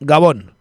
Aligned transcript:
Gabón. 0.00 0.52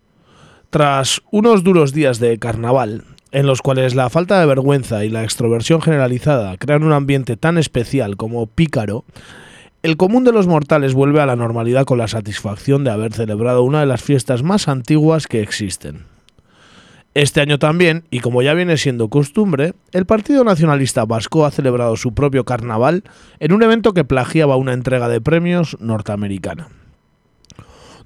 Tras 0.70 1.21
unos 1.31 1.63
duros 1.63 1.93
días 1.93 2.20
de 2.20 2.38
carnaval, 2.38 3.05
en 3.31 3.47
los 3.47 3.62
cuales 3.62 3.96
la 3.96 4.10
falta 4.10 4.38
de 4.38 4.46
vergüenza 4.46 5.05
y 5.05 5.10
la 5.10 5.23
extroversión 5.23 5.81
generalizada 5.81 6.58
crean 6.58 6.83
un 6.83 6.92
ambiente 6.92 7.38
tan 7.38 7.57
especial 7.57 8.17
como 8.17 8.47
pícaro, 8.47 9.05
el 9.81 9.96
común 9.96 10.25
de 10.25 10.33
los 10.33 10.47
mortales 10.47 10.94
vuelve 10.94 11.21
a 11.21 11.25
la 11.25 11.38
normalidad 11.38 11.85
con 11.85 11.99
la 11.99 12.10
satisfacción 12.10 12.83
de 12.83 12.92
haber 12.92 13.13
celebrado 13.13 13.63
una 13.63 13.79
de 13.79 13.85
las 13.85 14.03
fiestas 14.03 14.44
más 14.44 14.67
antiguas 14.67 15.25
que 15.25 15.42
existen. 15.42 16.03
Este 17.13 17.40
año 17.40 17.59
también, 17.59 18.03
y 18.12 18.20
como 18.20 18.41
ya 18.41 18.53
viene 18.53 18.76
siendo 18.76 19.08
costumbre, 19.08 19.73
el 19.94 20.05
Partido 20.05 20.44
Nacionalista 20.44 21.05
Vasco 21.05 21.45
ha 21.45 21.52
celebrado 21.52 21.95
su 21.95 22.13
propio 22.13 22.44
carnaval 22.44 23.05
en 23.40 23.53
un 23.53 23.63
evento 23.63 23.94
que 23.94 24.03
plagiaba 24.03 24.58
una 24.58 24.73
entrega 24.73 25.08
de 25.08 25.21
premios 25.21 25.77
norteamericana. 25.80 26.67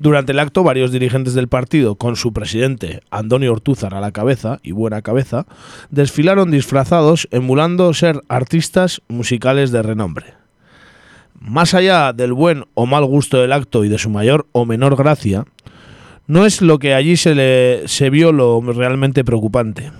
Durante 0.04 0.34
el 0.34 0.40
acto, 0.40 0.64
varios 0.64 0.92
dirigentes 0.92 1.34
del 1.34 1.48
partido, 1.48 1.96
con 1.96 2.18
su 2.18 2.34
presidente, 2.34 3.00
Antonio 3.10 3.54
Ortúzar, 3.54 3.94
a 3.94 4.02
la 4.02 4.12
cabeza, 4.12 4.60
y 4.62 4.74
buena 4.74 5.02
cabeza, 5.02 5.46
desfilaron 5.92 6.52
disfrazados 6.52 7.30
emulando 7.32 7.94
ser 7.94 8.20
artistas 8.28 9.02
musicales 9.08 9.72
de 9.72 9.82
renombre. 9.82 10.34
Más 11.40 11.74
allá 11.74 12.12
del 12.12 12.34
buen 12.34 12.66
o 12.74 12.86
mal 12.86 13.06
gusto 13.06 13.40
del 13.40 13.54
acto 13.54 13.86
y 13.86 13.88
de 13.88 13.98
su 13.98 14.10
mayor 14.10 14.46
o 14.52 14.66
menor 14.66 14.98
gracia, 14.98 15.46
no 16.28 16.46
es 16.46 16.62
lo 16.62 16.80
que 16.80 16.94
allí 16.94 17.16
se, 17.16 17.34
le, 17.34 17.88
se 17.88 18.10
vio 18.10 18.34
lo 18.34 18.60
realmente 18.60 19.24
preocupante. 19.24 19.94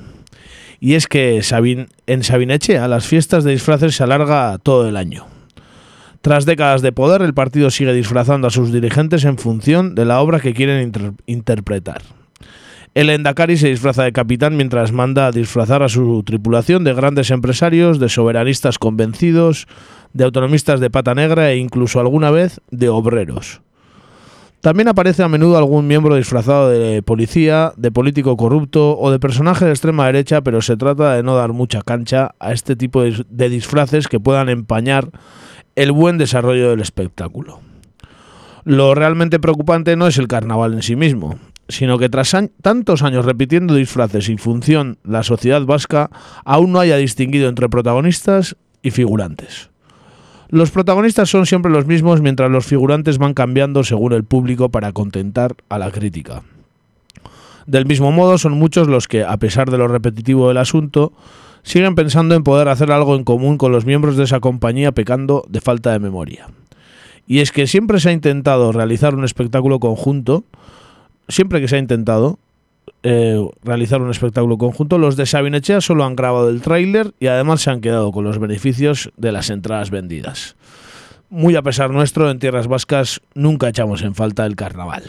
Y 0.82 0.96
es 0.96 1.08
que 1.08 1.42
Sabin, 1.44 1.88
en 2.08 2.24
Sabinechea 2.24 2.90
las 2.90 3.08
fiestas 3.08 3.46
de 3.46 3.52
disfraces 3.52 3.96
se 3.96 4.04
alarga 4.04 4.58
todo 4.58 4.86
el 4.86 4.98
año. 4.98 5.28
Tras 6.24 6.46
décadas 6.46 6.82
de 6.82 6.94
poder, 6.94 7.22
el 7.22 7.34
partido 7.34 7.70
sigue 7.70 7.92
disfrazando 7.92 8.48
a 8.48 8.50
sus 8.50 8.72
dirigentes 8.72 9.26
en 9.26 9.38
función 9.38 9.94
de 9.94 10.06
la 10.06 10.22
obra 10.22 10.40
que 10.40 10.54
quieren 10.54 10.82
inter 10.82 11.12
interpretar. 11.26 12.02
El 12.94 13.10
Endacari 13.10 13.58
se 13.58 13.68
disfraza 13.68 14.06
de 14.06 14.14
capitán 14.14 14.56
mientras 14.56 14.94
manda 14.94 15.28
a 15.28 15.32
disfrazar 15.34 15.84
a 15.84 15.90
su 15.90 16.24
tripulación 16.24 16.86
de 16.86 16.94
grandes 16.94 17.30
empresarios, 17.30 18.00
de 18.00 18.08
soberanistas 18.08 18.80
convencidos, 18.80 19.68
de 20.14 20.24
autonomistas 20.24 20.80
de 20.80 20.90
pata 20.90 21.14
negra 21.14 21.52
e 21.52 21.58
incluso 21.58 22.00
alguna 22.00 22.32
vez 22.32 22.62
de 22.72 22.88
obreros. 22.88 23.60
También 24.62 24.88
aparece 24.88 25.24
a 25.24 25.28
menudo 25.28 25.58
algún 25.58 25.88
miembro 25.88 26.16
disfrazado 26.16 26.70
de 26.70 27.04
policía, 27.04 27.74
de 27.76 27.92
político 27.92 28.38
corrupto 28.38 28.98
o 28.98 29.12
de 29.12 29.20
personaje 29.20 29.66
de 29.66 29.72
extrema 29.72 30.06
derecha, 30.06 30.40
pero 30.40 30.62
se 30.62 30.78
trata 30.78 31.16
de 31.16 31.24
no 31.24 31.36
dar 31.36 31.52
mucha 31.52 31.82
cancha 31.82 32.34
a 32.40 32.54
este 32.54 32.78
tipo 32.78 33.04
de 33.04 33.50
disfraces 33.50 34.08
que 34.08 34.22
puedan 34.22 34.48
empañar 34.48 35.10
el 35.76 35.92
buen 35.92 36.18
desarrollo 36.18 36.70
del 36.70 36.82
espectáculo. 36.82 37.62
Lo 38.64 38.96
realmente 38.96 39.40
preocupante 39.40 39.96
no 39.96 40.08
es 40.08 40.18
el 40.18 40.28
carnaval 40.28 40.74
en 40.74 40.84
sí 40.84 40.96
mismo, 40.96 41.38
sino 41.68 41.98
que 41.98 42.10
tras 42.10 42.36
tantos 42.62 43.02
años 43.02 43.26
repitiendo 43.26 43.76
disfraces 43.76 44.30
y 44.30 44.38
función, 44.38 44.98
la 45.04 45.24
sociedad 45.24 45.66
vasca 45.66 46.10
aún 46.46 46.72
no 46.72 46.80
haya 46.80 46.98
distinguido 46.98 47.50
entre 47.50 47.70
protagonistas 47.70 48.56
y 48.82 48.92
figurantes. 48.92 49.70
Los 50.50 50.70
protagonistas 50.70 51.30
son 51.30 51.46
siempre 51.46 51.72
los 51.72 51.88
mismos 51.88 52.22
mientras 52.22 52.52
los 52.52 52.66
figurantes 52.66 53.18
van 53.18 53.34
cambiando 53.34 53.84
según 53.84 54.14
el 54.14 54.24
público 54.24 54.70
para 54.70 54.92
contentar 54.92 55.56
a 55.68 55.80
la 55.80 55.90
crítica. 55.90 56.44
Del 57.66 57.86
mismo 57.86 58.12
modo, 58.12 58.38
son 58.38 58.54
muchos 58.54 58.88
los 58.88 59.08
que, 59.08 59.24
a 59.24 59.38
pesar 59.38 59.72
de 59.72 59.78
lo 59.78 59.88
repetitivo 59.88 60.50
del 60.50 60.58
asunto, 60.58 61.14
siguen 61.64 61.96
pensando 61.96 62.36
en 62.36 62.44
poder 62.44 62.68
hacer 62.68 62.92
algo 62.92 63.16
en 63.16 63.24
común 63.24 63.58
con 63.58 63.72
los 63.72 63.86
miembros 63.86 64.18
de 64.18 64.26
esa 64.26 64.40
compañía 64.40 64.92
pecando 64.92 65.44
de 65.50 65.62
falta 65.62 65.92
de 65.92 66.00
memoria. 66.00 66.48
Y 67.26 67.40
es 67.40 67.52
que 67.52 67.68
siempre 67.68 68.00
se 68.00 68.10
ha 68.10 68.12
intentado 68.14 68.72
realizar 68.72 69.16
un 69.16 69.24
espectáculo 69.24 69.80
conjunto, 69.80 70.44
siempre 71.30 71.62
que 71.62 71.68
se 71.68 71.78
ha 71.78 71.80
intentado 71.80 72.38
eh, 73.02 73.46
realizar 73.64 74.02
un 74.02 74.12
espectáculo 74.12 74.58
conjunto, 74.58 74.98
los 74.98 75.16
de 75.16 75.26
Sabinechea 75.26 75.82
solo 75.82 76.04
han 76.06 76.16
grabado 76.16 76.50
el 76.50 76.62
tráiler 76.62 77.14
y 77.20 77.28
además 77.28 77.62
se 77.62 77.70
han 77.70 77.82
quedado 77.82 78.12
con 78.12 78.24
los 78.24 78.40
beneficios 78.40 79.12
de 79.18 79.32
las 79.32 79.50
entradas 79.50 79.90
vendidas. 79.90 80.56
Muy 81.30 81.56
a 81.56 81.62
pesar 81.62 81.90
nuestro, 81.90 82.30
en 82.30 82.40
tierras 82.40 82.68
vascas 82.68 83.22
nunca 83.34 83.70
echamos 83.70 84.04
en 84.04 84.16
falta 84.16 84.46
el 84.46 84.56
carnaval. 84.56 85.04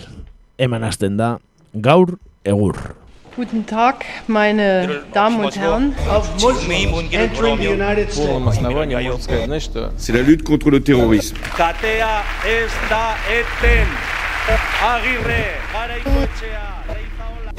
Emanazten 0.56 1.16
da, 1.16 1.40
gaur 1.72 2.18
egur. 2.44 3.03
Guten 3.35 3.65
Tag, 3.65 4.05
meine 4.27 5.03
Damen 5.13 5.45
und 5.45 5.55
Herren. 5.55 5.95
Полном 8.15 8.47
основании 8.49 8.95
можно 8.95 9.21
сказать, 9.21 9.45
знаешь 9.45 9.63
что? 9.63 9.91
C'est 9.97 10.13
la 10.13 10.21
lutte 10.21 10.43
contre 10.43 10.69
le 10.71 10.81
terrorisme. 10.81 11.37
Katea 11.55 12.23
ez 12.45 12.71
da 12.89 13.15
eten. 13.29 13.87
Agirre, 14.83 15.45
garaikoetxea, 15.71 16.67
leizaola. 16.87 17.51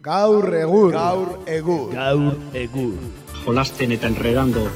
Gaur 0.00 0.54
egur. 0.54 0.92
Gaur 0.92 1.38
egur. 1.46 1.92
Gaur 1.92 2.34
egur. 2.54 2.94
jolasten 3.44 3.92
eta 3.96 4.06
enredando 4.06 4.68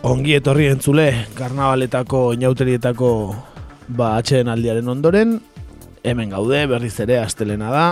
Ongi 0.00 0.32
etorri 0.32 0.64
entzule, 0.64 1.10
karnabaletako, 1.36 2.30
inauterietako 2.32 3.08
ba, 3.92 4.14
atxeden 4.16 4.48
aldiaren 4.48 4.86
ondoren, 4.88 5.34
hemen 6.08 6.30
gaude, 6.32 6.62
berriz 6.70 6.94
ere, 7.04 7.18
astelena 7.20 7.68
da, 7.68 7.82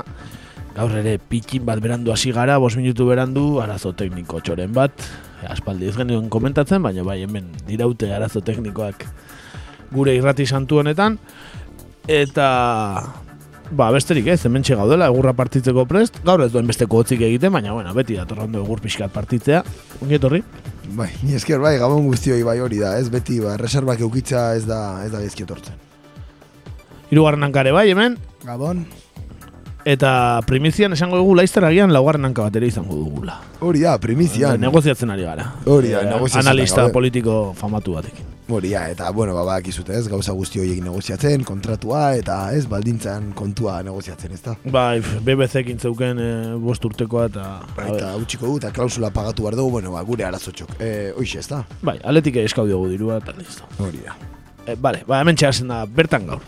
gaur 0.73 0.95
ere 0.97 1.19
pikin 1.21 1.67
bat 1.69 1.83
berandu 1.85 2.15
hasi 2.15 2.33
gara, 2.33 2.57
bos 2.63 2.73
minutu 2.81 3.05
berandu, 3.11 3.43
arazo 3.61 3.93
tekniko 3.93 4.41
txoren 4.41 4.73
bat, 4.73 5.05
aspaldi 5.53 5.91
ez 5.91 5.99
genuen 5.99 6.31
komentatzen, 6.33 6.81
baina 6.81 7.05
bai 7.05 7.19
hemen 7.27 7.53
diraute 7.69 8.09
arazo 8.09 8.41
teknikoak 8.41 9.05
gure 9.93 10.17
irrati 10.17 10.49
santu 10.49 10.81
honetan, 10.81 11.21
eta 12.09 12.49
ba, 13.69 13.91
besterik 13.93 14.33
ez, 14.33 14.41
hemen 14.49 14.65
gaudela, 14.65 15.13
egurra 15.13 15.37
partitzeko 15.37 15.85
prest, 15.85 16.25
gaur 16.25 16.41
ez 16.41 16.55
duen 16.57 16.73
besteko 16.73 17.05
hotzik 17.05 17.21
egiten, 17.21 17.53
baina 17.53 17.77
bueno, 17.77 17.93
beti 17.93 18.17
datorrando 18.17 18.65
egur 18.65 18.81
pixkat 18.81 19.13
partitzea, 19.13 19.61
ongi 20.01 20.17
etorri. 20.17 20.45
Bai, 20.97 21.11
ni 21.23 21.35
esker 21.37 21.59
bai, 21.61 21.77
gabon 21.79 22.07
guztioi 22.09 22.43
bai 22.47 22.59
hori 22.65 22.79
da, 22.81 22.95
ez 22.99 23.09
beti, 23.13 23.41
ba, 23.45 23.57
reservak 23.61 24.01
eukitza 24.01 24.55
ez 24.57 24.65
da, 24.67 25.05
ez 25.05 25.11
da 25.13 25.21
gezki 25.21 25.45
etortzen. 25.45 25.75
Hirugarren 27.11 27.45
hankare 27.45 27.73
bai 27.77 27.87
hemen, 27.91 28.17
Gabon. 28.45 28.87
eta 29.89 30.41
primizian 30.47 30.93
esango 30.97 31.17
dugu 31.21 31.35
laizter 31.39 31.65
agian 31.65 31.93
laugarren 31.93 32.25
hanka 32.29 32.43
batera 32.49 32.67
izango 32.69 32.97
dugula. 32.97 33.39
Hori 33.61 33.81
da, 33.85 33.99
primizian. 33.99 34.61
Negoziatzen 34.61 35.11
ari 35.11 35.23
gara. 35.29 35.47
Hori 35.67 35.93
da, 35.95 36.03
Eh, 36.03 36.11
negoziatzen 36.11 36.47
Analista 36.47 36.83
gaude. 36.83 36.93
politiko 36.93 37.55
famatu 37.57 37.95
batekin. 37.97 38.25
Hori 38.49 38.71
da, 38.73 38.87
eta, 38.89 39.11
bueno, 39.13 39.35
ba, 39.37 39.43
bakizute 39.45 39.93
ez, 39.93 40.07
gauza 40.09 40.33
guzti 40.33 40.57
horiek 40.63 40.79
negoziatzen, 40.81 41.43
kontratua, 41.45 42.15
eta 42.17 42.37
ez, 42.57 42.63
baldintzan 42.71 43.35
kontua 43.37 43.75
negoziatzen, 43.85 44.33
ez 44.33 44.41
da? 44.41 44.55
Bai, 44.73 45.03
BBC-ekin 45.27 45.77
zeuken 45.77 46.23
e, 46.25 46.29
bost 46.63 46.87
urtekoa 46.89 47.27
eta... 47.29 47.45
a 47.61 47.85
Eta 47.93 48.15
utxiko 48.17 48.49
du, 48.49 48.55
eta 48.57 48.71
klausula 48.73 49.11
pagatu 49.13 49.45
behar 49.45 49.59
dugu, 49.59 49.75
bueno, 49.77 49.93
ba, 49.93 50.01
gure 50.09 50.25
arazotxok. 50.25 50.79
E, 50.81 51.11
hoxe, 51.13 51.43
ez 51.43 51.51
da? 51.51 51.61
bai, 51.85 51.99
aletik 52.09 52.41
eskau 52.41 52.65
diogu 52.71 52.89
dirua 52.89 53.19
eta 53.21 53.37
listo. 53.37 53.69
Hori 53.85 54.01
da. 54.07 54.17
E, 54.65 54.79
bale, 54.81 55.05
ba, 55.05 55.21
hemen 55.21 55.37
txasen 55.37 55.69
da, 55.69 55.83
bertan 55.85 56.25
gaur. 56.33 56.41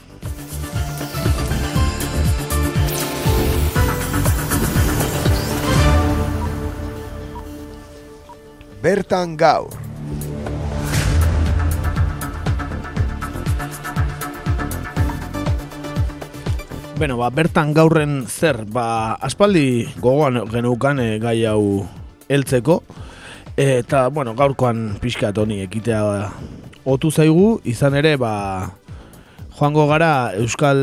Bertan 8.81 9.37
gaur. 9.37 9.90
Beno, 17.01 17.17
ba, 17.17 17.31
bertan 17.33 17.73
gaurren 17.73 18.27
zer, 18.29 18.67
ba, 18.69 19.15
aspaldi 19.25 19.87
gogoan 20.05 20.43
geneukan 20.53 21.01
e, 21.01 21.07
gai 21.23 21.39
hau 21.49 21.87
heltzeko, 22.29 22.83
eta, 23.57 24.09
bueno, 24.13 24.35
gaurkoan 24.37 24.99
pixkat 25.01 25.39
honi 25.41 25.63
ekitea 25.65 26.03
otu 26.85 27.09
zaigu, 27.09 27.55
izan 27.65 27.97
ere, 27.97 28.19
ba, 28.21 28.35
joango 29.57 29.87
gara 29.89 30.35
Euskal 30.37 30.83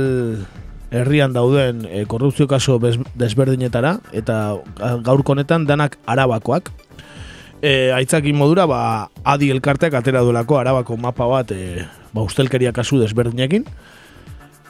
herrian 0.89 1.35
dauden 1.37 1.85
e, 1.85 2.07
korrupzio 2.09 2.47
kaso 2.49 2.79
desberdinetara, 3.13 3.99
eta 4.09 4.57
ga- 4.79 4.95
gaurko 5.05 5.35
honetan 5.35 5.67
danak 5.69 5.99
arabakoak. 6.09 6.71
E, 7.61 7.91
aitzakin 7.93 8.37
modura, 8.37 8.65
ba, 8.65 8.81
adi 9.21 9.51
elkarteak 9.53 9.93
atera 10.01 10.25
duelako 10.25 10.57
arabako 10.57 10.97
mapa 10.97 11.29
bat, 11.29 11.53
e, 11.53 11.85
ba, 12.09 12.25
ustelkeria 12.25 12.73
kasu 12.73 12.97
desberdinekin, 13.05 13.69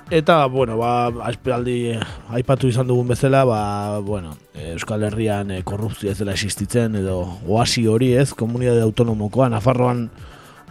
Eta, 0.09 0.45
bueno, 0.45 0.77
ba, 0.77 1.11
aspaldi 1.27 1.91
eh, 1.91 1.99
aipatu 2.31 2.69
izan 2.71 2.87
dugun 2.87 3.09
bezala, 3.09 3.43
ba, 3.43 3.99
bueno, 3.99 4.37
eh, 4.55 4.71
Euskal 4.71 5.03
Herrian 5.03 5.51
eh, 5.51 5.63
korrupzioa 5.67 6.13
ez 6.13 6.19
dela 6.21 6.31
existitzen, 6.31 6.95
edo 6.95 7.17
oasi 7.43 7.83
hori 7.91 8.13
ez, 8.15 8.31
komunidade 8.31 8.85
autonomokoa, 8.85 9.49
Nafarroan, 9.51 10.05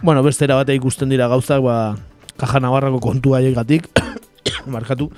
bueno, 0.01 0.23
beste 0.25 0.47
era 0.49 0.57
bate 0.57 0.73
ikusten 0.73 1.13
dira 1.13 1.27
gauzak, 1.29 1.61
ba, 1.61 1.77
Kaja 2.37 2.63
Navarrako 2.65 2.99
kontua 2.99 3.37
haiekatik, 3.37 3.91
markatu, 4.73 5.11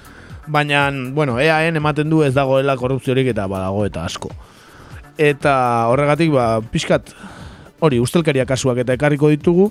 Baina, 0.49 0.89
bueno, 1.13 1.37
EAN 1.39 1.77
ematen 1.77 2.09
du 2.09 2.23
ez 2.25 2.33
dagoela 2.33 2.73
korrupziorik 2.75 3.27
eta 3.29 3.45
badago 3.47 3.83
eta 3.85 4.01
asko. 4.03 4.31
Eta 5.15 5.53
horregatik, 5.93 6.31
ba, 6.33 6.57
pixkat, 6.73 7.13
hori, 7.79 7.99
ustelkeria 8.01 8.47
kasuak 8.49 8.81
eta 8.81 8.95
ekarriko 8.97 9.29
ditugu, 9.29 9.69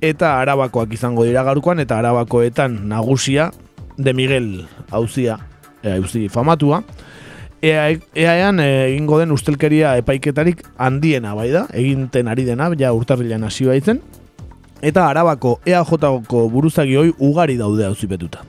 eta 0.00 0.36
arabakoak 0.40 0.92
izango 0.92 1.24
dira 1.24 1.42
gaurkoan, 1.46 1.80
eta 1.80 1.98
arabakoetan 1.98 2.88
nagusia, 2.88 3.50
de 3.96 4.12
Miguel 4.12 4.66
hauzia, 4.90 5.38
e, 5.82 5.96
hauzi 5.96 6.28
famatua, 6.28 6.82
Ea, 7.62 7.88
eh, 7.90 8.92
egingo 8.92 9.18
den 9.18 9.32
ustelkeria 9.32 9.96
epaiketarik 9.96 10.60
handiena 10.76 11.32
bai 11.34 11.48
da, 11.50 11.64
eginten 11.72 12.28
ari 12.28 12.44
dena, 12.44 12.68
ja 12.78 12.92
urtarrilan 12.92 13.42
hasi 13.48 13.64
baitzen, 13.64 14.02
eta 14.82 15.08
arabako 15.08 15.56
EAJ-ko 15.64 16.44
buruzagi 16.52 16.96
hoi 16.96 17.14
ugari 17.18 17.56
daude 17.56 17.86
auzipetuta. 17.86 18.44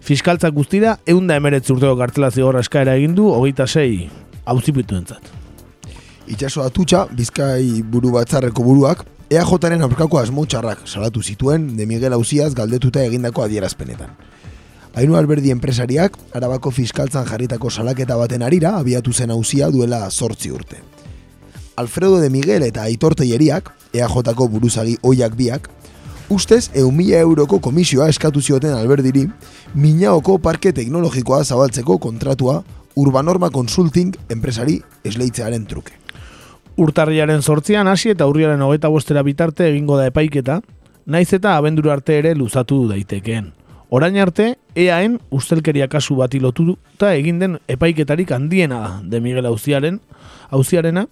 Fiskaltzak 0.00 0.54
guztira, 0.56 0.96
eunda 1.06 1.36
emeretzi 1.36 1.74
urteko 1.74 1.94
kartela 2.00 2.30
zigorra 2.30 2.64
eskaera 2.64 2.96
egin 2.96 3.14
du, 3.14 3.28
hogeita 3.28 3.66
sei 3.68 4.08
auzipetu 4.46 4.96
entzat. 4.96 5.30
Itxaso 6.26 6.64
atutxa, 6.64 7.04
bizkai 7.12 7.82
buru 7.84 8.14
batzarreko 8.16 8.64
buruak, 8.64 9.04
EAJaren 9.30 9.84
aurkako 9.86 10.18
asmo 10.18 10.42
txarrak 10.42 10.88
salatu 10.90 11.20
zituen 11.22 11.68
de 11.78 11.84
Miguel 11.86 12.16
Auziaz 12.16 12.48
galdetuta 12.58 13.04
egindako 13.06 13.44
adierazpenetan. 13.44 14.16
Ainu 14.98 15.14
alberdi 15.14 15.52
enpresariak, 15.54 16.16
arabako 16.34 16.72
fiskaltzan 16.74 17.28
jarritako 17.28 17.70
salaketa 17.70 18.16
baten 18.18 18.42
arira, 18.42 18.72
abiatu 18.80 19.12
zen 19.12 19.30
hauzia 19.30 19.68
duela 19.70 20.00
sortzi 20.10 20.50
urte. 20.50 20.80
Alfredo 21.76 22.18
de 22.18 22.28
Miguel 22.28 22.66
eta 22.66 22.82
Aitor 22.82 23.14
Teieriak, 23.14 23.70
EAJ-ko 23.92 24.48
buruzagi 24.50 24.96
oiak 25.06 25.38
biak, 25.38 25.70
ustez 26.28 26.64
eun 26.74 26.98
mila 26.98 27.22
euroko 27.22 27.60
komisioa 27.62 28.08
eskatu 28.10 28.42
zioten 28.42 28.74
alberdiri, 28.74 29.28
Minaoko 29.74 30.40
parke 30.42 30.72
teknologikoa 30.72 31.44
zabaltzeko 31.44 32.00
kontratua 32.02 32.64
Urbanorma 32.96 33.54
Consulting 33.54 34.16
enpresari 34.28 34.80
esleitzearen 35.04 35.70
truke. 35.70 35.94
Urtarriaren 36.80 37.42
sortzian 37.42 37.88
hasi 37.90 38.08
eta 38.14 38.24
urriaren 38.30 38.62
hogeita 38.64 38.88
bostera 38.88 39.20
bitarte 39.20 39.66
egingo 39.68 39.98
da 39.98 40.06
epaiketa, 40.08 40.62
naiz 41.04 41.28
eta 41.36 41.58
abenduru 41.58 41.90
arte 41.92 42.14
ere 42.16 42.30
luzatu 42.34 42.86
daitekeen. 42.88 43.50
Orain 43.92 44.16
arte, 44.22 44.54
EAen 44.78 45.18
ustelkeria 45.34 45.90
kasu 45.92 46.14
bati 46.16 46.38
lotuta 46.40 47.10
egin 47.18 47.40
den 47.42 47.58
epaiketarik 47.68 48.30
handiena 48.32 48.78
da 48.80 48.92
de 49.02 49.20
Miguel 49.20 49.48
Auziaren, 49.50 49.98
Auziarena, 50.48 51.02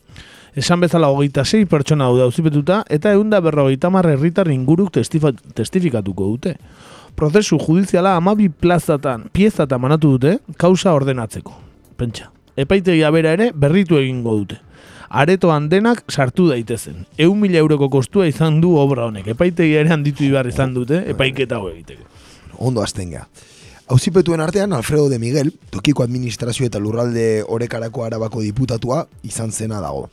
esan 0.56 0.80
bezala 0.80 1.10
hogeita 1.12 1.44
sei 1.44 1.66
pertsona 1.66 2.06
daude 2.08 2.22
auzipetuta 2.22 2.84
eta 2.88 3.12
eunda 3.12 3.40
berrogeita 3.44 3.90
marre 3.90 4.14
herritar 4.16 4.48
inguruk 4.48 4.92
testifa, 4.94 5.34
testifikatuko 5.54 6.30
dute. 6.30 6.54
Prozesu 7.16 7.58
judiziala 7.58 8.14
amabi 8.16 8.48
plazatan, 8.48 9.28
piezatan 9.32 9.80
manatu 9.82 10.14
dute, 10.16 10.38
kausa 10.56 10.94
ordenatzeko. 10.96 11.52
Pentsa, 11.98 12.30
epaitegia 12.56 13.10
bera 13.10 13.36
ere 13.36 13.50
berritu 13.52 14.00
egingo 14.00 14.38
dute. 14.38 14.62
Aretoan 15.08 15.68
denak 15.68 16.04
sartu 16.10 16.48
daitezen. 16.50 17.06
Eun 17.16 17.40
mila 17.40 17.58
euroko 17.62 17.88
kostua 17.88 18.26
izan 18.28 18.60
du 18.60 18.76
obra 18.76 19.08
honek. 19.08 19.26
Epaitegia 19.34 19.80
ere 19.80 19.94
handitu 19.96 20.24
ibar 20.24 20.46
izan 20.46 20.74
dute, 20.74 21.04
epaiketa 21.08 21.56
hau 21.56 21.70
egiteko 21.72 22.04
ondo 22.58 22.82
azten 22.82 23.10
geha. 23.10 23.28
Hauzipetuen 23.88 24.40
artean, 24.40 24.72
Alfredo 24.72 25.08
de 25.08 25.18
Miguel, 25.18 25.54
tokiko 25.70 26.02
administrazio 26.04 26.66
eta 26.66 26.78
lurralde 26.78 27.42
orekarako 27.48 28.04
arabako 28.04 28.42
diputatua, 28.44 29.06
izan 29.24 29.52
zena 29.52 29.80
dago. 29.80 30.10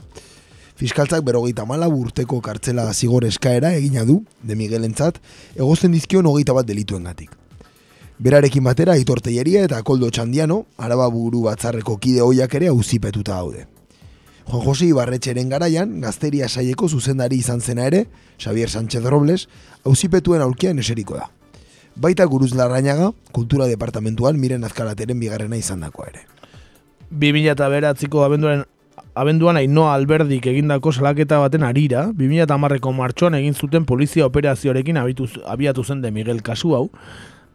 Fiskaltzak 0.80 1.24
berogeita 1.28 1.66
mala 1.66 1.88
urteko 1.92 2.40
kartzela 2.44 2.88
zigor 2.94 3.26
eskaera 3.28 3.74
egina 3.76 4.06
du, 4.06 4.22
de 4.44 4.56
Miguel 4.56 4.88
entzat, 4.88 5.20
egozten 5.56 5.92
dizkion 5.92 6.28
hogeita 6.28 6.56
bat 6.56 6.68
delituen 6.68 7.04
gatik. 7.04 7.36
Berarekin 8.20 8.64
batera, 8.64 8.96
itorteieria 8.96 9.66
eta 9.68 9.82
koldo 9.84 10.08
txandiano, 10.10 10.64
araba 10.78 11.10
buru 11.12 11.44
batzarreko 11.50 11.98
kide 12.00 12.24
hoiak 12.24 12.54
ere 12.56 12.72
hauzipetuta 12.72 13.42
daude. 13.42 13.66
Juan 14.46 14.62
Jose 14.62 14.86
Ibarretxeren 14.86 15.50
garaian, 15.50 16.02
gazteria 16.02 16.48
saieko 16.48 16.88
zuzendari 16.88 17.40
izan 17.42 17.62
zena 17.62 17.88
ere, 17.90 18.06
Xavier 18.38 18.70
Sánchez 18.70 19.04
Robles, 19.04 19.48
hauzipetuen 19.84 20.42
aurkian 20.42 20.80
eseriko 20.80 21.18
da. 21.18 21.32
Baita 21.96 22.26
guruz 22.30 22.54
larrainaga, 22.54 23.12
kultura 23.32 23.66
departamentuan 23.66 24.38
miren 24.38 24.64
azkalateren 24.64 25.20
bigarrena 25.20 25.58
izan 25.58 25.82
dakoa 25.82 26.12
ere. 26.12 26.26
2000 27.10 27.52
eta 27.56 27.70
beratziko 27.70 28.24
abenduaren 28.26 28.66
abenduan 29.16 29.58
ainoa 29.58 29.94
alberdik 29.96 30.46
egindako 30.52 30.92
salaketa 30.92 31.40
baten 31.40 31.64
arira, 31.64 32.10
2000 32.14 32.44
eta 32.46 32.58
marreko 32.60 32.92
martxoan 32.94 33.38
egin 33.40 33.56
zuten 33.56 33.86
polizia 33.86 34.28
operazioarekin 34.28 34.98
abituz, 34.98 35.32
abiatu 35.48 35.84
zen 35.84 36.02
de 36.02 36.12
Miguel 36.12 36.44
kasu 36.44 36.76
hau, 36.76 36.90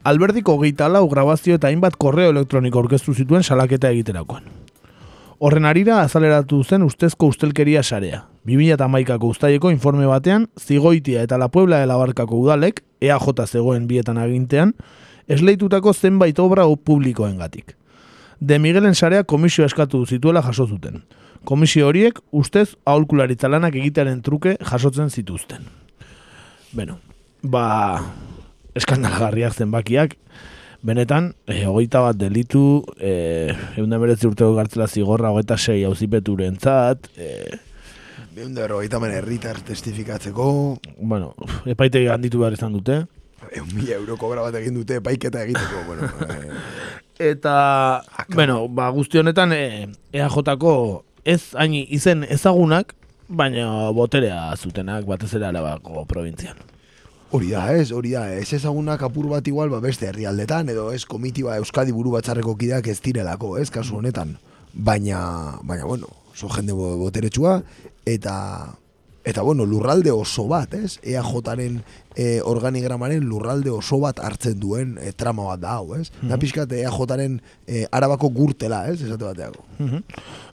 alberdiko 0.02 0.58
geita 0.58 0.88
grabazio 0.88 1.54
eta 1.54 1.68
hainbat 1.68 1.96
korreo 1.96 2.30
elektroniko 2.30 2.78
orkestu 2.78 3.14
zituen 3.14 3.42
salaketa 3.42 3.90
egiterakoan. 3.90 4.59
Horren 5.40 5.64
arira 5.64 6.02
azaleratu 6.04 6.58
zen 6.68 6.82
ustezko 6.84 7.30
ustelkeria 7.32 7.80
sarea. 7.82 8.26
2008ko 8.44 9.30
ustaieko 9.32 9.70
informe 9.72 10.04
batean, 10.04 10.50
Zigoitia 10.60 11.22
eta 11.24 11.38
La 11.40 11.48
Puebla 11.48 11.78
de 11.80 11.86
la 11.88 11.96
Barkako 11.96 12.36
udalek, 12.42 12.82
EAJ 13.00 13.46
zegoen 13.46 13.86
bietan 13.88 14.18
agintean, 14.20 14.74
esleitutako 15.28 15.94
zenbait 15.94 16.38
obra 16.38 16.66
publikoen 16.84 17.38
gatik. 17.38 17.74
De 18.38 18.58
Miguelen 18.58 18.94
sarea 18.94 19.24
komisio 19.24 19.64
eskatu 19.64 20.04
zituela 20.04 20.42
jaso 20.42 20.66
zuten. 20.66 21.04
Komisio 21.44 21.88
horiek 21.88 22.20
ustez 22.32 22.76
aholkularitza 22.84 23.48
lanak 23.48 23.74
egitearen 23.74 24.20
truke 24.20 24.58
jasotzen 24.60 25.08
zituzten. 25.08 25.64
Beno, 26.72 26.98
ba, 27.42 28.02
eskandalagarriak 28.76 29.56
zenbakiak, 29.56 30.18
benetan, 30.82 31.34
e, 31.46 31.64
hogeita 31.66 32.00
bat 32.00 32.16
delitu, 32.16 32.84
e, 32.98 33.52
egun 33.76 33.92
urteko 33.92 34.54
gartzela 34.54 34.86
zigorra, 34.88 35.30
hogeita 35.30 35.58
sei 35.58 35.84
hauzipeturen 35.84 36.58
zat, 36.58 37.10
e, 37.16 37.58
Egun 38.40 38.54
da 38.54 38.62
berrogeita 38.62 38.96
herritar 39.04 39.58
testifikatzeko. 39.60 40.44
Bueno, 40.96 41.34
epaite 41.66 42.00
handitu 42.08 42.38
behar 42.40 42.54
izan 42.56 42.72
dute. 42.72 43.02
Egun 43.50 43.74
mila 43.74 43.96
euro 43.98 44.16
kobra 44.16 44.40
bat 44.46 44.54
egin 44.54 44.78
dute 44.78 44.96
epaiketa 44.96 45.42
egiteko. 45.42 45.82
bueno, 45.86 46.08
eh. 46.24 46.54
Eta, 47.32 47.98
Aka. 47.98 48.32
bueno, 48.34 48.66
ba, 48.68 48.88
guzti 48.96 49.18
honetan 49.18 49.52
e, 49.52 49.88
EAJ-ko 50.12 51.04
ez 51.24 51.52
hain 51.52 51.74
izen 51.74 52.24
ezagunak, 52.24 52.94
baina 53.28 53.90
boterea 53.92 54.56
zutenak 54.56 55.04
batez 55.04 55.34
ere 55.34 55.50
arabako 55.50 56.06
provintzian. 56.08 56.69
Hori 57.30 57.52
da, 57.52 57.68
ez, 57.70 57.92
hori 57.94 58.10
da, 58.16 58.24
ez 58.34 58.48
ezagunak 58.56 59.04
apur 59.06 59.28
bat 59.30 59.46
igual, 59.46 59.70
ba, 59.70 59.78
beste 59.82 60.08
herrialdetan, 60.08 60.72
edo 60.72 60.88
ez 60.90 61.04
komitiba 61.06 61.54
Euskadi 61.62 61.94
buru 61.94 62.16
batzarreko 62.16 62.56
kideak 62.58 62.88
ez 62.90 62.98
direlako, 63.04 63.52
ez, 63.60 63.68
kasu 63.70 64.00
honetan. 64.00 64.34
Baina, 64.74 65.20
baina, 65.62 65.86
bueno, 65.86 66.10
so 66.34 66.50
jende 66.50 66.74
boteretsua, 66.74 67.60
eta 68.06 68.34
eta 69.22 69.42
bueno, 69.42 69.66
lurralde 69.68 70.10
oso 70.10 70.46
bat, 70.48 70.72
ez? 70.74 70.96
EAJaren 71.04 71.76
e, 72.16 72.40
organigramaren 72.40 73.24
lurralde 73.28 73.70
oso 73.70 73.98
bat 74.00 74.18
hartzen 74.24 74.56
duen 74.58 74.94
e, 74.98 75.12
trama 75.12 75.44
bat 75.50 75.60
da 75.60 75.74
hau, 75.76 75.94
ez? 75.94 76.08
Mm 76.08 76.16
-hmm. 76.20 76.28
Da 76.32 76.38
pixkat 76.38 76.72
EAJaren 76.72 77.40
e, 77.66 77.84
arabako 77.92 78.30
gurtela, 78.30 78.86
ez? 78.88 79.02
Esate 79.02 79.24
bateako. 79.24 79.64
Mm 79.78 80.02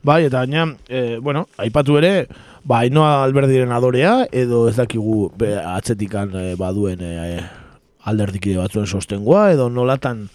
Bai, 0.03 0.25
eta 0.25 0.37
baina, 0.45 0.75
e, 0.87 1.17
bueno, 1.19 1.47
aipatu 1.57 1.97
ere, 1.97 2.27
ba, 2.67 2.83
inoa 2.85 3.23
alberdiren 3.23 3.71
adorea, 3.71 4.25
edo 4.35 4.65
ez 4.67 4.75
dakigu 4.75 5.29
be, 5.39 5.53
atzetikan 5.55 6.35
e, 6.35 6.49
baduen 6.59 6.99
e, 7.01 7.39
alderdikide 8.07 8.59
batzuen 8.59 8.87
sostengoa, 8.87 9.47
edo 9.55 9.69
nolatan 9.71 10.25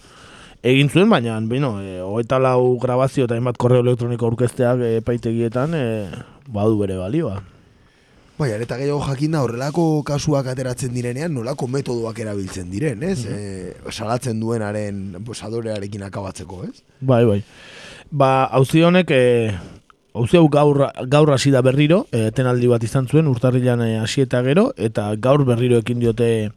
egin 0.65 0.89
zuen, 0.89 1.09
baina, 1.11 1.37
bino, 1.49 1.75
e, 1.83 1.99
hogeita 2.01 2.39
lau 2.41 2.79
grabazio 2.81 3.27
eta 3.27 3.37
hainbat 3.37 3.59
korreo 3.61 3.83
elektroniko 3.85 4.31
aurkezteak 4.31 4.81
e, 4.81 4.93
paitegietan, 5.05 5.75
e, 5.77 5.83
badu 6.47 6.79
bere 6.81 6.97
balioa. 6.97 7.41
Bai, 8.39 8.49
eta 8.57 8.79
gehiago 8.79 9.03
jakinda 9.05 9.43
horrelako 9.45 9.85
kasuak 10.07 10.47
ateratzen 10.49 10.89
direnean, 10.95 11.35
nolako 11.37 11.67
metodoak 11.69 12.17
erabiltzen 12.23 12.71
diren, 12.71 13.03
ez? 13.05 13.27
Mm 13.27 13.35
-hmm. 13.35 13.91
salatzen 13.91 14.39
duenaren 14.41 15.21
pues, 15.23 15.43
adorearekin 15.45 16.03
akabatzeko, 16.09 16.63
ez? 16.65 16.81
Bai, 16.99 17.23
bai. 17.29 17.43
Ba, 18.09 18.49
hauzi 18.49 18.81
honek, 18.81 19.11
e, 19.11 19.53
hau 20.13 20.49
gaur, 20.49 20.91
gaur 21.07 21.31
hasi 21.33 21.51
da 21.51 21.61
berriro, 21.61 22.05
e, 22.11 22.29
tenaldi 22.31 22.67
bat 22.67 22.83
izan 22.83 23.07
zuen, 23.07 23.27
urtarrilan 23.27 23.81
hasi 24.01 24.21
eta 24.21 24.41
gero, 24.45 24.71
eta 24.77 25.15
gaur 25.15 25.45
berriro 25.45 25.81
ekin 25.81 25.99
diote 25.99 26.51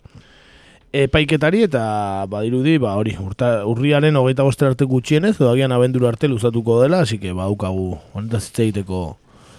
epaiketari 0.96 1.64
eta 1.66 2.24
badirudi 2.30 2.78
ba 2.80 2.94
hori 2.96 3.16
urta, 3.20 3.66
urriaren 3.68 4.16
hogeita 4.16 4.46
boster 4.46 4.70
arte 4.70 4.86
gutxienez 4.88 5.34
edo 5.36 5.50
agian 5.50 5.72
abendura 5.72 6.08
arte 6.08 6.28
luzatuko 6.28 6.80
dela 6.82 7.02
hasi 7.04 7.18
que 7.18 7.32
baukagu 7.36 7.98
honetaz 8.14 8.46
hitz 8.48 8.60
egiteko 8.60 9.18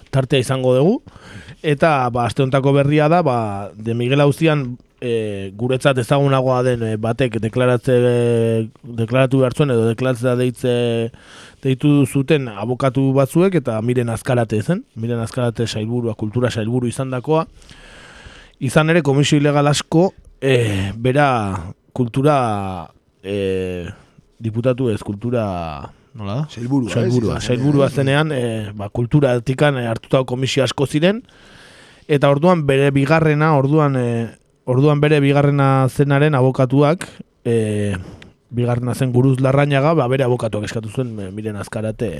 tartea 0.09 0.39
izango 0.39 0.73
dugu. 0.75 1.01
Eta 1.61 2.09
ba 2.09 2.29
hontako 2.29 2.73
berria 2.73 3.09
da 3.09 3.21
ba 3.21 3.69
de 3.75 3.93
Miguel 3.93 4.21
Auzian 4.21 4.77
e, 5.01 5.51
guretzat 5.57 5.97
ezagunagoa 6.01 6.61
den 6.65 6.83
e, 6.83 6.91
batek 7.01 7.39
deklaratze 7.43 7.97
deklaratu 8.83 9.43
hartzuen 9.45 9.73
edo 9.73 9.87
deklaratzea 9.89 10.35
deitze 10.39 10.73
deitu 11.63 12.05
zuten 12.05 12.47
abokatu 12.47 13.11
batzuek 13.17 13.59
eta 13.61 13.79
miren 13.81 14.09
azkarate 14.13 14.61
zen 14.61 14.83
miren 14.95 15.21
azkarate 15.23 15.67
sailburua 15.67 16.15
kultura 16.15 16.51
sailburu 16.51 16.89
izandakoa 16.89 17.45
izan 18.59 18.89
ere 18.89 19.03
komisio 19.05 19.37
ilegal 19.37 19.67
asko 19.67 20.11
e, 20.41 20.91
bera 20.95 21.29
kultura 21.93 22.37
e, 23.23 23.85
diputatu 24.39 24.89
ez 24.93 25.01
kultura 25.01 25.45
nola 26.17 26.35
da? 26.35 26.47
Sailburua? 26.49 26.89
Sailburua, 26.91 27.39
sailburua 27.41 27.87
eh? 27.87 27.93
zenean, 27.93 28.31
e, 28.33 28.41
ba, 28.75 28.89
kultura 28.89 29.35
etikan 29.37 29.77
e, 29.77 29.85
hartutako 29.87 30.25
komisio 30.33 30.65
asko 30.65 30.87
ziren, 30.89 31.21
eta 32.09 32.31
orduan 32.33 32.65
bere 32.67 32.89
bigarrena, 32.95 33.53
orduan, 33.59 33.97
e, 34.01 34.07
orduan 34.67 34.99
bere 35.01 35.21
bigarrena 35.23 35.87
zenaren 35.87 36.35
abokatuak, 36.35 37.07
e, 37.47 37.95
bigarrena 38.51 38.93
zen 38.95 39.13
guruz 39.15 39.39
larrainaga, 39.39 39.95
ba, 39.95 40.07
bere 40.11 40.27
abokatuak 40.27 40.67
eskatu 40.67 40.91
zuen 40.91 41.15
miren 41.35 41.55
azkarate 41.55 42.11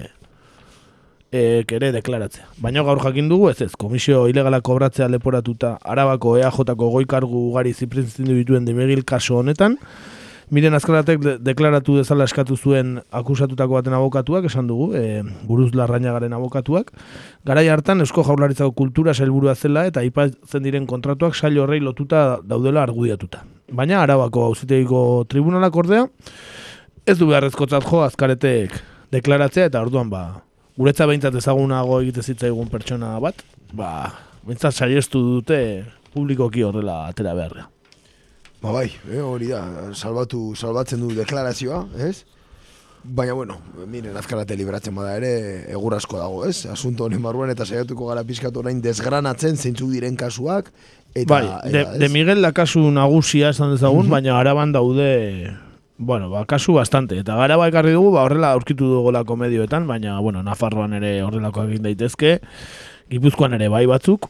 e, 1.32 1.64
ere 1.68 1.92
deklaratzea. 1.92 2.48
Baina 2.64 2.84
gaur 2.88 3.02
jakin 3.04 3.28
dugu, 3.30 3.50
ez 3.52 3.62
ez, 3.62 3.74
komisio 3.80 4.26
ilegala 4.32 4.62
kobratzea 4.62 5.10
leporatuta 5.12 5.78
Arabako 5.84 6.38
EAJ-ko 6.40 6.92
goikargu 6.96 7.48
ugari 7.50 7.74
ziprintzen 7.74 8.32
dituen 8.32 8.66
demegil 8.66 9.04
kaso 9.04 9.42
honetan, 9.42 9.78
Miren 10.48 10.78
azkaratek 10.78 11.18
de 11.20 11.32
deklaratu 11.44 11.98
dezala 11.98 12.24
eskatu 12.24 12.56
zuen 12.56 13.02
akusatutako 13.12 13.76
baten 13.82 13.96
abokatuak, 13.98 14.46
esan 14.48 14.70
dugu, 14.70 14.94
e, 14.96 15.20
buruz 15.44 15.74
larrainagaren 15.76 16.32
abokatuak. 16.38 16.94
Garai 17.44 17.66
hartan 17.68 18.00
Eusko 18.06 18.24
Jaurlaritzako 18.24 18.72
kultura 18.72 19.12
sailburua 19.12 19.58
zela 19.60 19.84
eta 19.90 20.00
aipatzen 20.00 20.64
diren 20.64 20.88
kontratuak 20.88 21.36
sail 21.36 21.60
horrei 21.60 21.82
lotuta 21.84 22.40
daudela 22.48 22.86
argudiatuta. 22.88 23.44
Baina 23.76 24.00
Arabako 24.06 24.48
auzitegiko 24.54 25.26
tribunalak 25.28 25.76
ordea, 25.76 26.08
ez 27.04 27.20
du 27.20 27.28
beharrezkotzat 27.28 27.84
jo 27.84 28.06
azkaretek 28.08 28.80
deklaratzea 29.12 29.68
eta 29.68 29.84
orduan 29.84 30.08
ba, 30.08 30.26
guretza 30.80 31.12
behintzat 31.12 31.36
ezagunago 31.36 32.00
egite 32.06 32.24
zitzaigun 32.24 32.72
pertsona 32.72 33.18
bat, 33.20 33.44
ba, 33.76 34.14
behintzat 34.48 34.80
saiestu 34.80 35.28
dute 35.28 35.60
publikoki 36.16 36.64
horrela 36.64 37.04
atera 37.12 37.36
beharra. 37.36 37.74
Ba 38.68 38.74
bai, 38.82 38.90
eh, 39.08 39.22
hori 39.24 39.48
da, 39.48 39.62
salbatu, 39.96 40.52
salbatzen 40.60 41.00
du 41.00 41.14
deklarazioa, 41.16 41.86
ez? 42.04 42.26
Baina, 43.08 43.32
bueno, 43.32 43.56
miren, 43.88 44.18
azkarate 44.20 44.58
libratzen 44.60 44.92
bada 44.98 45.14
ere, 45.16 45.30
egur 45.72 45.94
asko 45.96 46.18
dago, 46.20 46.42
ez? 46.44 46.66
Asunto 46.68 47.06
honen 47.06 47.22
barruan 47.24 47.54
eta 47.54 47.64
saiatuko 47.64 48.10
gara 48.10 48.26
pizkatu 48.28 48.60
orain 48.60 48.82
desgranatzen 48.84 49.56
zeintzuk 49.56 49.94
diren 49.94 50.18
kasuak. 50.20 50.74
Eta, 51.14 51.30
bai, 51.32 51.46
de, 51.64 51.86
eta, 51.86 51.96
de 52.02 52.10
Miguel 52.12 52.44
da 52.44 52.52
kasu 52.52 52.84
nagusia 52.92 53.54
esan 53.56 53.72
dezagun, 53.72 54.10
baina 54.12 54.36
araban 54.36 54.76
daude, 54.76 55.08
bueno, 55.96 56.28
ba, 56.34 56.44
kasu 56.44 56.76
bastante. 56.76 57.22
Eta 57.24 57.40
gara 57.40 57.56
ba 57.56 57.70
ekarri 57.72 57.96
dugu, 57.96 58.12
ba, 58.18 58.26
horrela 58.28 58.52
aurkitu 58.58 58.92
dugolako 58.98 59.40
medioetan, 59.40 59.88
baina, 59.88 60.20
bueno, 60.20 60.44
Nafarroan 60.44 61.00
ere 61.00 61.22
horrelako 61.24 61.70
egin 61.70 61.88
daitezke, 61.88 62.42
Gipuzkoan 63.08 63.56
ere 63.56 63.72
bai 63.72 63.86
batzuk, 63.88 64.28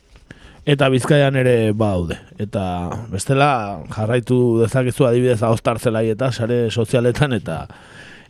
eta 0.68 0.90
Bizkaian 0.92 1.36
ere 1.40 1.72
badaude. 1.72 2.20
Eta 2.44 2.64
bestela 3.12 3.50
jarraitu 3.96 4.60
dezakezu 4.62 5.08
adibidez 5.08 5.40
ahostar 5.44 5.80
zelai 5.80 6.10
eta 6.12 6.32
sare 6.32 6.68
sozialetan 6.72 7.34
eta 7.40 7.64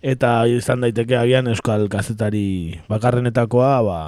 eta 0.05 0.31
izan 0.45 0.85
daiteke 0.85 1.17
agian 1.17 1.47
euskal 1.49 1.87
kazetari 1.89 2.77
bakarrenetakoa 2.89 3.71
ba, 3.81 4.01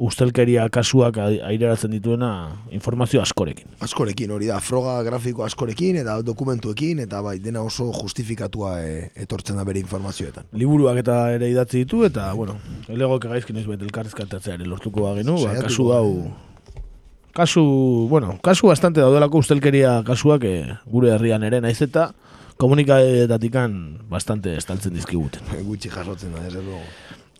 ustelkeria 0.00 0.66
kasuak 0.72 1.16
ai- 1.20 1.40
aireratzen 1.44 1.90
dituena 1.92 2.30
informazio 2.70 3.22
askorekin. 3.22 3.66
askorekin 3.80 4.30
hori 4.30 4.46
da, 4.52 4.60
froga 4.60 4.98
grafiko 5.02 5.44
askorekin 5.44 5.96
eta 6.02 6.18
dokumentuekin 6.22 7.00
eta 7.06 7.22
bai, 7.24 7.38
dena 7.38 7.62
oso 7.62 7.90
justifikatua 7.92 8.74
e, 8.84 9.10
etortzen 9.24 9.56
da 9.56 9.64
bere 9.64 9.80
informazioetan. 9.80 10.44
Liburuak 10.52 11.00
eta 11.00 11.32
ere 11.32 11.48
idatzi 11.50 11.84
ditu 11.84 12.04
eta 12.04 12.32
bueno, 12.34 12.56
elegoke 12.88 13.28
gaizkin 13.28 13.56
ez 13.56 13.66
bet 13.66 13.82
elkarrizkatatzea 13.88 14.60
ere 14.60 14.68
lortuko 14.68 15.08
bagenu, 15.08 15.40
ba, 15.46 15.56
kasu 15.64 15.90
hau. 15.96 16.14
Kasu, 17.40 17.64
bueno, 18.12 18.36
kasu 18.44 18.68
bastante 18.68 19.00
daudelako 19.00 19.40
ustelkeria 19.40 20.02
kasuak 20.06 20.44
eh, 20.44 20.74
gure 20.92 21.14
herrian 21.16 21.42
ere 21.48 21.62
naiz 21.64 21.80
eta 21.88 22.10
komunikadetatikan 22.60 23.72
bastante 24.10 24.52
estaltzen 24.56 24.92
dizkiguten. 24.94 25.42
Gutxi 25.68 25.88
jasotzen 25.88 26.34
da, 26.36 26.44
desde 26.44 26.62
luego. 26.62 26.84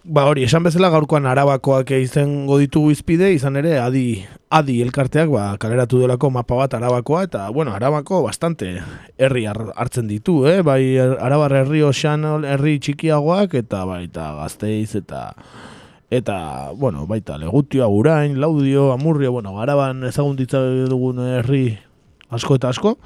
Ba 0.00 0.22
hori, 0.24 0.46
esan 0.46 0.64
bezala 0.64 0.88
gaurkoan 0.88 1.26
arabakoak 1.28 1.90
izango 2.00 2.56
ditugu 2.56 2.88
izpide, 2.94 3.26
izan 3.36 3.58
ere 3.60 3.74
adi, 3.78 4.22
adi 4.48 4.78
elkarteak 4.80 5.28
ba, 5.28 5.42
kaleratu 5.60 6.00
delako 6.00 6.30
mapa 6.32 6.56
bat 6.56 6.76
arabakoa, 6.78 7.26
eta 7.28 7.42
bueno, 7.52 7.74
arabako 7.76 8.22
bastante 8.24 8.78
herri 9.20 9.44
har- 9.44 9.74
hartzen 9.76 10.08
ditu, 10.08 10.38
eh? 10.48 10.62
bai 10.64 10.96
arabar 10.96 11.52
herri 11.60 11.82
osan 11.84 12.24
herri 12.48 12.78
txikiagoak, 12.80 13.58
eta 13.60 13.84
baita 13.84 14.30
gazteiz, 14.40 14.94
eta 15.02 15.34
eta, 16.10 16.70
bueno, 16.74 17.06
baita 17.06 17.38
legutioa, 17.38 17.86
urain, 17.86 18.40
laudio, 18.40 18.90
amurrio, 18.92 19.32
bueno, 19.32 19.54
araban 19.60 20.02
ezagun 20.04 20.36
ditza 20.36 20.60
dugun 20.90 21.22
herri 21.38 21.78
asko 22.30 22.58
eta 22.58 22.70
asko, 22.70 22.96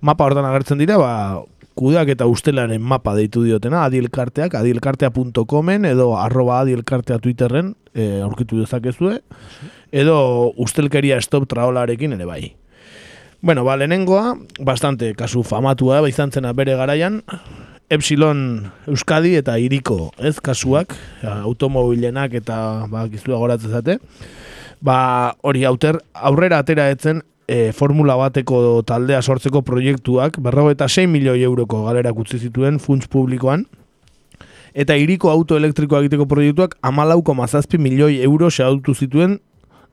mapa 0.00 0.26
hortan 0.26 0.46
agertzen 0.46 0.82
dira, 0.82 0.98
ba, 0.98 1.42
kudeak 1.78 2.10
eta 2.12 2.26
ustelaren 2.26 2.82
mapa 2.82 3.14
deitu 3.14 3.44
diotena, 3.46 3.84
adielkarteak, 3.86 4.54
adielkartea.comen 4.58 5.86
edo 5.88 6.12
arroba 6.18 6.60
adielkartea 6.64 7.20
Twitterren 7.22 7.74
e, 7.94 8.20
aurkitu 8.26 8.60
dezakezue, 8.60 9.20
edo 9.92 10.18
ustelkeria 10.60 11.20
stop 11.22 11.48
traolarekin 11.48 12.18
ere 12.18 12.26
bai. 12.26 12.42
Bueno, 13.40 13.64
ba, 13.64 13.78
lehenengoa, 13.80 14.34
bastante 14.60 15.14
kasu 15.16 15.42
famatua, 15.46 16.02
ba, 16.02 16.10
izan 16.10 16.34
zena 16.34 16.52
bere 16.52 16.74
garaian, 16.76 17.22
Epsilon 17.90 18.70
Euskadi 18.86 19.34
eta 19.34 19.56
Iriko, 19.58 20.12
ez, 20.22 20.36
kasuak, 20.38 20.94
automobilenak 21.26 22.36
eta, 22.38 22.86
ba, 22.86 23.02
giztua 23.10 23.40
goratzen 23.42 23.74
zate, 23.74 23.96
ba, 24.78 25.34
hori 25.42 25.64
auter, 25.66 25.98
aurrera 26.14 26.60
atera 26.62 26.86
etzen 26.94 27.24
e, 27.50 27.72
Formula 27.74 28.14
bateko 28.14 28.84
taldea 28.86 29.18
sortzeko 29.26 29.64
proiektuak, 29.66 30.38
berrogeita 30.38 30.86
6 30.86 31.10
milioi 31.10 31.42
euroko 31.42 31.82
galerak 31.88 32.22
utzi 32.22 32.38
zituen 32.38 32.78
funts 32.78 33.10
publikoan, 33.10 33.66
eta 34.70 34.94
iriko 34.94 35.34
auto 35.34 35.58
elektrikoa 35.58 36.04
egiteko 36.04 36.30
proiektuak 36.30 36.78
amalauko 36.86 37.34
mazazpi 37.34 37.82
milioi 37.82 38.22
euro 38.22 38.54
xautu 38.54 38.94
zituen 38.94 39.40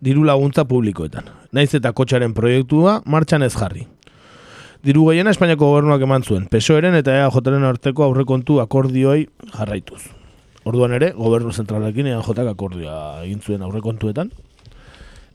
diru 0.05 0.21
laguntza 0.21 0.69
publikoetan. 0.69 1.25
Naiz 1.51 1.73
eta 1.73 1.97
kotxaren 1.97 2.37
proiektua 2.37 3.01
martxan 3.09 3.41
ez 3.41 3.55
jarri. 3.57 3.87
Diru 4.87 5.09
gehiena 5.09 5.33
Espainiako 5.33 5.67
gobernuak 5.67 6.03
eman 6.05 6.23
zuen, 6.23 6.45
PSOEren 6.47 6.93
eta 6.95 7.11
EAJren 7.19 7.65
arteko 7.67 8.05
aurrekontu 8.05 8.61
akordioi 8.63 9.25
jarraituz. 9.51 9.99
Orduan 10.69 10.93
ere, 10.95 11.09
gobernu 11.17 11.51
zentralekin 11.51 12.07
EAJak 12.13 12.53
akordioa 12.53 13.01
egin 13.25 13.41
zuen 13.43 13.65
aurrekontuetan. 13.67 14.31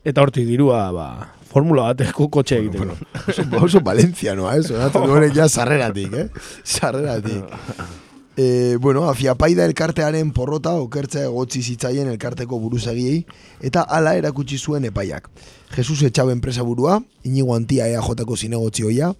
Eta 0.09 0.25
hortik 0.25 0.47
dirua, 0.49 0.87
ba, 0.95 1.07
formula 1.53 1.91
bateko 1.91 2.31
kotxe 2.33 2.57
egiteko. 2.63 2.95
Bueno, 2.97 3.27
oso, 3.29 3.45
oso 3.67 3.83
valencianoa, 3.85 4.55
eh? 4.57 4.63
Sonatzen 4.65 5.05
du 5.05 5.19
hori 5.19 5.29
ja 5.37 5.45
sarreratik, 5.45 6.17
eh? 6.17 6.47
Sarreratik. 6.63 7.53
E, 8.35 8.77
bueno, 8.81 9.09
afiapaida 9.09 9.65
elkartearen 9.69 10.31
porrota 10.33 10.71
okertzea 10.81 11.27
egotzi 11.27 11.61
zitzaien 11.61 12.07
elkarteko 12.09 12.57
buruzagiei 12.57 13.19
eta 13.61 13.83
hala 13.85 14.15
erakutsi 14.17 14.57
zuen 14.57 14.87
epaiak. 14.89 15.29
Jesus 15.75 16.01
Etxabe 16.03 16.33
enpresa 16.33 16.65
burua, 16.65 16.99
Inigo 17.23 17.53
Antia 17.55 17.87
EAJ-ko 17.87 18.37
zinegotzioia, 18.37 19.13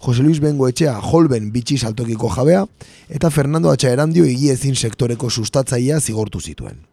Jose 0.00 0.22
Luis 0.22 0.40
Bengo 0.40 0.68
Etxea 0.68 0.98
Holben 1.00 1.50
bitxi 1.50 1.78
saltokiko 1.78 2.30
jabea, 2.30 2.64
eta 3.08 3.30
Fernando 3.30 3.70
Atxaerandio 3.70 4.24
egiezin 4.24 4.76
sektoreko 4.76 5.30
sustatzaia 5.30 6.00
zigortu 6.00 6.40
zituen. 6.40 6.86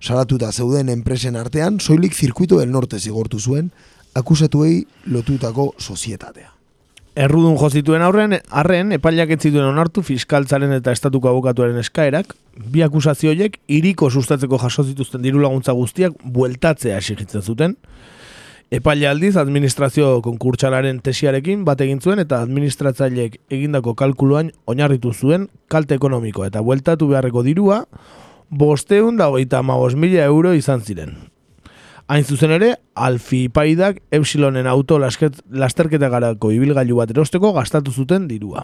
Salatuta 0.00 0.52
zeuden 0.52 0.88
enpresen 0.88 1.36
artean, 1.36 1.80
soilik 1.80 2.14
zirkuito 2.14 2.60
del 2.60 2.72
norte 2.72 3.00
zigortu 3.00 3.40
zuen, 3.40 3.70
akusatuei 4.14 4.86
lotutako 5.12 5.74
sozietatea. 5.78 6.55
Errudun 7.16 7.54
jo 7.56 7.70
zituen 7.72 8.02
aurren, 8.04 8.34
arren, 8.52 8.90
epaileak 8.92 9.30
ez 9.32 9.38
zituen 9.48 9.64
onartu 9.64 10.02
fiskaltzaren 10.04 10.74
eta 10.76 10.92
estatuko 10.92 11.30
abokatuaren 11.30 11.78
eskaerak, 11.80 12.34
bi 12.72 12.82
akusazio 12.84 13.30
horiek 13.32 13.54
iriko 13.72 14.10
sustatzeko 14.10 14.58
jaso 14.60 14.84
zituzten 14.84 15.22
diru 15.24 15.40
laguntza 15.40 15.72
guztiak 15.72 16.18
bueltatzea 16.34 16.98
exigitzen 17.00 17.40
zuten. 17.40 17.76
Epaile 18.68 19.08
aldiz, 19.08 19.32
administrazio 19.40 20.10
konkurtsalaren 20.26 20.98
tesiarekin 21.00 21.62
bat 21.64 21.80
egin 21.80 22.02
zuen 22.04 22.20
eta 22.20 22.42
administratzaileek 22.44 23.38
egindako 23.48 23.94
kalkuluan 23.96 24.50
oinarritu 24.68 25.14
zuen 25.14 25.46
kalte 25.72 25.96
ekonomikoa 25.96 26.50
eta 26.50 26.60
bueltatu 26.66 27.08
beharreko 27.14 27.46
dirua 27.46 27.86
bosteun 28.50 29.16
da 29.16 29.30
hogeita 29.30 29.62
mila 29.62 30.24
euro 30.24 30.52
izan 30.52 30.84
ziren. 30.84 31.16
Hain 32.06 32.22
zuzen 32.22 32.52
ere, 32.54 32.76
Alfi 32.94 33.48
Paidak 33.50 33.96
Epsilonen 34.14 34.68
auto 34.70 35.00
lasket, 35.02 35.40
lasterketa 35.50 36.06
garako 36.06 36.52
ibilgailu 36.54 37.00
bat 37.00 37.10
erosteko 37.10 37.50
gastatu 37.56 37.90
zuten 37.90 38.28
dirua. 38.30 38.62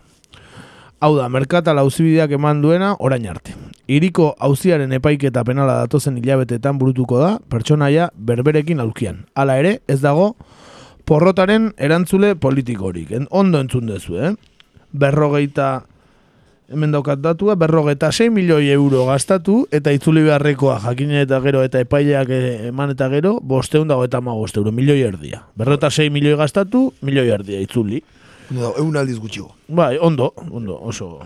Hau 1.03 1.17
da, 1.17 1.27
merkatal 1.27 1.81
auzibideak 1.83 2.37
eman 2.39 2.61
duena 2.63 2.93
orain 3.03 3.27
arte. 3.27 3.57
Iriko 3.91 4.29
auziaren 4.39 4.95
epaiketa 4.95 5.43
penala 5.43 5.81
datozen 5.81 6.21
hilabetetan 6.21 6.79
burutuko 6.79 7.19
da, 7.19 7.33
pertsonaia 7.51 8.13
berberekin 8.15 8.79
aulkian. 8.79 9.25
Hala 9.35 9.59
ere, 9.59 9.81
ez 9.91 9.99
dago 10.05 10.37
porrotaren 11.05 11.73
erantzule 11.83 12.37
politikorik. 12.39 13.11
Ondo 13.31 13.59
entzun 13.59 13.91
dezu, 13.91 14.21
eh? 14.23 14.37
Berrogeita, 14.93 15.83
hemen 16.73 16.93
daukat 16.95 17.21
datua, 17.23 17.57
berrogeita 17.61 18.11
6 18.13 18.31
milioi 18.33 18.71
euro 18.73 19.07
gastatu, 19.11 19.67
eta 19.71 19.93
itzuli 19.95 20.25
beharrekoa 20.27 20.79
jakinen 20.87 21.23
eta 21.23 21.41
gero, 21.45 21.63
eta 21.67 21.83
epaileak 21.85 22.33
eh, 22.33 22.69
eman 22.71 22.95
eta 22.97 23.09
gero, 23.13 23.37
bosteun 23.41 23.89
dago 23.93 24.07
eta 24.09 24.21
magoste 24.25 24.61
euro, 24.63 24.73
milioi 24.73 25.03
erdia. 25.07 25.45
Berrota 25.59 25.91
6 25.91 26.11
milioi 26.13 26.39
gastatu, 26.41 26.89
milioi 27.03 27.29
erdia 27.37 27.61
itzuli. 27.63 28.03
No, 28.53 28.73
eun 28.77 28.97
aldiz 29.01 29.17
gutxigo. 29.21 29.53
Bai, 29.73 29.97
ondo, 30.01 30.33
ondo, 30.51 30.77
oso. 30.83 31.21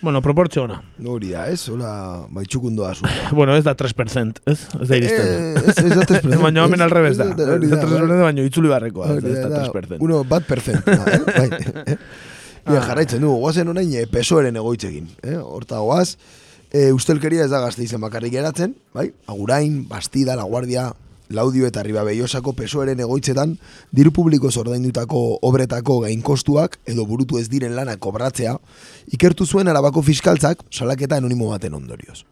Bueno, 0.00 0.22
proportzio 0.22 0.64
ona. 0.64 0.78
Hori 1.04 1.32
da, 1.34 1.46
ez? 1.50 1.64
Hola, 1.68 2.26
baitxukundoa 2.30 2.94
zu. 2.94 3.08
Bueno, 3.36 3.56
ez 3.56 3.64
da 3.66 3.74
3%, 3.76 4.44
ez? 4.46 4.58
Ez 4.80 4.88
da 4.88 4.96
iristen. 4.96 5.26
Eh, 5.26 5.64
ez, 5.66 5.76
ez 5.82 5.96
da 5.96 6.06
3%. 6.06 6.38
Baina 6.44 6.64
hemen 6.64 6.84
al 6.86 6.92
revés 6.94 7.16
da. 7.18 7.26
Ez 7.32 7.36
da 7.36 7.48
da, 7.56 7.58
3%, 7.58 8.20
baina 8.22 8.46
itzuli 8.46 8.70
barrekoa. 8.70 9.16
Ez 9.18 9.38
da 9.40 9.48
da, 9.50 9.64
3%. 9.66 9.98
Uno 10.00 10.22
bat 10.24 10.46
percent. 10.46 10.86
da, 10.86 11.04
eh? 11.16 11.20
Bai. 11.26 11.96
Ah. 12.64 12.80
Jarraitzen 12.86 13.22
du, 13.24 13.32
guazen 13.40 13.68
orain 13.68 13.92
eh, 13.94 14.06
pesoeren 14.10 14.56
egoitzekin. 14.56 15.08
Eh? 15.22 15.36
Horta 15.40 15.80
goaz, 15.84 16.16
eh, 16.72 16.90
ustelkeria 16.92 17.44
ez 17.44 17.50
da 17.50 17.60
gazte 17.60 17.84
izen 17.84 18.00
bakarrik 18.00 18.32
geratzen, 18.32 18.74
bai? 18.94 19.10
Agurain, 19.26 19.86
Bastida, 19.88 20.36
La 20.36 20.44
Guardia, 20.44 20.90
Laudio 21.30 21.68
eta 21.68 21.82
Riba 21.86 22.02
Beiosako 22.02 22.52
pesoeren 22.58 23.00
egoitzetan 23.00 23.54
diru 23.94 24.10
publikoz 24.10 24.56
ordaindutako 24.58 25.38
obretako 25.46 26.00
gainkostuak 26.04 26.80
edo 26.90 27.06
burutu 27.06 27.38
ez 27.38 27.46
diren 27.52 27.76
lanak 27.76 28.00
kobratzea 28.02 28.56
ikertu 29.14 29.46
zuen 29.46 29.70
arabako 29.70 30.02
fiskaltzak 30.02 30.66
salaketa 30.74 31.20
anonimo 31.22 31.52
baten 31.52 31.78
ondorioz. 31.78 32.24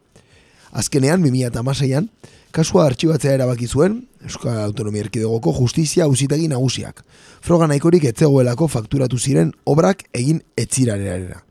Azkenean, 0.72 1.22
2006an, 1.24 2.08
kasua 2.52 2.86
artxibatzea 2.88 3.34
erabaki 3.38 3.66
zuen 3.66 4.02
Euskal 4.24 4.58
Autonomia 4.64 5.04
Erkidegoko 5.06 5.52
Justizia 5.56 6.04
Auzitegi 6.04 6.48
Nagusiak. 6.48 7.04
Froga 7.40 7.68
nahikorik 7.70 8.04
etzegoelako 8.10 8.68
fakturatu 8.68 9.18
ziren 9.18 9.52
obrak 9.64 10.04
egin 10.12 10.42
etzirarera. 10.56 11.42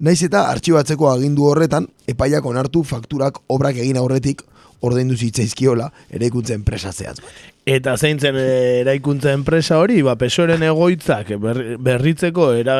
Naiz 0.00 0.22
eta 0.24 0.46
artxibatzeko 0.48 1.10
agindu 1.12 1.44
horretan, 1.50 1.86
epaiak 2.08 2.46
onartu 2.48 2.82
fakturak 2.88 3.42
obrak 3.52 3.76
egin 3.76 3.98
aurretik 4.00 4.42
ordaindu 4.80 5.16
zitzaizkiola 5.16 5.90
eraikuntza 6.08 6.54
enpresa 6.56 6.92
zehatz 6.92 7.20
bat. 7.20 7.34
Eta 7.68 7.92
zein 8.00 8.18
zen 8.18 8.34
eh, 8.40 8.80
eraikuntza 8.80 9.34
enpresa 9.36 9.76
hori, 9.78 10.00
ba, 10.02 10.14
pesoren 10.16 10.62
egoitzak 10.64 11.34
berri- 11.42 11.76
berritzeko 11.76 12.52
era, 12.56 12.78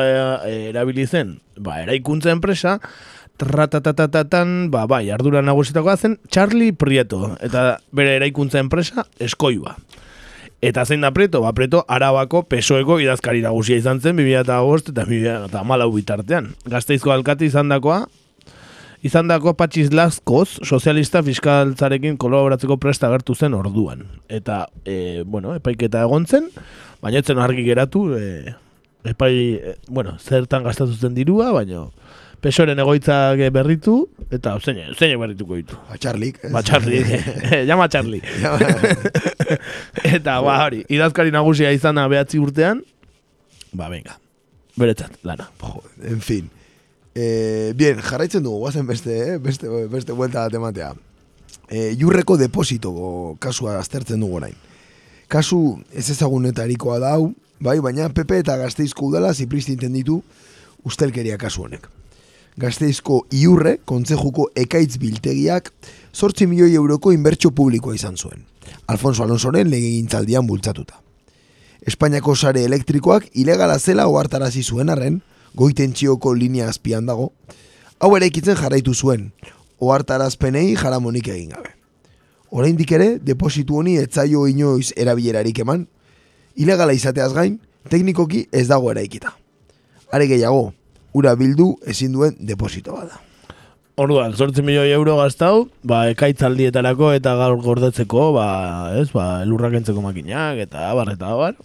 erabili 0.49 1.05
zen, 1.05 1.35
ba, 1.61 1.77
eraikuntza 1.83 2.33
enpresa, 2.33 2.79
tratatatatan, 3.39 4.69
ba, 4.73 4.85
bai, 4.89 5.09
ardura 5.11 5.41
nagusitakoa 5.41 5.97
zen, 5.97 6.19
Charlie 6.29 6.73
Prieto, 6.73 7.35
eta 7.41 7.79
bere 7.91 8.17
eraikuntza 8.19 8.59
enpresa, 8.61 9.05
eskoiba. 9.19 9.77
Eta 10.61 10.85
zein 10.85 11.01
da 11.01 11.09
Prieto? 11.11 11.41
Ba, 11.41 11.55
Prieto 11.57 11.81
arabako 11.89 12.43
pesoeko 12.45 12.99
idazkari 13.01 13.41
nagusia 13.41 13.79
izan 13.81 14.01
zen, 14.01 14.19
2005 14.21 15.47
eta 15.49 15.61
2004 15.65 15.93
bitartean. 15.95 16.51
Gazteizko 16.69 17.15
alkate 17.15 17.47
izan 17.49 17.73
dakoa, 17.73 18.03
izan 19.01 19.31
dako 19.31 19.55
Patxiz 19.57 19.89
Laskoz, 19.89 20.59
sozialista 20.61 21.23
fiskaltzarekin 21.25 22.19
kolaboratzeko 22.21 22.77
presta 22.77 23.09
agertu 23.09 23.33
zen 23.33 23.57
orduan. 23.57 24.05
Eta, 24.29 24.67
e, 24.85 25.23
bueno, 25.25 25.55
epaiketa 25.57 26.05
egon 26.05 26.27
zen, 26.29 26.51
baina 27.01 27.23
etzen 27.25 27.41
argi 27.41 27.65
geratu, 27.65 28.11
e, 28.13 28.53
epai, 29.09 29.33
e, 29.57 29.75
bueno, 29.89 30.13
zertan 30.21 30.63
gastatu 30.67 30.93
zen 30.93 31.17
dirua, 31.17 31.49
baina 31.57 31.87
pesoren 32.41 32.79
egoitzak 32.81 33.41
berritu, 33.53 33.95
eta 34.33 34.55
zein, 34.59 34.81
zein 34.97 35.19
berrituko 35.21 35.59
ditu. 35.59 35.77
Ba, 35.89 35.97
Charlik, 36.01 36.39
ez? 36.43 36.51
Ba, 36.53 36.63
Charlie, 36.65 37.03
llama 37.67 37.87
Charlie. 37.89 38.21
eta, 40.15 40.39
ba, 40.41 40.57
hori, 40.65 40.81
idazkari 40.89 41.33
nagusia 41.33 41.71
izana 41.75 42.07
behatzi 42.11 42.41
urtean, 42.41 42.81
ba, 43.73 43.91
venga, 43.93 44.17
beretzat, 44.79 45.21
lana. 45.27 45.51
Jo, 45.61 45.83
en 46.09 46.25
fin. 46.25 46.49
Eh, 47.13 47.73
bien, 47.75 48.01
jarraitzen 48.01 48.43
dugu, 48.43 48.63
guazen 48.65 48.87
beste, 48.87 49.17
eh? 49.33 49.37
beste, 49.37 49.69
beste 49.91 50.15
vuelta 50.15 50.47
bat 50.47 50.57
ematea. 50.57 50.93
Eh, 51.71 51.95
jurreko 51.99 52.37
deposito 52.39 52.91
kasua 53.39 53.77
aztertzen 53.79 54.19
dugu 54.23 54.39
orain. 54.41 54.55
Kasu 55.31 55.79
ez 55.95 56.09
ezagunetarikoa 56.11 56.99
da 56.99 57.13
hau, 57.15 57.31
bai, 57.63 57.77
baina 57.83 58.09
PP 58.11 58.41
eta 58.41 58.57
Gazteizko 58.59 59.11
udala 59.11 59.33
zipristinten 59.33 59.93
ditu 59.95 60.21
ustelkeria 60.87 61.37
kasu 61.39 61.67
honek. 61.67 61.87
Gazteizko 62.61 63.23
iurre, 63.33 63.79
kontzejuko 63.89 64.51
ekaitz 64.53 64.99
biltegiak, 65.01 65.71
sortzi 66.13 66.45
milioi 66.45 66.75
euroko 66.77 67.13
inbertsio 67.15 67.49
publikoa 67.57 67.95
izan 67.97 68.17
zuen. 68.17 68.43
Alfonso 68.85 69.23
Alonsoren 69.23 69.69
legegintzaldian 69.71 70.45
bultzatuta. 70.45 70.99
Espainiako 71.87 72.35
sare 72.35 72.61
elektrikoak 72.67 73.31
ilegala 73.33 73.79
zela 73.79 74.05
ohartarazi 74.07 74.61
zuen 74.61 74.93
arren, 74.93 75.21
goitentzioko 75.57 76.35
linea 76.37 76.67
azpian 76.69 77.09
dago, 77.09 77.31
hau 77.97 78.11
eraikitzen 78.17 78.59
jarraitu 78.59 78.93
zuen, 78.93 79.31
ohartarazpenei 79.81 80.75
jaramonik 80.75 81.31
egin 81.33 81.55
gabe. 81.55 81.73
Oraindik 82.51 82.91
ere, 82.93 83.15
depositu 83.25 83.79
honi 83.79 83.95
etzaio 83.97 84.45
inoiz 84.51 84.91
erabilerarik 84.95 85.63
eman, 85.65 85.87
ilegala 86.55 86.93
izateaz 86.93 87.31
gain, 87.33 87.57
teknikoki 87.89 88.45
ez 88.51 88.67
dago 88.69 88.91
eraikita. 88.91 89.33
Are 90.11 90.27
gehiago, 90.27 90.73
ura 91.13 91.35
bildu 91.35 91.75
ezin 91.87 92.15
duen 92.15 92.37
deposito 92.39 92.95
bada. 92.95 93.19
Orduan, 94.01 94.33
sortzi 94.33 94.63
milioi 94.65 94.89
euro 94.95 95.17
gaztau, 95.19 95.67
ba, 95.83 96.05
ekaitzaldietarako 96.13 97.11
eta 97.13 97.35
gaur 97.37 97.59
gordetzeko, 97.61 98.31
ba, 98.33 98.47
ez, 98.97 99.09
ba, 99.13 99.43
elurrak 99.43 99.75
entzeko 99.81 100.01
makinak, 100.01 100.61
eta 100.63 100.87
abar, 100.89 101.11
eta 101.13 101.33
abar. 101.35 101.59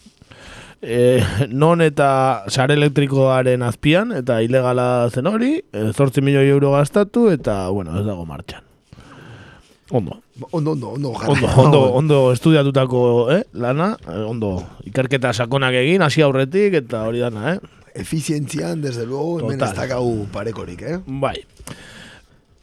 E, 0.83 1.23
non 1.49 1.81
eta 1.81 2.09
sare 2.53 2.77
elektrikoaren 2.77 3.63
azpian, 3.65 4.13
eta 4.19 4.43
ilegala 4.45 5.09
zen 5.09 5.31
hori, 5.31 5.55
e, 5.73 5.89
sortzi 5.95 6.21
milioi 6.21 6.51
euro 6.51 6.75
gastatu, 6.75 7.31
eta, 7.33 7.69
bueno, 7.71 7.95
ez 8.01 8.05
dago 8.05 8.27
martxan. 8.29 8.67
Ondo, 9.95 10.19
Ondo, 10.51 10.73
ondo, 10.73 10.91
ondo, 10.91 11.11
ondo, 11.15 11.49
ondo, 11.57 11.81
ondo 11.95 12.17
estudiatutako, 12.35 13.31
eh, 13.33 13.45
lana, 13.55 13.95
ondo, 14.29 14.59
ikerketa 14.85 15.31
sakonak 15.33 15.79
egin, 15.79 16.03
hasi 16.05 16.21
aurretik, 16.21 16.75
eta 16.83 17.07
hori 17.09 17.23
dana, 17.25 17.55
eh. 17.55 17.86
Efizientzian, 17.97 18.83
desde 18.83 19.07
luego, 19.07 19.41
hemen 19.41 19.63
ez 19.63 19.75
dakau 19.75 20.27
parekorik, 20.33 20.83
eh? 20.83 20.99
Bai. 21.07 21.39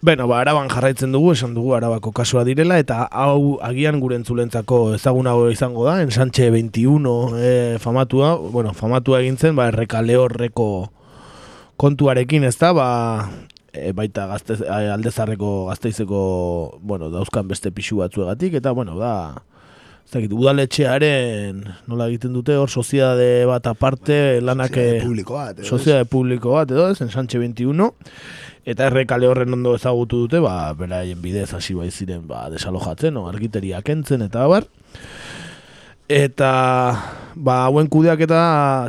Beno, 0.04 0.28
ba, 0.28 0.41
araban 0.43 0.67
jarraitzen 0.67 1.13
dugu, 1.15 1.32
esan 1.32 1.54
dugu 1.56 1.78
arabako 1.78 2.12
kasua 2.12 2.43
direla, 2.43 2.76
eta 2.82 3.06
hau 3.08 3.56
agian 3.63 4.02
gure 4.04 4.17
entzulentzako 4.19 4.98
ezagunago 4.98 5.46
izango 5.48 5.86
da, 5.88 6.02
ensanche 6.04 6.50
21 6.52 7.13
e, 7.39 7.54
famatua, 7.80 8.34
bueno, 8.36 8.74
famatua 8.76 9.22
egin 9.24 9.39
zen, 9.39 9.56
ba, 9.56 9.69
errekale 9.72 10.17
horreko 10.19 10.67
kontuarekin, 11.80 12.43
ez 12.43 12.58
da, 12.60 12.74
ba, 12.76 12.89
e, 13.72 13.93
baita 13.96 14.28
gazte, 14.34 14.60
aldezarreko 14.67 15.54
gazteizeko, 15.69 16.19
bueno, 16.84 17.08
dauzkan 17.13 17.48
beste 17.48 17.72
pixu 17.72 18.04
batzuegatik, 18.04 18.60
eta, 18.60 18.76
bueno, 18.76 19.00
da, 19.00 19.13
ez 20.05 20.11
dakit, 20.11 20.33
udaletxearen, 20.35 21.63
nola 21.89 22.07
egiten 22.11 22.33
dute, 22.35 22.57
hor, 22.59 22.69
soziedade 22.69 23.45
bat 23.49 23.65
aparte, 23.71 24.39
lanak... 24.43 24.75
Soziedade 24.75 24.99
eh, 24.99 25.03
publiko 25.07 25.37
bat, 25.39 25.59
edo? 25.59 25.67
Soziedade 25.67 26.07
publiko 26.11 26.55
bat, 26.57 26.73
edo 26.75 26.89
ez, 26.91 26.99
ensanche 27.01 27.39
21, 27.39 27.89
eta 28.69 28.89
errekale 28.91 29.29
horren 29.29 29.57
ondo 29.57 29.75
ezagutu 29.79 30.25
dute, 30.25 30.43
ba, 30.43 30.73
beraien 30.77 31.21
bidez 31.23 31.49
hasi 31.57 31.75
bai 31.77 31.89
ziren, 31.89 32.27
ba, 32.27 32.45
desalojatzen, 32.53 33.17
o, 33.17 33.27
argiteria 33.31 33.81
kentzen, 33.85 34.27
eta 34.27 34.43
abar. 34.45 34.67
Eta, 36.11 36.51
ba, 37.33 37.59
hauen 37.65 37.87
kudeak 37.89 38.25
eta 38.27 38.41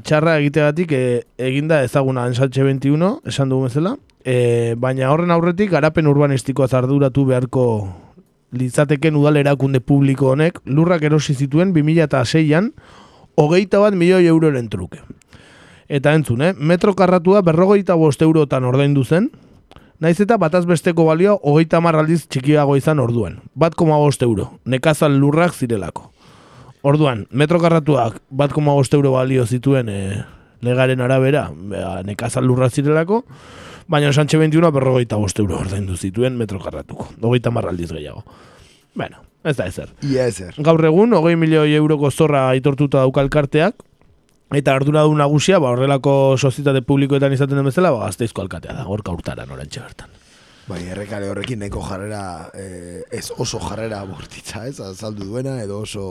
txarra 0.05 0.38
egiteagatik 0.42 0.92
e, 0.92 1.05
eginda 1.38 1.85
ezaguna 1.87 2.27
ensaltxe 2.29 2.66
21, 2.66 3.20
esan 3.31 3.55
dugu 3.55 3.70
bezala, 3.70 3.94
e, 4.24 4.74
baina 4.77 5.12
horren 5.12 5.33
aurretik 5.33 5.70
garapen 5.72 6.11
urbanistikoa 6.11 6.68
zarduratu 6.68 7.24
beharko 7.29 7.64
litzateken 8.55 9.17
udal 9.19 9.37
erakunde 9.37 9.81
publiko 9.81 10.33
honek 10.33 10.61
lurrak 10.64 11.03
erosi 11.03 11.35
zituen 11.35 11.75
2006an 11.75 12.71
hogeita 13.37 13.81
bat 13.83 13.95
milioi 13.95 14.27
euroren 14.27 14.69
truke. 14.71 15.03
Eta 15.88 16.14
entzun, 16.17 16.43
eh? 16.43 16.53
metro 16.57 16.95
karratua 16.97 17.43
berrogeita 17.45 17.95
bost 17.99 18.23
eurotan 18.23 18.64
ordaindu 18.64 19.05
zen, 19.05 19.29
naiz 20.01 20.17
eta 20.21 20.38
bataz 20.40 20.64
besteko 20.67 21.05
balioa 21.11 21.37
hogeita 21.43 21.79
hamar 21.79 21.99
aldiz 22.01 22.25
txikiago 22.29 22.77
izan 22.81 23.03
orduan. 23.03 23.40
Bat 23.55 23.77
koma 23.77 23.99
bost 24.01 24.23
euro, 24.23 24.55
nekazal 24.64 25.19
lurrak 25.21 25.55
zirelako. 25.55 26.11
Orduan, 26.85 27.27
metro 27.31 27.61
karratuak 27.61 28.19
bat 28.31 28.53
koma 28.53 28.73
bost 28.77 28.95
euro 28.95 29.12
balio 29.12 29.47
zituen 29.47 29.88
eh, 29.88 30.25
legaren 30.64 31.01
arabera, 31.05 31.49
bea, 31.53 32.01
nekazal 32.05 32.45
lurrak 32.49 32.73
zirelako, 32.73 33.23
baina 33.88 34.12
Sánchez 34.12 34.40
21 34.40 34.73
berrogeita 34.73 35.16
bost 35.16 35.38
euro 35.38 35.59
ordaindu 35.61 35.97
zituen 35.97 36.37
metro 36.37 36.59
karratuko. 36.61 37.09
Hogeita 37.20 37.51
hamar 37.51 37.68
aldiz 37.68 37.90
gehiago. 37.92 38.25
Bueno, 38.94 39.23
ez 39.44 39.57
da 39.57 39.66
ezer. 39.66 39.90
Ia 40.03 40.29
ezer. 40.31 40.55
Gaur 40.59 40.85
egun, 40.85 41.12
hogei 41.18 41.37
milioi 41.37 41.75
euroko 41.75 42.11
zorra 42.11 42.49
aitortuta 42.51 43.03
dauka 43.05 43.25
elkarteak, 43.25 43.83
eta 44.55 44.75
arduradun 44.75 45.18
nagusia, 45.18 45.59
ba, 45.59 45.73
horrelako 45.75 46.37
sozietate 46.38 46.85
publikoetan 46.87 47.33
izaten 47.35 47.59
den 47.59 47.68
bezala, 47.68 47.92
ba, 47.94 48.07
gazteizko 48.07 48.44
alkatea 48.44 48.77
da, 48.77 48.85
gorka 48.88 49.12
urtaran 49.12 49.51
orantxe 49.51 49.83
bertan. 49.83 50.12
Bai, 50.64 50.81
errekale 50.88 51.29
horrekin 51.29 51.61
nahiko 51.61 51.83
jarrera, 51.85 52.51
eh, 52.57 53.03
ez 53.12 53.27
oso 53.37 53.61
jarrera 53.61 54.01
bortitza, 54.09 54.64
ez, 54.66 54.79
azaldu 54.81 55.27
duena, 55.29 55.59
edo 55.62 55.83
oso 55.85 56.07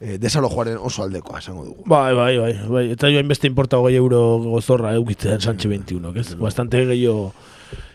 eh, 0.00 0.18
desalojoaren 0.20 0.78
oso 0.78 1.02
aldekoa, 1.02 1.38
esango 1.38 1.64
dugu. 1.64 1.84
Bai, 1.86 2.14
bai, 2.14 2.32
bai, 2.38 2.52
bai. 2.68 2.84
Eta 2.94 3.10
joan 3.12 3.28
beste 3.28 3.50
importa 3.50 3.78
hogei 3.78 3.96
euro 3.96 4.38
gozorra 4.44 4.94
eukitzen 4.94 5.40
Sánchez 5.40 5.70
21, 5.70 6.14
ez? 6.20 6.34
Bastante 6.38 6.84
gehiago 6.86 7.32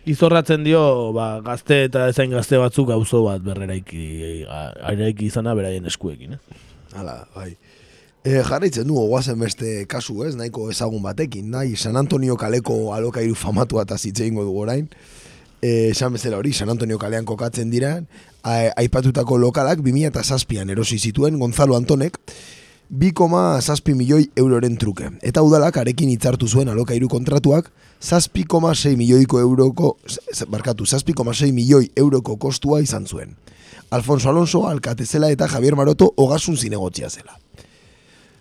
izorratzen 0.06 0.64
dio, 0.66 1.14
ba, 1.16 1.38
gazte 1.44 1.86
eta 1.88 2.08
ezain 2.12 2.34
gazte 2.34 2.60
batzuk 2.60 2.92
auzo 2.92 3.24
bat 3.28 3.44
berreraiki, 3.44 4.44
eraiki 4.92 5.30
izana 5.30 5.56
beraien 5.56 5.86
eskuekin, 5.88 6.36
eh? 6.36 6.60
Hala, 6.94 7.24
bai. 7.36 7.54
E, 8.24 8.38
jarraitzen 8.48 8.88
du, 8.88 8.96
oazen 9.00 9.40
beste 9.40 9.84
kasu 9.92 10.22
ez, 10.28 10.34
nahiko 10.40 10.70
ezagun 10.72 11.04
batekin, 11.04 11.50
nahi, 11.52 11.76
San 11.80 11.98
Antonio 12.00 12.38
kaleko 12.40 12.94
alokairu 12.96 13.36
famatua 13.36 13.84
eta 13.88 13.98
zitzein 13.98 14.36
dugu 14.36 14.62
orain. 14.62 14.88
E, 15.60 15.90
esan 15.90 16.14
bezala 16.16 16.40
hori, 16.40 16.54
San 16.54 16.72
Antonio 16.72 17.00
kalean 17.00 17.26
kokatzen 17.26 17.72
dira, 17.72 17.98
aipatutako 18.44 19.38
lokalak 19.38 19.80
2007an 19.80 20.72
erosi 20.72 21.00
zituen 21.00 21.40
Gonzalo 21.40 21.76
Antonek, 21.76 22.20
2,6 22.92 23.96
milioi 23.96 24.28
euroren 24.36 24.78
truke. 24.78 25.08
Eta 25.26 25.42
udalak 25.42 25.78
arekin 25.82 26.12
hitzartu 26.14 26.48
zuen 26.48 26.70
alokairu 26.70 27.08
kontratuak, 27.10 27.72
6,6 28.04 28.98
milioiko 29.00 29.40
euroko, 29.40 29.98
barkatu, 30.52 30.86
6,6 30.86 31.52
milioi 31.52 31.90
euroko 31.98 32.36
kostua 32.38 32.82
izan 32.82 33.08
zuen. 33.08 33.36
Alfonso 33.90 34.30
Alonso, 34.30 34.68
alkate 34.68 35.06
zela 35.06 35.30
eta 35.32 35.48
Javier 35.48 35.76
Maroto 35.76 36.12
ogasun 36.18 36.58
zinegotzia 36.58 37.10
zela. 37.10 37.40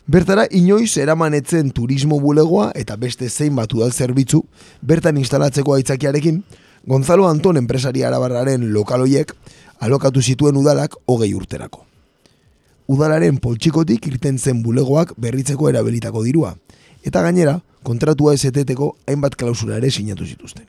Bertara 0.07 0.49
inoiz 0.51 0.97
eramanetzen 0.99 1.71
turismo 1.71 2.19
bulegoa 2.21 2.73
eta 2.75 2.97
beste 2.97 3.29
zein 3.31 3.55
bat 3.57 3.73
udal 3.73 3.93
zerbitzu, 3.93 4.43
bertan 4.83 5.17
instalatzeko 5.17 5.77
aitzakiarekin, 5.77 6.43
Gonzalo 6.85 7.29
Anton 7.29 7.57
enpresari 7.61 8.03
arabarraren 8.03 8.65
lokaloiek 8.75 9.31
alokatu 9.83 10.23
zituen 10.23 10.57
udalak 10.57 10.95
hogei 11.11 11.33
urterako. 11.35 11.83
Udalaren 12.93 13.39
poltsikotik 13.43 14.07
irten 14.07 14.39
zen 14.39 14.63
bulegoak 14.63 15.15
berritzeko 15.19 15.71
erabilitako 15.71 16.23
dirua, 16.27 16.55
eta 17.03 17.23
gainera, 17.25 17.59
kontratua 17.83 18.35
ezeteteko 18.39 18.93
hainbat 19.11 19.35
klausula 19.39 19.81
ere 19.81 19.91
sinatu 19.91 20.27
zituzten. 20.27 20.69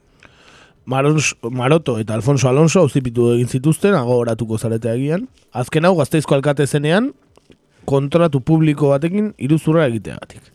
Marons, 0.85 1.33
Maroto 1.49 1.95
eta 1.99 2.15
Alfonso 2.17 2.49
Alonso 2.49 2.81
auzipitu 2.81 3.29
egin 3.35 3.47
zituzten, 3.47 3.93
agoratuko 3.95 4.57
zarete 4.57 4.89
agian. 4.91 5.27
Azken 5.53 5.85
hau, 5.85 5.93
gazteizko 5.95 6.35
alkate 6.35 6.67
zenean, 6.67 7.13
kontratu 7.85 8.41
publiko 8.41 8.91
batekin 8.91 9.31
iruzurra 9.37 9.85
egiteagatik. 9.87 10.52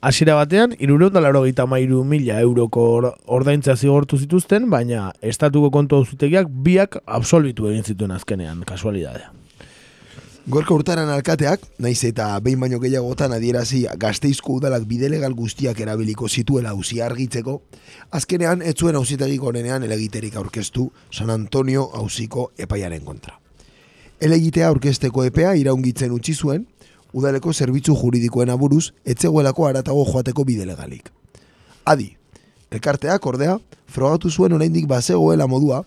Hasiera 0.00 0.36
batean, 0.38 0.76
irureun 0.78 1.10
da 1.12 1.20
laro 1.20 1.42
mairu 1.66 2.04
mila 2.04 2.40
euroko 2.40 2.80
or- 2.80 3.14
ordaintzea 3.26 3.74
zigortu 3.74 4.16
zituzten, 4.16 4.70
baina 4.70 5.12
estatuko 5.20 5.72
kontu 5.72 5.96
auzitegiak 5.96 6.46
biak 6.48 6.98
absolbitu 7.04 7.66
egin 7.66 7.82
zituen 7.82 8.12
azkenean, 8.12 8.62
kasualidadea. 8.62 9.32
Gorka 10.46 10.72
urtaran 10.72 11.08
alkateak, 11.08 11.60
naiz 11.78 12.04
eta 12.04 12.38
behin 12.40 12.60
baino 12.60 12.78
gehiagotan 12.78 13.32
adierazi 13.32 13.86
gazteizko 13.98 14.54
udalak 14.60 14.86
bidelegal 14.86 15.34
guztiak 15.34 15.80
erabiliko 15.80 16.28
zituela 16.28 16.70
auzi 16.70 17.00
argitzeko, 17.00 17.60
azkenean 18.12 18.62
ez 18.62 18.76
zuen 18.76 18.94
auzitegik 18.94 19.42
honenean 19.42 19.82
elegiterik 19.82 20.36
aurkeztu 20.36 20.92
San 21.10 21.30
Antonio 21.30 21.90
auziko 21.92 22.52
epaiaren 22.56 23.04
kontra. 23.04 23.40
Elegitea 24.20 24.68
aurkezteko 24.68 25.24
epea 25.24 25.54
iraungitzen 25.54 26.12
utzi 26.12 26.34
zuen, 26.34 26.66
udaleko 27.12 27.52
zerbitzu 27.52 27.96
juridikoen 27.96 28.50
aburuz, 28.50 28.90
etzegoelako 29.04 29.68
aratago 29.68 30.04
joateko 30.08 30.44
bidelegalik. 30.44 31.10
Adi, 31.88 32.10
elkarteak 32.70 33.26
ordea, 33.26 33.58
frogatu 33.88 34.30
zuen 34.30 34.52
oraindik 34.52 34.86
bazegoela 34.88 35.46
modua, 35.46 35.82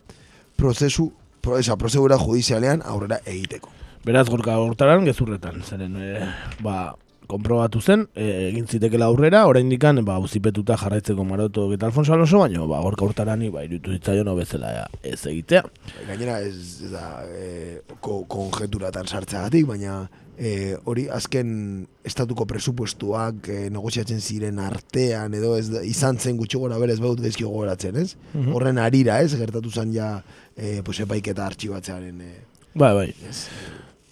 prozesu, 0.57 1.11
pro, 1.41 1.59
esa, 1.59 1.77
prozedura 1.77 2.17
judizialean 2.21 2.81
aurrera 2.85 3.21
egiteko. 3.25 3.69
Beraz, 4.05 4.27
gorka 4.29 4.57
hortaran, 4.57 5.05
gezurretan, 5.05 5.61
zeren, 5.61 5.95
e, 6.01 6.25
ba, 6.65 6.95
konprobatu 7.31 7.79
zen, 7.81 8.07
e, 8.17 8.25
egin 8.49 8.65
zitekela 8.67 9.07
aurrera, 9.11 9.43
oraindikan 9.47 10.01
ba, 10.07 10.17
uzipetuta 10.23 10.75
jarraitzeko 10.81 11.23
maroto 11.27 11.67
eta 11.75 11.87
Alfonso 11.87 12.15
Alonso, 12.15 12.41
baina 12.41 12.65
ba, 12.67 12.81
gorka 12.83 13.05
hortarani, 13.05 13.51
ba, 13.53 13.63
irutu 13.67 13.93
zitzaion 13.95 14.31
bezala 14.37 14.73
ez 15.03 15.19
egitea. 15.31 15.63
Gainera 16.09 16.39
ez 16.41 16.89
da 16.91 17.05
e, 17.29 17.79
ko, 18.01 18.23
konjeturatan 18.25 19.07
sartzeagatik, 19.07 19.69
baina 19.69 20.01
e, 20.37 20.75
hori 20.85 21.07
azken 21.11 21.87
estatuko 22.05 22.45
presupuestuak 22.49 23.49
e, 23.49 23.57
negoziatzen 23.73 24.21
ziren 24.21 24.59
artean 24.59 25.33
edo 25.37 25.55
ez 25.57 25.69
da, 25.71 25.83
izan 25.87 26.19
zen 26.19 26.37
gutxi 26.39 26.59
gora 26.61 26.79
berez 26.81 26.99
behut 26.99 27.21
gezki 27.21 27.43
gogoratzen, 27.43 27.97
ez? 28.01 28.15
Horren 28.51 28.79
arira, 28.81 29.19
ez? 29.21 29.35
Gertatu 29.37 29.71
zen 29.71 29.93
ja 29.95 30.13
e, 30.55 30.81
pues, 30.83 30.99
epaiketa 31.03 31.45
artxibatzearen 31.45 32.21
e, 32.21 32.31
Bai, 32.73 32.93
bai. 32.95 33.13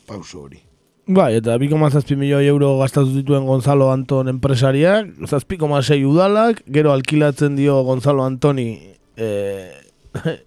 pauso 0.05 0.41
hori. 0.43 0.59
Bai, 1.09 1.33
eta 1.39 1.55
2,6 1.57 2.15
milioi 2.19 2.45
euro 2.45 2.75
gastatu 2.77 3.09
dituen 3.15 3.45
Gonzalo 3.47 3.87
Anton 3.89 4.27
enpresariak, 4.29 5.07
7,6 5.25 6.03
udalak, 6.05 6.61
gero 6.69 6.91
alkilatzen 6.93 7.55
dio 7.57 7.81
Gonzalo 7.87 8.25
Antoni 8.27 8.67
eh, 9.17 9.73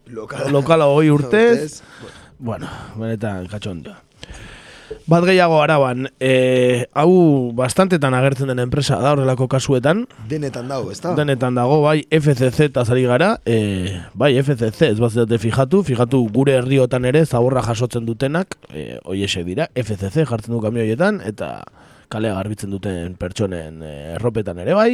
Lokala, 0.06 0.50
lokala 0.54 0.87
hogei 0.87 1.11
urtez, 1.11 1.82
bueno, 2.38 2.68
benetan 2.98 3.48
katxondoa. 3.50 3.98
Bat 5.11 5.24
gehiago 5.26 5.61
araban, 5.62 6.09
eh, 6.20 6.87
hau 6.92 7.52
bastantetan 7.57 8.14
agertzen 8.14 8.50
den 8.52 8.62
enpresa 8.62 8.98
da 9.02 9.12
horrelako 9.12 9.48
kasuetan, 9.48 10.07
Denetan 10.28 10.68
dago, 10.68 10.90
ez 10.92 11.00
da? 11.00 11.14
denetan 11.18 11.55
dago, 11.59 11.81
bai, 11.83 12.02
FCC 12.11 12.68
eta 12.70 12.85
zari 12.85 13.05
gara, 13.09 13.35
e, 13.46 14.00
bai, 14.14 14.33
FCC, 14.38 14.92
ez 14.92 14.98
bazate 15.00 15.38
fijatu, 15.38 15.83
fijatu 15.83 16.22
gure 16.33 16.57
herriotan 16.59 17.05
ere 17.05 17.24
zaborra 17.26 17.62
jasotzen 17.62 18.07
dutenak, 18.07 18.57
e, 18.72 18.98
oiesek 19.05 19.46
dira, 19.46 19.68
FCC 19.74 20.26
jartzen 20.28 20.55
du 20.55 20.61
kamioietan, 20.64 21.20
eta 21.26 21.62
kalea 22.12 22.35
garbitzen 22.37 22.72
duten 22.72 23.16
pertsonen 23.20 23.83
e, 23.83 23.94
erropetan 24.16 24.61
ere 24.62 24.74
bai. 24.76 24.90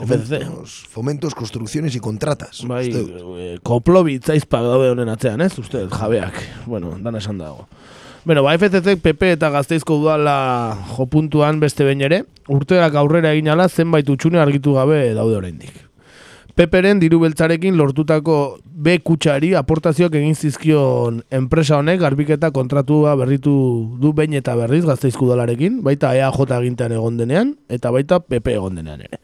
Fomentos, 0.00 0.86
fomentos, 0.88 1.34
construcciones 1.34 1.94
y 1.94 2.00
contratas. 2.00 2.62
Bai, 2.64 2.88
e, 2.88 3.58
koplobit 3.62 4.30
zaizpak 4.32 4.64
daude 4.64 4.94
honen 4.94 5.10
atzean, 5.12 5.42
ez, 5.44 5.52
uste, 5.60 5.82
jabeak, 5.92 6.40
bueno, 6.66 6.94
dan 7.04 7.20
esan 7.20 7.40
dago. 7.40 7.66
Bueno, 8.24 8.42
ba, 8.42 8.54
FCC, 8.58 8.96
PP 9.00 9.22
eta 9.32 9.48
Gazteizko 9.50 9.96
udala 9.96 10.76
jopuntuan 10.96 11.60
beste 11.60 11.86
behin 11.88 12.02
ere, 12.04 12.24
urteak 12.52 12.94
aurrera 13.00 13.32
egin 13.32 13.48
ala 13.48 13.68
zenbait 13.68 14.08
utxune 14.12 14.38
argitu 14.42 14.74
gabe 14.76 15.14
daude 15.16 15.38
oraindik. 15.38 15.72
Peperen 16.54 16.98
diru 17.00 17.20
beltzarekin 17.22 17.78
lortutako 17.78 18.58
B 18.64 18.98
kutsari 19.06 19.54
aportazioak 19.56 20.18
egin 20.20 20.34
zizkion 20.36 21.22
enpresa 21.32 21.78
honek 21.78 22.00
garbiketa 22.02 22.50
kontratua 22.52 23.14
berritu 23.16 23.54
du 24.02 24.12
behin 24.12 24.34
eta 24.36 24.52
berriz 24.58 24.84
Gazteizko 24.84 25.24
udalarekin, 25.30 25.80
baita 25.86 26.12
EAJ 26.18 26.52
agintean 26.58 26.92
egon 26.92 27.16
denean, 27.16 27.54
eta 27.70 27.90
baita 27.90 28.20
PP 28.20 28.52
egon 28.58 28.76
denean 28.76 29.00
ere. 29.00 29.16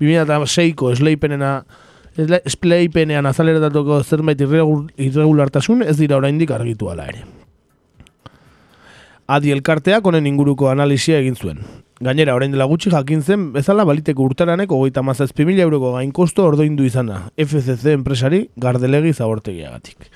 2006ko 0.00 0.94
esleipenena 0.96 1.66
esle- 2.16 2.40
espleipenean 2.48 3.26
azaleratatuko 3.28 4.00
zerbait 4.04 4.40
irregu- 4.40 4.88
irregulartasun 4.96 5.82
ez 5.82 5.98
dira 6.00 6.16
oraindik 6.16 6.50
argitu 6.50 6.88
ala 6.88 7.04
ere. 7.12 7.26
Adi 9.32 9.52
elkarteak 9.54 10.04
honen 10.04 10.26
inguruko 10.28 10.66
analisia 10.68 11.16
egin 11.22 11.38
zuen. 11.38 11.60
Gainera, 12.04 12.34
orain 12.36 12.52
dela 12.52 12.66
gutxi 12.68 12.90
jakin 12.92 13.22
zen 13.22 13.46
bezala 13.54 13.86
baliteko 13.88 14.26
urteranek 14.28 14.72
hogeita 14.74 15.04
mazazpi 15.06 15.46
mila 15.48 15.64
euroko 15.64 15.94
gainkosto 15.94 16.44
ordoindu 16.50 16.84
izana 16.84 17.22
FCC 17.40 17.94
enpresari 17.94 18.42
gardelegi 18.60 19.14
zabortegiagatik. 19.14 20.10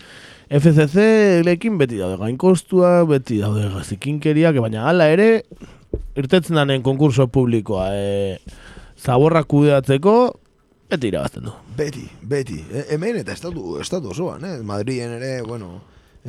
FCC 0.61 1.07
lekin 1.47 1.79
beti 1.81 2.03
daude 2.03 2.19
gainkostua, 2.21 2.91
beti 3.09 3.41
daude 3.41 3.71
zikinkeriak, 3.87 4.61
baina 4.67 4.85
hala 4.91 5.09
ere, 5.15 5.31
irtetzen 6.19 6.61
danen 6.61 6.85
konkurso 6.85 7.27
publikoa 7.33 7.89
e, 7.97 8.37
zaborra 9.01 9.47
kudeatzeko, 9.49 10.17
beti 10.93 11.15
irabazten 11.15 11.49
du. 11.49 11.57
Beti, 11.79 12.05
beti. 12.21 12.61
E, 12.69 12.89
hemen 12.95 13.23
eta 13.23 13.33
estatu, 13.33 13.79
estatu 13.81 14.13
osoan, 14.13 14.45
eh? 14.45 14.57
Madrien 14.67 15.17
ere, 15.17 15.39
bueno, 15.47 15.79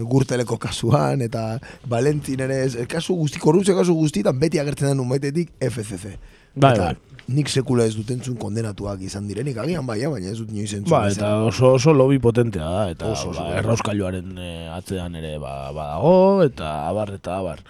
gurteleko 0.05 0.57
kasuan, 0.61 1.21
eta 1.25 1.59
Valentin 1.89 2.43
ere, 2.45 2.63
kasu 2.89 3.15
guzti, 3.17 3.41
korrupzio 3.41 3.75
kasu 3.77 3.95
guztietan 3.97 4.39
beti 4.39 4.59
agertzen 4.61 4.91
den 4.91 5.03
unbaitetik 5.03 5.53
FCC. 5.61 6.17
Bai, 6.57 6.73
eta 6.73 6.85
bai. 6.91 7.21
nik 7.37 7.49
sekula 7.51 7.85
ez 7.85 7.95
dut 7.97 8.09
entzun 8.13 8.37
kondenatuak 8.39 9.01
izan 9.05 9.27
direnik, 9.29 9.57
agian 9.61 9.85
bai, 9.85 9.99
baina 10.05 10.31
ez 10.31 10.37
dut 10.39 10.53
inoiz 10.53 10.71
entzun. 10.73 10.93
Ba, 10.93 11.03
eta 11.11 11.33
oso 11.45 11.73
oso 11.77 11.93
lobby 11.93 12.19
potentea 12.23 12.63
da, 12.63 12.87
eta 12.93 13.11
Oso, 13.13 13.31
oso, 13.33 13.41
ba, 13.41 13.57
errauskailuaren 13.59 14.37
eh, 14.37 14.69
atzean 14.73 15.15
ere 15.19 15.35
ba, 15.41 15.71
badago, 15.75 16.15
eta 16.47 16.71
abar 16.87 17.13
eta 17.17 17.37
abar. 17.41 17.61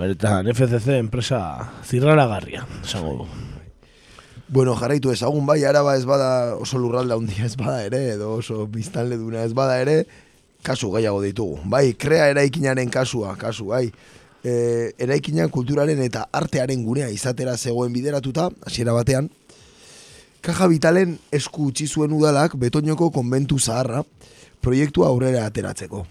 Beretan, 0.00 0.46
FCC 0.54 1.00
enpresa 1.00 1.40
zirraragarria, 1.84 2.66
esango 2.84 3.14
du. 3.20 3.30
Bueno, 4.50 4.74
jarraitu 4.74 5.12
ezagun 5.14 5.46
bai, 5.46 5.60
araba 5.62 5.94
ez 5.94 6.02
bada 6.06 6.56
oso 6.58 6.78
lurralda 6.78 7.14
handia 7.14 7.44
ez 7.46 7.54
bada 7.58 7.84
ere, 7.86 8.00
edo 8.16 8.32
oso 8.40 8.64
biztanle 8.66 9.18
duna 9.18 9.44
ez 9.46 9.52
bada 9.54 9.76
ere, 9.78 10.00
kasu 10.62 10.92
gehiago 10.94 11.22
ditugu. 11.22 11.58
Bai, 11.64 11.92
krea 11.94 12.30
eraikinaren 12.32 12.90
kasua, 12.90 13.36
kasu, 13.36 13.70
bai. 13.72 13.86
E, 14.40 14.52
eraikina 14.98 15.48
kulturaren 15.52 16.00
eta 16.02 16.26
artearen 16.32 16.84
gunea 16.84 17.10
izatera 17.12 17.56
zegoen 17.56 17.92
bideratuta, 17.92 18.48
hasiera 18.64 18.94
batean, 18.96 19.28
Kaja 20.40 20.70
Vitalen 20.72 21.18
esku 21.36 21.66
utzi 21.68 21.84
zuen 21.84 22.14
udalak 22.16 22.54
Betoñoko 22.56 23.10
konbentu 23.12 23.58
zaharra 23.58 24.00
proiektua 24.64 25.10
aurrera 25.12 25.44
ateratzeko. 25.44 26.06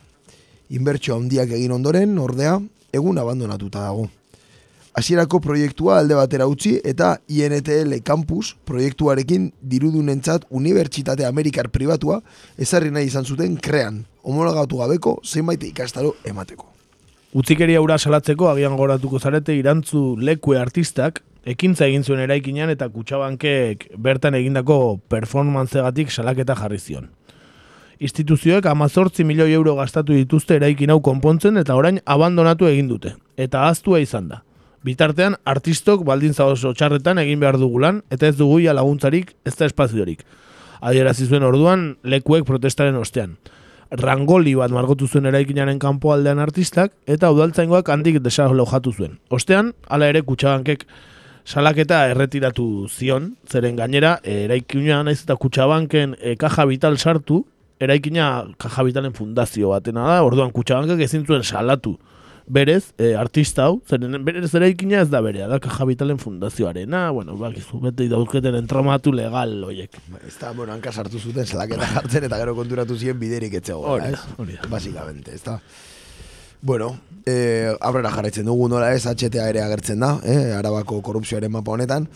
Inbertsio 0.77 1.15
handiak 1.17 1.49
egin 1.57 1.73
ondoren, 1.73 2.13
ordea, 2.21 2.59
egun 2.93 3.17
abandonatuta 3.17 3.87
dago. 3.87 4.05
Hasierako 4.97 5.39
proiektua 5.39 5.99
alde 5.99 6.15
batera 6.17 6.47
utzi 6.49 6.79
eta 6.83 7.19
INTL 7.29 7.93
Campus 8.03 8.55
proiektuarekin 8.65 9.51
dirudunentzat 9.61 10.47
Unibertsitate 10.49 11.27
Amerikar 11.27 11.69
pribatua 11.69 12.19
ezarri 12.57 12.89
nahi 12.91 13.05
izan 13.11 13.25
zuten 13.25 13.55
krean, 13.61 14.03
homologatu 14.23 14.81
gabeko 14.81 15.19
zenbait 15.23 15.63
ikastaro 15.63 16.15
emateko. 16.25 16.65
Utzikeria 17.37 17.81
ura 17.81 17.99
salatzeko 17.99 18.49
agian 18.49 18.75
goratuko 18.77 19.19
zarete 19.19 19.53
irantzu 19.53 20.15
lekue 20.17 20.57
artistak 20.57 21.21
ekintza 21.45 21.85
egin 21.85 22.03
zuen 22.03 22.23
eraikinean 22.25 22.73
eta 22.73 22.89
kutsabankek 22.89 23.91
bertan 23.97 24.33
egindako 24.41 24.97
performantzegatik 25.13 26.09
salaketa 26.09 26.57
jarri 26.57 26.79
zion. 26.79 27.09
Instituzioek 27.99 28.65
amazortzi 28.65 29.23
milioi 29.27 29.51
euro 29.53 29.75
gastatu 29.75 30.15
dituzte 30.17 30.55
eraikin 30.55 30.89
hau 30.89 31.01
konpontzen 31.05 31.61
eta 31.61 31.75
orain 31.75 31.99
abandonatu 32.05 32.65
egin 32.65 32.87
dute. 32.89 33.13
Eta 33.37 33.67
aztua 33.67 33.99
izan 33.99 34.29
da. 34.33 34.43
Bitartean, 34.79 35.35
artistok 35.43 36.05
baldintza 36.07 36.45
oso 36.47 36.71
txarretan 36.71 37.19
egin 37.19 37.41
behar 37.41 37.57
dugulan 37.59 37.99
eta 38.15 38.29
ez 38.29 38.37
dugu 38.39 38.61
ia 38.63 38.73
laguntzarik 38.73 39.33
ez 39.43 39.55
da 39.59 39.67
espaziorik. 39.67 40.23
Adierazi 40.79 41.27
zuen 41.27 41.43
orduan 41.43 41.97
lekuek 42.03 42.45
protestaren 42.47 42.95
ostean. 42.95 43.35
Rangoli 43.91 44.53
bat 44.55 44.71
margotu 44.71 45.09
zuen 45.09 45.27
eraikinaren 45.27 45.81
kanpoaldean 45.83 46.39
artistak 46.39 46.93
eta 47.07 47.31
udaltzaingoak 47.35 47.89
handik 47.91 48.21
desalojatu 48.23 48.93
zuen. 48.93 49.17
Ostean, 49.29 49.73
hala 49.89 50.07
ere 50.07 50.21
kutsabankek 50.23 50.85
salaketa 51.43 52.05
erretiratu 52.13 52.87
zion, 52.87 53.33
zeren 53.49 53.75
gainera, 53.75 54.19
eh, 54.23 54.45
eraikina 54.45 55.03
naiz 55.03 55.23
eta 55.25 55.35
kutsabanken 55.35 56.15
e, 56.21 56.37
kaja 56.39 56.65
vital 56.69 56.97
sartu, 56.97 57.43
eraikina 57.81 58.45
kaja 58.57 58.85
vitalen 58.85 59.13
fundazio 59.17 59.73
batena 59.73 60.07
da, 60.07 60.21
orduan 60.23 60.53
kutsabankek 60.55 61.03
ezin 61.03 61.25
zuen 61.25 61.43
salatu 61.43 61.97
berez, 62.49 62.93
e, 62.97 63.13
artista 63.15 63.67
hau, 63.69 63.77
zeren 63.87 64.17
berez 64.25 64.49
eraikina 64.57 65.03
ez 65.03 65.09
da 65.09 65.21
berea, 65.21 65.47
da 65.47 65.59
kaja 65.61 65.85
fundazioarena, 66.17 67.11
bueno, 67.11 67.37
bakizu, 67.37 67.79
bete 67.79 68.09
dauzketen 68.09 68.55
entramatu 68.55 69.13
legal, 69.13 69.63
oiek. 69.63 69.95
Ez 70.27 70.35
da, 70.41 70.51
bueno, 70.51 70.73
hanka 70.73 70.91
sartu 70.91 71.19
zuten 71.19 71.45
salaketa 71.45 71.85
jartzen 71.93 72.23
eta 72.25 72.37
gero 72.37 72.55
konturatu 72.55 72.97
ziren 72.97 73.19
biderik 73.19 73.53
etxego. 73.53 73.85
Hori 73.85 74.11
da, 74.11 74.25
hori 74.37 74.57
da. 74.57 74.67
Basikamente, 74.67 75.35
ez 75.35 75.43
da. 75.43 75.59
Bueno, 76.61 76.99
eh, 77.25 77.71
aurrera 77.79 78.11
jarraitzen 78.11 78.45
dugu 78.45 78.67
nola 78.67 78.91
ez, 78.93 79.05
HTA 79.05 79.47
ere 79.47 79.61
agertzen 79.61 79.99
da, 79.99 80.19
eh, 80.25 80.51
arabako 80.57 81.01
korrupzioaren 81.01 81.51
mapa 81.51 81.71
honetan. 81.71 82.09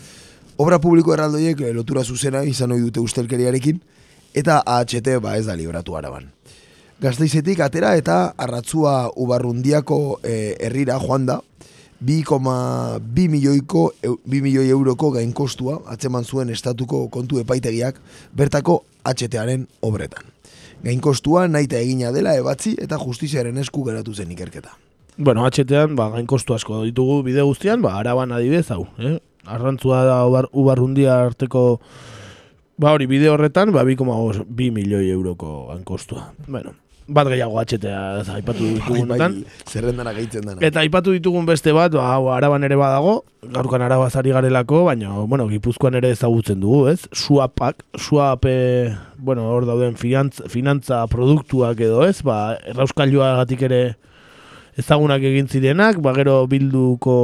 Obra 0.56 0.78
publiko 0.78 1.14
erraldoiek 1.14 1.60
eh, 1.60 1.72
lotura 1.72 2.04
zuzena 2.04 2.42
izan 2.44 2.74
ohi 2.74 2.82
dute 2.82 3.00
ustelkeriarekin, 3.00 3.80
eta 4.34 4.60
AHT 4.66 5.14
ba 5.22 5.38
ez 5.38 5.46
da 5.46 5.54
libratu 5.54 5.96
araban. 5.96 6.28
Gazteizetik 7.04 7.60
atera 7.60 7.90
eta 8.00 8.32
arratzua 8.40 9.10
ubarrundiako 9.20 10.20
eh, 10.24 10.54
herrira 10.64 10.96
joan 11.02 11.26
da, 11.28 11.40
2,2 12.04 13.28
milioiko, 13.28 13.82
eu- 14.02 14.18
2 14.24 14.40
milioi 14.42 14.68
euroko 14.72 15.10
gainkostua 15.12 15.82
atzeman 15.92 16.24
zuen 16.24 16.48
estatuko 16.50 17.08
kontu 17.12 17.38
epaitegiak 17.42 17.98
bertako 18.36 18.78
HTaren 19.04 19.66
obretan. 19.82 20.24
Gainkostua 20.84 21.46
naita 21.48 21.76
egina 21.80 22.10
dela 22.12 22.34
ebatzi 22.36 22.74
eta 22.80 22.96
justiziaren 23.00 23.56
esku 23.60 23.84
geratu 23.84 24.14
zen 24.14 24.32
ikerketa. 24.32 24.72
Bueno, 25.16 25.44
HT-an, 25.46 25.94
ba, 25.96 26.08
gain 26.10 26.26
kostu 26.26 26.54
asko 26.56 26.82
ditugu 26.84 27.20
bide 27.22 27.42
guztian, 27.46 27.82
ba, 27.84 27.94
araban 28.00 28.32
adibidez 28.32 28.70
hau, 28.74 28.86
eh? 28.98 29.18
Arrantzua 29.46 30.00
da 30.08 30.16
ubar, 30.26 30.48
ubarrundia 30.52 31.20
arteko, 31.26 31.80
ba, 32.80 32.94
hori 32.96 33.06
bide 33.06 33.28
horretan, 33.30 33.70
ba, 33.76 33.84
2,2 33.84 34.72
milioi 34.72 35.10
euroko 35.14 35.68
gain 35.68 35.84
kostua. 35.84 36.32
Bueno, 36.48 36.72
bat 37.08 37.28
gehiago 37.28 37.58
HT-a 37.60 38.24
aipatu 38.38 38.64
ditugunetan. 38.78 39.40
Bai, 39.44 39.64
zerrendana 39.68 40.14
gehitzen 40.16 40.46
dana. 40.46 40.60
Eta 40.64 40.80
aipatu 40.80 41.12
ditugun 41.16 41.46
beste 41.48 41.74
bat, 41.76 41.92
ba, 41.92 42.06
hau 42.14 42.30
araban 42.32 42.64
ere 42.64 42.78
badago, 42.80 43.18
gaurkan 43.44 43.84
arabazari 43.84 44.32
garelako, 44.32 44.84
baina, 44.88 45.12
bueno, 45.28 45.48
gipuzkoan 45.50 45.98
ere 46.00 46.14
ezagutzen 46.16 46.62
dugu, 46.62 46.88
ez? 46.92 47.04
Suapak, 47.12 47.84
suap, 48.00 48.48
eh, 48.48 48.94
bueno, 49.18 49.50
hor 49.52 49.68
dauden 49.68 49.98
finantza, 50.00 50.48
finantza 50.48 51.04
produktuak 51.12 51.80
edo, 51.84 52.02
ez? 52.08 52.22
Ba, 52.24 52.56
errauskailuagatik 52.72 53.68
ere 53.68 53.82
ezagunak 54.80 55.22
egin 55.22 55.46
zirenak, 55.46 56.00
ba, 56.02 56.12
gero 56.16 56.34
bilduko 56.50 57.14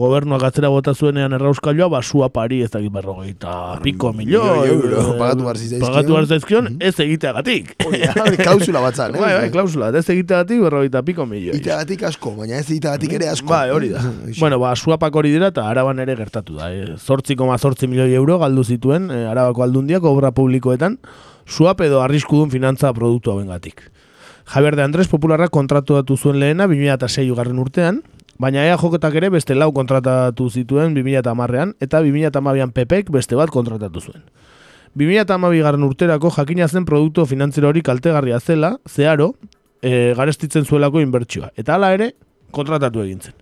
gobernuak 0.00 0.42
atzera 0.48 0.70
bota 0.72 0.94
zuenean 0.94 1.36
errauskailua, 1.36 1.88
ba, 1.92 2.00
suapari 2.02 2.62
ez 2.64 2.70
dakit 2.72 2.90
berrogeita 2.92 3.52
piko 3.84 4.10
milio, 4.16 4.42
milioi 4.42 4.72
euro 4.74 5.04
pagatu 5.20 5.46
behar 5.46 5.60
zitzaizkion. 5.60 5.86
pagatu 5.86 6.16
behar 6.16 6.26
zaizkion, 6.26 6.70
ez 6.80 6.94
egiteagatik. 7.06 7.70
Da, 7.78 8.10
hori 8.24 8.40
klausula 8.40 8.82
batzan, 8.82 9.14
eh? 9.16 9.22
Bai, 9.22 9.32
bai, 9.38 9.52
klausula, 9.54 9.92
ez 9.94 10.04
egiteagatik 10.16 10.64
berrogeita 10.66 11.04
piko 11.06 11.28
milio. 11.30 11.54
Iteagatik 11.54 12.02
asko, 12.10 12.34
baina 12.40 12.58
ez 12.58 12.66
iteagatik 12.74 13.16
ere 13.20 13.30
asko. 13.36 13.50
Bai, 13.54 13.70
hori 13.70 13.92
da. 13.94 14.02
Eixe. 14.26 14.40
bueno, 14.42 14.58
ba, 14.62 14.74
suapak 14.74 15.22
hori 15.22 15.30
dira 15.34 15.52
eta 15.54 15.68
araban 15.70 16.02
ere 16.02 16.18
gertatu 16.18 16.58
da. 16.58 16.72
E, 16.74 16.96
8,8 16.98 17.86
milioi 17.86 18.12
euro 18.18 18.40
galdu 18.42 18.66
zituen 18.66 19.12
e, 19.14 19.22
arabako 19.30 19.62
aldundiak 19.66 20.04
obra 20.10 20.34
publikoetan 20.34 20.98
suap 21.46 21.80
edo 21.86 22.02
arriskudun 22.02 22.50
finantza 22.50 22.90
produktu 22.96 23.30
hauengatik. 23.30 23.86
Javier 24.46 24.76
de 24.76 24.82
Andrés 24.82 25.08
popularrak 25.08 25.50
kontratatu 25.50 26.16
zuen 26.16 26.38
lehena 26.38 26.68
2006 26.70 27.34
garren 27.34 27.58
urtean, 27.58 28.02
baina 28.38 28.62
ea 28.62 28.76
joketak 28.78 29.14
ere 29.18 29.30
beste 29.34 29.56
lau 29.58 29.72
kontratatu 29.74 30.46
zituen 30.50 30.94
2010an 30.94 31.74
eta 31.82 32.00
2012an 32.04 32.72
PPek 32.76 33.10
beste 33.10 33.34
bat 33.34 33.50
kontratatu 33.50 34.00
zuen. 34.00 34.22
2012 34.94 35.62
garren 35.66 35.82
urterako 35.82 36.30
jakina 36.30 36.68
zen 36.68 36.86
produktu 36.86 37.26
finantzero 37.26 37.68
hori 37.68 37.82
kaltegarria 37.82 38.38
zela, 38.40 38.76
zeharo, 38.88 39.34
e, 39.82 40.14
garestitzen 40.16 40.64
zuelako 40.64 41.02
inbertsioa. 41.02 41.50
Eta 41.56 41.74
hala 41.74 41.92
ere, 41.98 42.12
kontratatu 42.52 43.02
egin 43.02 43.20
zen. 43.20 43.34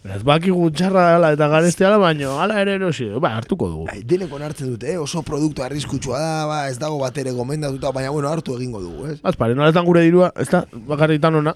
Beraz, 0.00 0.22
bakigu 0.24 0.70
txarra 0.72 1.02
dela 1.12 1.28
eta 1.34 1.46
garestea 1.52 1.90
baino, 2.00 2.30
hala 2.40 2.54
ere 2.62 2.78
erosi, 2.78 3.04
ba, 3.20 3.34
hartuko 3.36 3.66
dugu. 3.68 3.82
Ai, 3.92 3.98
deneko 4.08 4.38
hartzen 4.40 4.70
dute, 4.72 4.94
eh? 4.94 4.96
oso 4.96 5.20
produktu 5.20 5.60
arriskutsua 5.62 6.18
da, 6.22 6.46
ba, 6.48 6.60
ez 6.70 6.78
dago 6.80 6.96
bat 7.02 7.18
ere 7.20 7.34
gomendatuta, 7.36 7.90
baina 7.92 8.08
bueno, 8.14 8.30
hartu 8.32 8.56
egingo 8.56 8.80
dugu, 8.80 9.10
ez? 9.12 9.18
Azpare, 9.28 9.54
noletan 9.58 9.84
gure 9.84 10.00
dirua, 10.06 10.30
ez 10.40 10.48
da, 10.48 10.62
bakarritan 10.88 11.36
ona. 11.42 11.52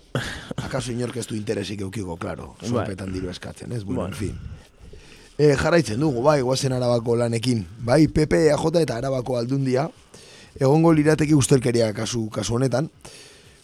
Akaso 0.60 0.92
inork 0.92 1.16
ez 1.16 1.26
du 1.30 1.38
interesik 1.38 1.80
eukiko, 1.88 2.18
klaro, 2.20 2.50
Bai. 2.60 2.68
sorpetan 2.68 3.14
diru 3.16 3.32
eskatzen, 3.32 3.72
ez? 3.72 3.82
Bueno, 3.82 4.02
Bueno. 4.02 4.14
en 4.14 4.20
fin. 4.20 4.36
E, 5.38 5.54
jarraitzen 5.56 5.98
dugu, 6.04 6.20
bai, 6.22 6.42
guazen 6.42 6.76
arabako 6.76 7.16
lanekin. 7.16 7.64
Bai, 7.80 8.06
PP, 8.08 8.50
AJ 8.52 8.82
eta 8.84 8.98
arabako 9.00 9.38
aldundia, 9.40 9.88
egongo 10.60 10.92
lirateke 10.92 11.34
ustelkeria 11.34 11.94
kasu, 11.96 12.28
kasu 12.30 12.60
honetan, 12.60 12.90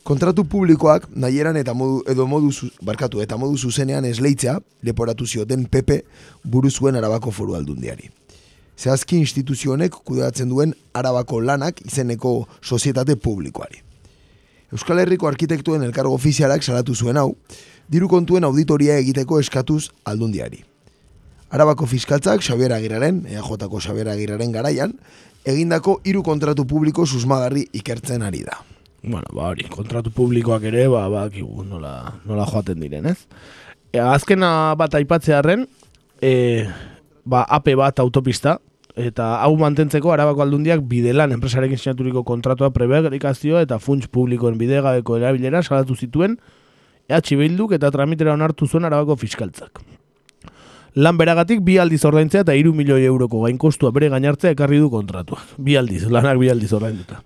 kontratu 0.05 0.45
publikoak 0.45 1.09
nahieran 1.15 1.57
eta 1.57 1.75
modu, 1.75 2.03
edo 2.09 2.27
modu, 2.27 2.51
barkatu, 2.83 3.21
eta 3.21 3.37
modu 3.37 3.59
zuzenean 3.59 4.05
esleitzea, 4.05 4.59
leporatu 4.83 5.27
zioten 5.27 5.67
PP 5.67 6.03
buru 6.45 6.71
zuen 6.71 6.97
arabako 6.97 7.31
foru 7.31 7.55
aldundiari. 7.55 8.11
Zehazki 8.81 9.19
instituzio 9.21 9.75
honek 9.75 9.93
kudeatzen 10.05 10.49
duen 10.49 10.73
arabako 10.95 11.41
lanak 11.41 11.83
izeneko 11.85 12.49
sozietate 12.63 13.17
publikoari. 13.17 13.83
Euskal 14.73 15.03
Herriko 15.03 15.29
arkitektuen 15.29 15.83
elkargo 15.83 16.15
ofizialak 16.15 16.63
salatu 16.63 16.95
zuen 16.95 17.19
hau, 17.19 17.35
diru 17.91 18.09
kontuen 18.09 18.45
auditoria 18.47 18.97
egiteko 19.03 19.41
eskatuz 19.41 19.91
aldundiari. 20.05 20.63
Arabako 21.51 21.87
fiskaltzak 21.91 22.45
Xabier 22.47 22.73
Agiraren, 22.73 23.25
EAJko 23.27 23.81
Xabier 23.83 24.09
Agiraren 24.09 24.53
garaian, 24.55 24.95
egindako 25.45 25.99
hiru 26.05 26.23
kontratu 26.23 26.65
publiko 26.65 27.07
susmagarri 27.07 27.67
ikertzen 27.75 28.23
ari 28.23 28.45
da. 28.47 28.61
Bueno, 29.03 29.27
ba 29.33 29.49
hori, 29.49 29.65
kontratu 29.73 30.13
publikoak 30.13 30.67
ere, 30.69 30.87
ba, 30.93 31.07
bakigu 31.09 31.65
nola, 31.65 32.21
nola 32.29 32.45
joaten 32.49 32.81
diren, 32.83 33.07
ez? 33.09 33.25
E, 33.93 33.99
azkena 33.99 34.75
bat 34.77 34.95
aipatzearen, 34.99 35.65
e, 36.21 36.33
ba, 37.25 37.47
AP 37.49 37.73
bat 37.81 38.03
autopista, 38.05 38.59
eta 39.01 39.37
hau 39.41 39.55
mantentzeko 39.57 40.13
arabako 40.13 40.45
aldundiak 40.45 40.83
bidelan 40.89 41.33
enpresarekin 41.33 41.79
sinaturiko 41.79 42.25
kontratua 42.27 42.71
preberikazio 42.75 43.61
eta 43.61 43.79
funts 43.79 44.11
publikoen 44.13 44.59
bidegabeko 44.59 45.17
erabilera 45.17 45.63
salatu 45.63 45.97
zituen 45.97 46.37
EH 47.09 47.37
Bilduk 47.39 47.73
eta 47.73 47.91
tramitera 47.91 48.35
onartu 48.35 48.67
zuen 48.67 48.85
arabako 48.85 49.17
fiskaltzak. 49.17 49.81
Lan 50.95 51.17
beragatik 51.19 51.63
bi 51.63 51.79
aldiz 51.79 52.05
ordaintzea 52.05 52.43
eta 52.43 52.55
hiru 52.55 52.73
milioi 52.75 53.05
euroko 53.07 53.45
gainkostua 53.45 53.93
bere 53.95 54.09
gainartzea 54.11 54.55
ekarri 54.57 54.79
du 54.83 54.91
kontratuak. 54.91 55.55
Bi 55.59 55.77
aldiz, 55.79 56.05
lanak 56.11 56.39
bi 56.39 56.51
aldiz 56.51 56.73
ordainduta. 56.75 57.23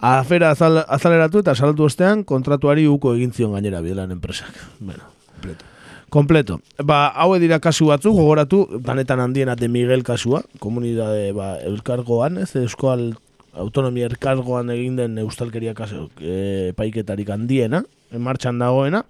Afera 0.00 0.50
azal, 0.54 0.80
azaleratu 0.88 1.42
eta 1.44 1.54
salatu 1.54 1.84
ostean 1.84 2.24
kontratuari 2.24 2.86
uko 2.88 3.14
egin 3.14 3.34
zion 3.36 3.52
gainera 3.52 3.82
bidelan 3.84 4.12
enpresak. 4.14 4.54
Bueno, 4.78 5.04
Completo. 5.40 5.64
Kompleto. 6.10 6.60
Ba, 6.82 7.06
hau 7.14 7.34
dira 7.38 7.60
kasu 7.62 7.86
batzuk, 7.86 8.16
gogoratu, 8.16 8.64
danetan 8.82 9.20
handiena 9.20 9.54
de 9.56 9.68
Miguel 9.68 10.02
kasua, 10.02 10.42
komunidade 10.58 11.32
ba, 11.32 11.54
elkargoan, 11.62 12.38
ez, 12.38 12.54
Euskal 12.56 13.14
Autonomia 13.54 14.06
Elkargoan 14.06 14.70
egin 14.70 14.96
den 14.98 15.18
eustalkeria 15.18 15.74
kasu 15.74 16.08
e, 16.20 16.72
paiketarik 16.78 17.30
handiena, 17.30 17.84
en 18.10 18.24
martxan 18.26 18.58
dagoena, 18.58 19.04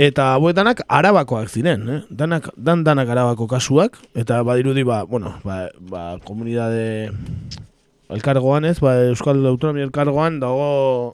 Eta 0.00 0.30
hauetanak 0.32 0.80
arabakoak 0.88 1.50
ziren, 1.52 1.82
eh? 1.92 1.98
danak, 2.08 2.48
dan 2.56 2.80
danak 2.82 3.10
arabako 3.12 3.44
kasuak, 3.46 3.98
eta 4.16 4.40
badirudi 4.42 4.86
ba, 4.88 5.02
bueno, 5.04 5.34
ba, 5.44 5.66
ba, 5.78 6.16
komunidade 6.24 7.12
elkargoan 8.16 8.66
ez, 8.68 8.78
ba, 8.82 8.94
Euskal 9.10 9.44
Autonomia 9.46 9.86
Elkargoan 9.88 10.40
dago 10.42 11.12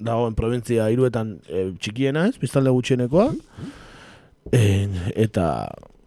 dagoen 0.00 0.34
provintzia 0.36 0.88
hiruetan 0.90 1.36
e, 1.46 1.70
txikiena 1.80 2.26
ez, 2.30 2.36
biztalde 2.40 2.72
gutxienekoa, 2.72 3.28
e, 4.52 4.62
eta 5.26 5.44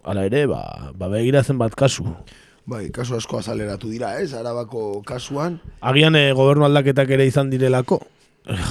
hala 0.04 0.26
ere, 0.30 0.48
ba, 0.50 0.64
ba 0.98 1.12
begira 1.12 1.44
zenbat 1.44 1.78
kasu. 1.80 2.08
Bai, 2.66 2.88
kasu 2.96 3.18
asko 3.18 3.42
azaleratu 3.42 3.92
dira, 3.92 4.14
ez? 4.22 4.32
Arabako 4.40 5.04
kasuan, 5.08 5.60
Agian 5.82 6.18
e, 6.18 6.32
gobernu 6.36 6.66
aldaketak 6.66 7.14
ere 7.14 7.28
izan 7.30 7.52
direlako, 7.54 8.02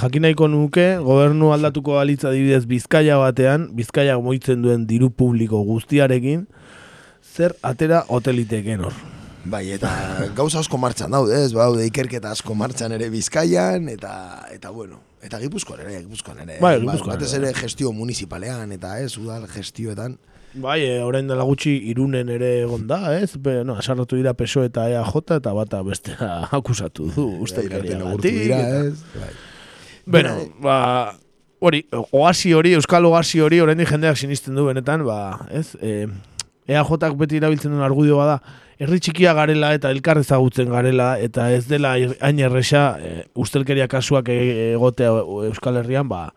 jakin 0.01 0.27
nahiko 0.27 0.49
nuke, 0.51 0.87
gobernu 1.01 1.53
aldatuko 1.55 1.97
balitza 1.99 2.29
adibidez 2.33 2.65
Bizkaia 2.69 3.17
batean, 3.21 3.69
Bizkaia 3.77 4.19
moitzen 4.21 4.61
duen 4.65 4.87
diru 4.89 5.09
publiko 5.09 5.63
guztiarekin, 5.69 6.47
zer 7.23 7.55
atera 7.63 8.03
hoteliteken 8.09 8.87
hor. 8.89 9.12
Bai, 9.43 9.65
eta 9.75 9.89
gauza 10.35 10.61
asko 10.63 10.77
martxan 10.79 11.11
daude, 11.11 11.35
ez? 11.43 11.51
Baude 11.55 11.83
ikerketa 11.89 12.31
asko 12.31 12.55
martxan 12.55 12.93
ere 12.95 13.09
Bizkaian, 13.11 13.89
eta, 13.91 14.13
eta 14.53 14.71
bueno, 14.71 15.01
eta 15.23 15.39
Gipuzkoan 15.41 15.81
ere, 15.83 15.97
Gipuzkoan 16.05 16.39
ere. 16.45 16.59
Bai, 16.63 16.77
Ba- 16.77 16.85
Gipuzkoan 16.85 17.17
Batez 17.17 17.33
ere, 17.39 17.51
gestio 17.57 17.91
municipalean, 17.91 18.71
eta 18.71 18.95
ez, 19.03 19.17
udal 19.19 19.43
gestioetan. 19.51 20.15
Bai, 20.53 20.77
e, 20.85 21.01
orain 21.03 21.27
dela 21.27 21.43
gutxi 21.49 21.73
irunen 21.89 22.29
ere 22.29 22.53
egon 22.61 22.85
da, 22.87 23.01
ez? 23.17 23.33
Be, 23.41 23.63
no, 23.67 23.75
asarratu 23.81 24.15
dira 24.15 24.35
PSO 24.37 24.63
eta 24.67 24.85
EAJ 24.91 25.19
eta 25.39 25.53
bata 25.57 25.81
bestea 25.83 26.31
akusatu 26.59 27.09
du, 27.09 27.27
agurtu 27.33 27.67
gatik, 27.73 28.37
dira, 28.37 28.59
ez? 28.85 29.01
Bai. 29.17 29.31
Bueno, 30.05 30.35
ba, 30.61 30.77
hori, 31.59 31.83
oasi 32.11 32.53
hori, 32.53 32.75
euskal 32.77 33.05
oasi 33.09 33.41
hori, 33.41 33.59
oraindik 33.59 33.89
jendeak 33.89 34.19
sinisten 34.19 34.55
du 34.55 34.67
benetan, 34.69 35.03
ba, 35.03 35.47
ez? 35.51 35.73
E, 35.81 36.05
EAJak 36.69 37.17
beti 37.19 37.41
erabiltzen 37.41 37.73
duen 37.73 37.83
argudio 37.83 38.21
bada, 38.21 38.39
herri 38.79 38.99
txikia 38.99 39.33
garela 39.37 39.73
eta 39.77 39.91
elkar 39.93 40.19
ezagutzen 40.21 40.71
garela 40.71 41.13
eta 41.21 41.49
ez 41.53 41.65
dela 41.69 41.93
hain 41.97 42.39
erresa 42.39 42.85
e, 42.99 43.13
ustelkeria 43.35 43.87
kasuak 43.87 44.29
e- 44.33 44.73
egotea 44.73 45.11
Euskal 45.49 45.81
Herrian, 45.81 46.09
ba, 46.09 46.27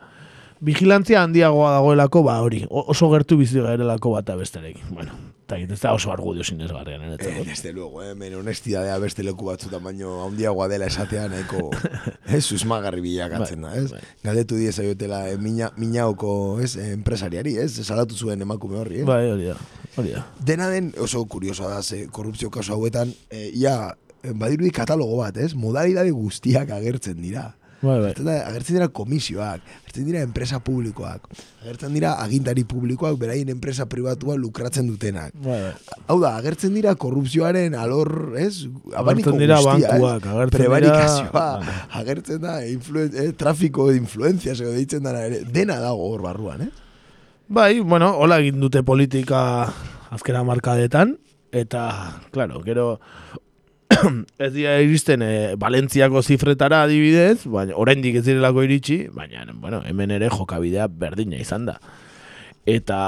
vigilantzia 0.65 1.23
handiagoa 1.23 1.73
dagoelako, 1.79 2.23
ba, 2.27 2.41
hori, 2.45 2.65
oso 2.71 3.11
gertu 3.13 3.41
bizi 3.41 3.61
garelako 3.61 4.17
bata 4.17 4.37
besterekin. 4.37 4.85
Bueno, 4.91 5.13
eta 5.47 5.59
ez 5.63 5.79
da 5.81 5.93
oso 5.95 6.11
argudio 6.11 6.43
sinesgarrian, 6.45 7.03
Eh, 7.03 7.07
niretzako. 7.07 7.45
desde 7.45 7.73
luego, 7.73 8.03
eh, 8.03 8.15
men 8.19 8.35
honestidadea 8.35 8.99
beste 8.99 9.23
leku 9.23 9.45
batzutan 9.47 9.83
baino 9.85 10.25
handiagoa 10.27 10.67
dela 10.69 10.87
esatea 10.87 11.29
nahiko 11.29 11.71
ez 12.27 12.45
susmagarri 12.45 13.01
bilakatzen 13.01 13.63
da, 13.63 13.71
ez? 13.79 13.93
bai. 13.93 14.01
Galdetu 14.25 14.57
die 14.59 14.73
zaiotela 14.73 15.29
eh, 15.31 15.37
mina, 15.39 15.71
minaoko, 15.77 16.59
ez, 16.61 16.77
eh, 16.77 16.91
enpresariari, 16.97 17.57
ez? 17.63 17.77
Salatu 17.87 18.17
zuen 18.19 18.43
emakume 18.43 18.77
horri, 18.81 19.01
eh? 19.01 19.05
Bai, 19.07 19.31
hori 19.31 19.47
da, 19.53 19.57
hori 19.97 20.17
da. 20.17 20.25
Dena 20.45 20.67
den 20.69 20.93
oso 20.99 21.23
kuriosoa 21.31 21.71
da, 21.77 21.83
ze 21.83 22.09
korrupzio 22.11 22.51
kasu 22.51 22.73
hauetan, 22.75 23.15
e, 23.31 23.51
ia, 23.55 23.95
eh, 24.25 24.33
badirudi 24.35 24.71
katalogo 24.75 25.17
bat, 25.23 25.37
ez? 25.37 25.55
Modalidade 25.55 26.11
guztiak 26.11 26.71
agertzen 26.75 27.23
dira. 27.23 27.53
Bai, 27.83 27.99
bai. 28.01 28.13
Da, 28.17 28.35
agertzen 28.49 28.79
dira 28.79 28.87
komisioak, 28.89 29.61
agertzen 29.83 30.07
dira 30.09 30.23
enpresa 30.25 30.59
publikoak, 30.65 31.27
agertzen 31.63 31.93
dira 31.93 32.15
agintari 32.23 32.65
publikoak 32.65 33.19
beraien 33.21 33.51
enpresa 33.53 33.85
pribatua 33.91 34.37
lukratzen 34.41 34.87
dutenak. 34.89 35.35
Bai, 35.45 35.59
bai. 35.67 35.99
Hau 36.09 36.17
da, 36.23 36.31
agertzen 36.41 36.73
dira 36.75 36.95
korrupzioaren 36.97 37.75
alor, 37.77 38.33
ez? 38.41 38.65
Abaniko 38.97 39.35
Agertzen 39.35 39.39
dira 39.45 39.59
guztia, 39.61 39.91
bankuak, 39.93 40.25
agertzen 40.27 40.49
dira- 40.49 40.57
Prebarikazioa, 40.57 41.31
Bai. 41.61 41.77
agertzen 42.01 42.41
da, 42.41 42.55
influen, 42.67 43.13
eh, 43.15 43.33
trafiko 43.37 43.91
de 43.91 43.97
influencias, 44.01 44.59
edo 44.61 44.73
deitzen 44.73 45.07
ere, 45.13 45.45
dena 45.45 45.77
dago 45.79 46.09
hor 46.11 46.23
barruan, 46.23 46.63
eh? 46.63 46.71
Bai, 47.49 47.79
bueno, 47.81 48.15
hola 48.17 48.41
egin 48.41 48.59
dute 48.59 48.83
politika 48.83 49.73
azkena 50.11 50.43
markadetan, 50.49 51.19
eta, 51.53 52.23
claro, 52.33 52.63
gero 52.65 53.01
ez 54.45 54.53
dira 54.55 54.77
iristen 54.83 55.23
e, 55.23 55.55
Valentziako 55.61 56.23
zifretara 56.23 56.83
adibidez, 56.87 57.47
baina 57.51 57.77
oraindik 57.79 58.19
ez 58.21 58.25
direlako 58.27 58.65
iritsi, 58.67 59.07
baina, 59.15 59.47
bueno, 59.53 59.83
hemen 59.87 60.15
ere 60.17 60.31
jokabidea 60.33 60.89
berdina 60.89 61.39
izan 61.41 61.67
da. 61.69 61.79
Eta 62.67 62.99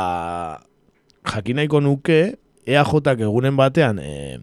jakin 1.29 1.59
nahiko 1.59 1.81
nuke, 1.83 2.21
EAJak 2.69 3.25
egunen 3.27 3.57
batean 3.59 3.99
e, 4.03 4.39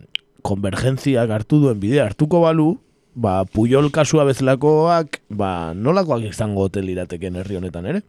konvergentziak 0.45 1.31
hartu 1.31 1.61
duen 1.63 1.79
bidea 1.79 2.09
hartuko 2.09 2.41
balu, 2.43 2.75
ba, 3.15 3.43
Puyol 3.45 3.89
kasua 3.95 4.25
bezalakoak, 4.27 5.21
ba, 5.29 5.73
nolakoak 5.73 6.27
izango 6.29 6.67
hotel 6.67 6.89
irateken 6.91 7.39
herri 7.39 7.59
honetan 7.61 7.87
ere? 7.89 8.03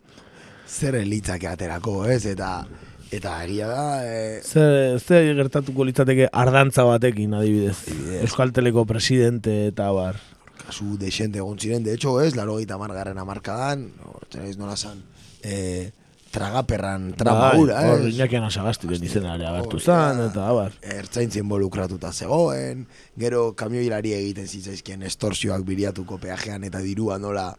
Zer 0.67 0.99
elitzak 0.99 1.45
aterako, 1.47 2.03
ez? 2.11 2.25
Eta 2.27 2.67
eta 3.11 3.45
egia 3.45 3.67
da, 3.69 3.85
eh, 4.07 4.41
Ze, 4.43 4.99
ze 4.99 5.21
gertatuko 5.35 5.85
litzateke 5.85 6.29
ardantza 6.33 6.85
batekin 6.85 7.35
adibidez. 7.35 7.77
Euskal 8.23 8.53
Teleko 8.53 8.85
presidente 8.87 9.67
eta 9.69 9.91
bar. 9.93 10.17
kasu 10.67 10.97
desente 10.99 11.39
egon 11.39 11.59
ziren, 11.59 11.85
de 11.85 11.95
hecho, 11.95 12.21
ez, 12.21 12.35
laro 12.35 12.57
gita 12.59 12.77
margarren 12.79 13.19
amarkadan, 13.19 13.85
txenaiz 14.29 14.57
nola 14.59 14.75
zan, 14.77 15.03
eh, 15.43 15.93
tragaperran 16.33 17.13
trama 17.17 17.53
Bai, 17.53 17.61
hura, 17.61 17.81
Hor, 17.87 18.01
ez? 18.01 18.15
Iñaki 18.15 18.37
Anasagasti 18.37 18.89
den 18.91 19.05
izena 19.05 19.37
ere 19.37 19.47
agertu 19.47 19.79
Hori 19.79 19.85
zan, 19.85 20.21
eta 20.27 20.49
abar. 20.51 20.75
Ertzaintzen 20.83 21.45
involukratuta 21.45 22.11
zegoen, 22.13 22.87
gero 23.17 23.53
kamioilari 23.55 24.13
egiten 24.17 24.49
zitzaizkien 24.49 25.07
estorsioak 25.07 25.63
biriatuko 25.65 26.19
peajean 26.19 26.65
eta 26.65 26.83
dirua 26.85 27.19
nola, 27.23 27.53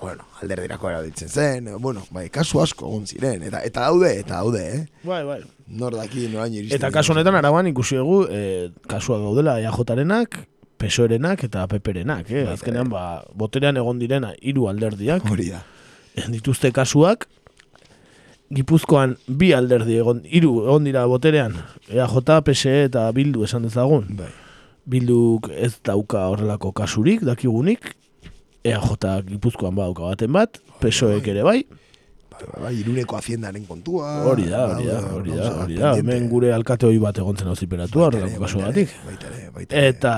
bueno, 0.00 0.24
alderdirako 0.42 0.90
erabiltzen 0.90 1.28
zen, 1.28 1.68
eh, 1.68 1.76
bueno, 1.78 2.02
bai, 2.10 2.28
kasu 2.30 2.60
asko 2.60 2.88
egon 2.88 3.06
ziren, 3.06 3.42
eta 3.42 3.60
eta 3.64 3.86
daude, 3.88 4.10
eta 4.20 4.40
daude, 4.42 4.64
eh? 4.76 4.80
Bai, 5.04 5.22
bai. 5.24 5.40
Nor 5.68 5.96
daki 5.96 6.28
noraino 6.32 6.58
iristen. 6.58 6.76
Eta 6.78 6.90
kasu 6.92 7.14
honetan 7.14 7.38
araban 7.38 7.70
ikusi 7.70 7.96
dugu 7.96 8.24
e, 8.28 8.70
kasuak 8.90 9.22
gaudela 9.24 9.56
EAJarenak, 9.62 10.42
PSOErenak 10.78 11.46
eta 11.46 11.64
PPrenak, 11.70 12.30
eh? 12.30 12.44
Azkenean, 12.52 12.90
ba, 12.92 13.22
boterean 13.34 13.78
egon 13.80 14.02
direna 14.02 14.34
hiru 14.42 14.68
alderdiak, 14.68 15.24
Hori 15.30 15.50
da. 15.54 15.62
dituzte 16.28 16.72
kasuak, 16.74 17.28
Gipuzkoan 18.54 19.16
bi 19.26 19.54
alderdi 19.56 19.96
egon, 19.98 20.20
hiru 20.28 20.58
egon 20.66 20.84
dira 20.84 21.06
boterean, 21.10 21.56
EAJ, 21.88 22.40
PSE 22.44 22.74
eta 22.90 23.08
Bildu 23.16 23.46
esan 23.46 23.64
dezagun. 23.64 24.10
Bai. 24.18 24.30
Bilduk 24.84 25.48
ez 25.48 25.78
dauka 25.80 26.26
horrelako 26.28 26.74
kasurik, 26.76 27.22
dakigunik, 27.24 27.94
EAJ 28.64 29.26
Gipuzkoan 29.28 29.74
badauka 29.76 30.06
baten 30.08 30.32
bat, 30.32 30.60
PSOEk 30.80 31.26
ere 31.34 31.42
bai, 31.44 31.58
Bai, 32.34 32.46
bai, 32.64 32.70
iruneko 32.80 33.14
haciendaren 33.14 33.62
kontua. 33.68 34.24
hori 34.26 34.48
da, 34.50 34.64
hori 34.74 34.86
da, 34.88 34.96
hori 35.14 35.36
da, 35.38 35.50
hori 35.62 35.76
da, 35.78 35.92
hemen 36.00 36.24
gure 36.28 36.48
alkate 36.52 36.88
hori 36.88 36.98
bat 36.98 37.18
egontzen 37.22 37.46
hau 37.46 37.54
ziperatua, 37.54 38.08
horrelako 38.08 38.40
kasu 38.42 38.58
baita 38.58 39.28
ere, 39.30 39.50
batik. 39.54 39.76
Eta 39.78 40.14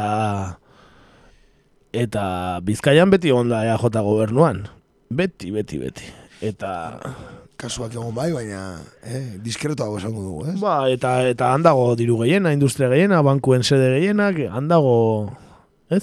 eta 1.93 2.25
Bizkaian 2.65 3.13
beti 3.13 3.29
egon 3.35 3.53
da 3.53 3.65
EAJ 3.69 4.01
gobernuan. 4.01 4.65
Beti, 5.13 5.51
beti, 5.53 5.79
beti. 5.83 6.09
Eta 6.41 6.73
kasuak 7.61 7.93
egon 7.95 8.15
bai, 8.17 8.31
baina 8.33 8.79
eh, 9.05 9.37
diskretoago 9.45 9.99
esango 10.01 10.23
dugu, 10.25 10.47
ez? 10.53 10.57
ba, 10.61 10.89
eta 10.93 11.19
eta 11.29 11.53
handago 11.53 11.95
diru 11.97 12.19
gehiena, 12.25 12.53
industria 12.57 12.89
gehiena, 12.93 13.21
bankuen 13.25 13.63
sede 13.65 13.93
gehienak, 13.99 14.41
handago, 14.53 14.97
ez? 15.91 16.03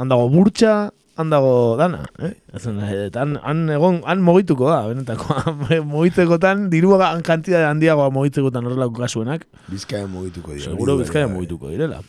Handago 0.00 0.28
burtsa, 0.32 0.90
handago 1.16 1.76
dana, 1.78 2.00
eh? 2.18 2.32
Eta 2.54 3.22
han, 3.22 3.36
han 3.42 3.68
egon, 3.70 4.00
han 4.06 4.20
mogituko 4.22 4.66
da, 4.70 4.80
benetako, 4.88 5.36
mogitzekotan, 5.94 6.68
dirua 6.72 7.12
kantidade 7.22 7.64
handiagoa 7.70 8.10
mogitzekotan 8.10 8.66
horrelako 8.66 8.98
kasuenak, 9.04 9.46
Bizkaian 9.68 10.10
mugituko 10.10 10.52
dira. 10.52 10.64
seguro 10.70 10.96
Bizkaian 10.98 11.28
bai. 11.30 11.36
mogituko 11.38 11.70
direla. 11.70 12.02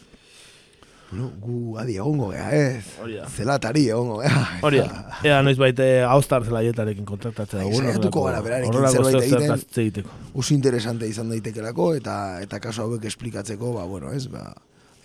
Bueno, 1.12 1.30
gu 1.40 1.78
adi 1.80 1.94
egongo 2.02 2.32
gea, 2.34 2.48
ez? 2.58 2.84
Hori 3.00 3.14
da. 3.22 3.28
Zelatari 3.30 3.84
egongo 3.94 4.18
gea. 4.24 4.40
Hori 4.66 4.80
da, 4.82 5.04
ea 5.30 5.38
noiz 5.46 5.56
baite 5.62 5.86
haustar 6.04 6.44
zelaietarekin 6.44 7.06
kontaktatzea 7.06 7.62
saiatuko 7.62 8.24
horrelako- 8.26 8.26
gara 8.26 8.42
berarekin 8.42 8.88
zerbait 8.90 9.16
zer- 9.22 9.28
egiten. 9.30 9.84
egiteko. 9.86 10.10
Oso 10.34 10.54
interesante 10.58 11.08
izan 11.08 11.30
daitekelako 11.30 11.92
eta 12.02 12.16
eta 12.42 12.60
kasu 12.60 12.82
hauek 12.88 13.06
esplikatzeko, 13.06 13.72
ba, 13.78 13.86
bueno, 13.86 14.12
ez, 14.18 14.26
ba, 14.34 14.50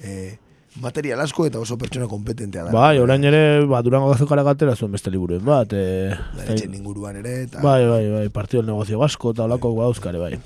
eh, 0.00 0.38
material 0.78 1.20
asko 1.20 1.46
eta 1.48 1.58
oso 1.58 1.76
pertsona 1.78 2.06
kompetentea 2.06 2.68
da. 2.68 2.72
Bai, 2.74 2.98
orain 3.02 3.24
ere, 3.26 3.64
ba, 3.66 3.82
Durango 3.82 4.12
gazokara 4.12 4.44
gatera 4.46 4.76
zuen 4.76 4.92
beste 4.94 5.10
liburuen 5.10 5.42
bat. 5.44 5.72
E, 5.74 6.14
Beretzen 6.36 6.74
inguruan 6.78 7.18
ere, 7.18 7.42
eta 7.48 7.62
bai, 7.64 7.82
bai, 7.88 8.04
bai, 8.12 8.28
partido 8.30 8.62
del 8.62 8.70
negozio 8.70 9.00
basko 9.00 9.34
eta 9.34 9.48
olako 9.48 9.74
badauzkare, 9.78 10.22
bai. 10.22 10.38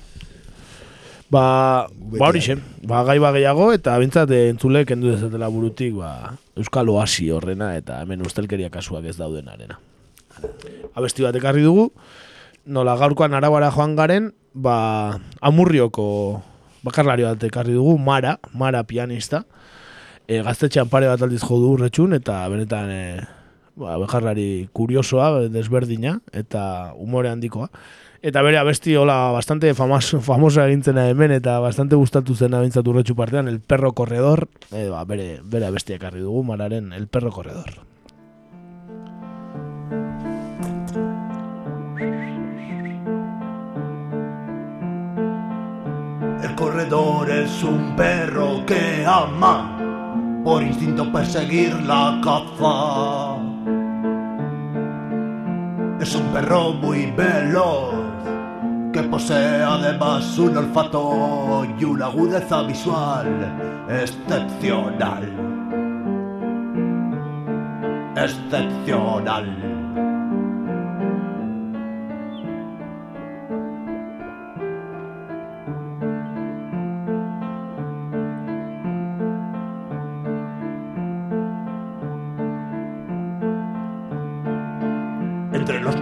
Ba, 1.29 1.45
ba 1.89 2.27
hori 2.29 2.41
ba, 2.85 3.03
gai 3.03 3.17
ba 3.19 3.31
gehiago, 3.33 3.71
eta 3.73 3.97
bintzat 4.01 4.31
eh, 4.31 4.49
entzule 4.49 4.85
kendu 4.85 5.11
dezatela 5.11 5.49
burutik, 5.49 5.95
ba, 5.97 6.37
Euskal 6.55 6.89
Oasi 6.89 7.29
horrena, 7.33 7.75
eta 7.77 8.01
hemen 8.01 8.21
ustelkeria 8.25 8.69
kasuak 8.69 9.05
ez 9.09 9.17
daudenarena. 9.17 9.79
Abesti 10.95 11.25
bat 11.25 11.35
ekarri 11.35 11.63
dugu, 11.65 11.89
nola 12.65 12.95
gaurkoan 12.97 13.33
arabara 13.33 13.71
joan 13.73 13.95
garen, 13.97 14.33
ba, 14.53 15.19
amurrioko 15.41 16.41
bakarlari 16.85 17.25
bat 17.25 17.43
ekarri 17.49 17.73
dugu, 17.73 17.97
Mara, 17.97 18.37
Mara 18.53 18.83
pianista, 18.85 19.45
e, 20.27 20.41
gaztetxean 20.45 20.89
pare 20.89 21.09
bat 21.09 21.21
aldiz 21.21 21.41
jo 21.43 21.59
du 21.61 21.73
urretxun, 21.75 22.15
eta 22.17 22.41
benetan 22.51 22.91
e, 22.91 23.03
ba, 23.75 23.97
bakarlari 24.01 24.67
kuriosoa, 24.73 25.47
desberdina, 25.53 26.19
eta 26.33 26.93
umore 27.01 27.31
handikoa. 27.31 27.69
Eta 28.25 28.41
bere 28.41 28.57
abesti 28.57 28.95
hola 28.97 29.31
bastante 29.35 29.73
famas, 29.77 30.15
famosa 30.25 30.65
egintzena 30.65 31.09
hemen 31.11 31.35
eta 31.35 31.59
bastante 31.61 31.95
gustatu 31.95 32.33
zena 32.35 32.61
bintzatu 32.63 32.89
urretxu 32.89 33.15
partean, 33.15 33.47
El 33.47 33.59
Perro 33.59 33.93
Corredor, 33.93 34.47
e, 34.71 34.87
ba, 34.89 35.03
bere, 35.05 35.41
bere 35.43 35.69
abesti 35.69 35.93
ekarri 35.99 36.25
dugu, 36.25 36.43
mararen 36.43 36.93
El 36.93 37.07
Perro 37.07 37.31
Corredor. 37.31 37.83
El 46.41 46.55
corredor 46.55 47.29
es 47.29 47.63
un 47.63 47.95
perro 47.95 48.65
que 48.65 49.03
ama 49.05 49.84
por 50.45 50.61
instinto 50.61 51.11
perseguir 51.11 51.73
la 51.81 52.21
caza. 52.23 53.35
Es 55.99 56.13
un 56.13 56.27
perro 56.31 56.73
muy 56.73 57.11
veloz 57.17 57.95
que 58.93 59.01
posee 59.01 59.63
además 59.63 60.37
un 60.37 60.55
olfato 60.55 61.65
y 61.79 61.83
una 61.83 62.05
agudeza 62.05 62.61
visual 62.61 63.27
excepcional. 63.89 65.33
Excepcional. 68.15 69.74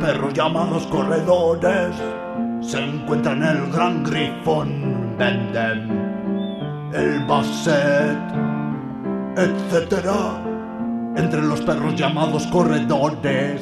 Perros 0.04 0.34
llamados 0.34 0.86
corredores 0.88 1.96
se 2.60 2.78
encuentran 2.78 3.42
el 3.42 3.72
gran 3.72 4.04
grifón 4.04 5.16
Bendem, 5.18 5.90
el 6.94 7.26
Basset, 7.26 8.20
etc. 9.38 10.10
Entre 11.16 11.42
los 11.42 11.62
perros 11.62 11.96
llamados 11.96 12.46
corredores 12.48 13.62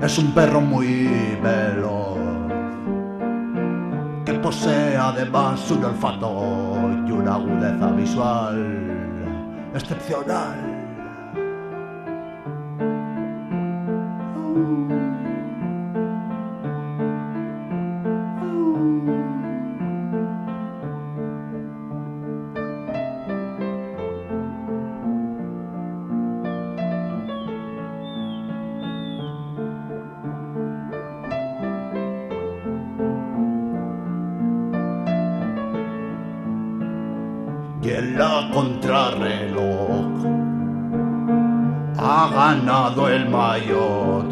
es 0.00 0.18
un 0.18 0.32
perro 0.32 0.62
muy 0.62 1.10
veloz 1.42 2.16
que 4.24 4.32
posee 4.32 4.96
además 4.96 5.70
un 5.70 5.84
olfato 5.84 6.90
y 7.06 7.10
una 7.12 7.34
agudeza 7.34 7.88
visual 7.88 9.70
excepcional. 9.74 10.73
Ganado 42.54 43.08
el 43.08 43.28
mayor. 43.28 44.24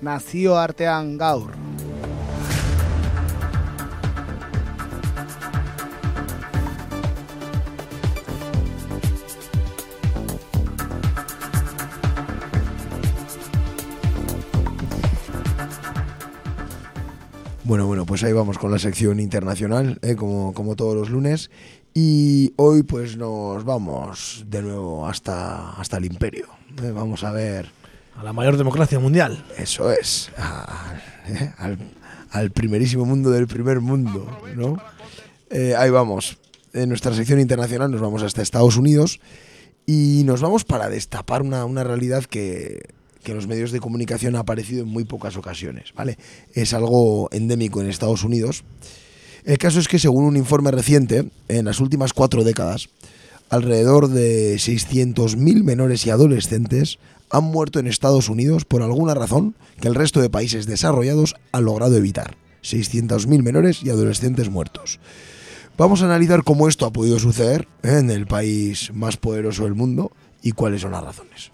nazioartean 0.00 1.16
gaur. 1.18 1.65
Pues 18.16 18.24
ahí 18.24 18.32
vamos 18.32 18.56
con 18.56 18.70
la 18.70 18.78
sección 18.78 19.20
internacional, 19.20 19.98
¿eh? 20.00 20.16
como, 20.16 20.54
como 20.54 20.74
todos 20.74 20.94
los 20.96 21.10
lunes. 21.10 21.50
Y 21.92 22.54
hoy 22.56 22.82
pues 22.82 23.18
nos 23.18 23.62
vamos 23.62 24.42
de 24.48 24.62
nuevo 24.62 25.06
hasta, 25.06 25.72
hasta 25.72 25.98
el 25.98 26.06
imperio. 26.06 26.46
¿eh? 26.82 26.92
Vamos 26.92 27.24
a 27.24 27.30
ver, 27.32 27.68
A 28.16 28.24
la 28.24 28.32
mayor 28.32 28.56
democracia 28.56 28.98
mundial. 28.98 29.44
eso 29.58 29.92
es, 29.92 30.30
a- 30.38 30.94
¿eh? 31.28 31.52
al, 31.58 31.76
al 32.30 32.50
primerísimo 32.52 33.04
mundo 33.04 33.28
del 33.30 33.46
primer 33.46 33.80
mundo, 33.82 34.26
¿no? 34.56 34.78
Ahí 35.76 35.90
vamos. 35.90 36.38
En 36.72 36.88
nuestra 36.88 37.12
sección 37.12 37.38
internacional 37.38 37.90
nos 37.90 38.00
vamos 38.00 38.22
hasta 38.22 38.40
Estados 38.40 38.78
Unidos 38.78 39.20
y 39.84 40.22
nos 40.24 40.40
vamos 40.40 40.64
para 40.64 40.88
destapar 40.88 41.42
una, 41.42 41.66
una 41.66 41.84
realidad 41.84 42.24
que, 42.24 42.80
que 43.26 43.32
en 43.32 43.38
los 43.38 43.48
medios 43.48 43.72
de 43.72 43.80
comunicación 43.80 44.36
ha 44.36 44.38
aparecido 44.38 44.84
en 44.84 44.88
muy 44.88 45.04
pocas 45.04 45.36
ocasiones, 45.36 45.92
¿vale? 45.96 46.16
Es 46.54 46.72
algo 46.72 47.28
endémico 47.32 47.80
en 47.80 47.88
Estados 47.90 48.22
Unidos. 48.22 48.62
El 49.44 49.58
caso 49.58 49.80
es 49.80 49.88
que 49.88 49.98
según 49.98 50.26
un 50.26 50.36
informe 50.36 50.70
reciente, 50.70 51.28
en 51.48 51.64
las 51.64 51.80
últimas 51.80 52.12
cuatro 52.12 52.44
décadas, 52.44 52.88
alrededor 53.50 54.10
de 54.10 54.54
600.000 54.54 55.64
menores 55.64 56.06
y 56.06 56.10
adolescentes 56.10 57.00
han 57.28 57.42
muerto 57.42 57.80
en 57.80 57.88
Estados 57.88 58.28
Unidos 58.28 58.64
por 58.64 58.84
alguna 58.84 59.14
razón 59.14 59.56
que 59.80 59.88
el 59.88 59.96
resto 59.96 60.20
de 60.20 60.30
países 60.30 60.66
desarrollados 60.66 61.34
han 61.50 61.64
logrado 61.64 61.96
evitar. 61.96 62.36
600.000 62.62 63.42
menores 63.42 63.82
y 63.82 63.90
adolescentes 63.90 64.50
muertos. 64.50 65.00
Vamos 65.76 66.00
a 66.00 66.04
analizar 66.04 66.44
cómo 66.44 66.68
esto 66.68 66.86
ha 66.86 66.92
podido 66.92 67.18
suceder 67.18 67.66
¿eh? 67.82 67.98
en 67.98 68.10
el 68.10 68.28
país 68.28 68.92
más 68.94 69.16
poderoso 69.16 69.64
del 69.64 69.74
mundo 69.74 70.12
y 70.42 70.52
cuáles 70.52 70.82
son 70.82 70.92
las 70.92 71.02
razones. 71.02 71.50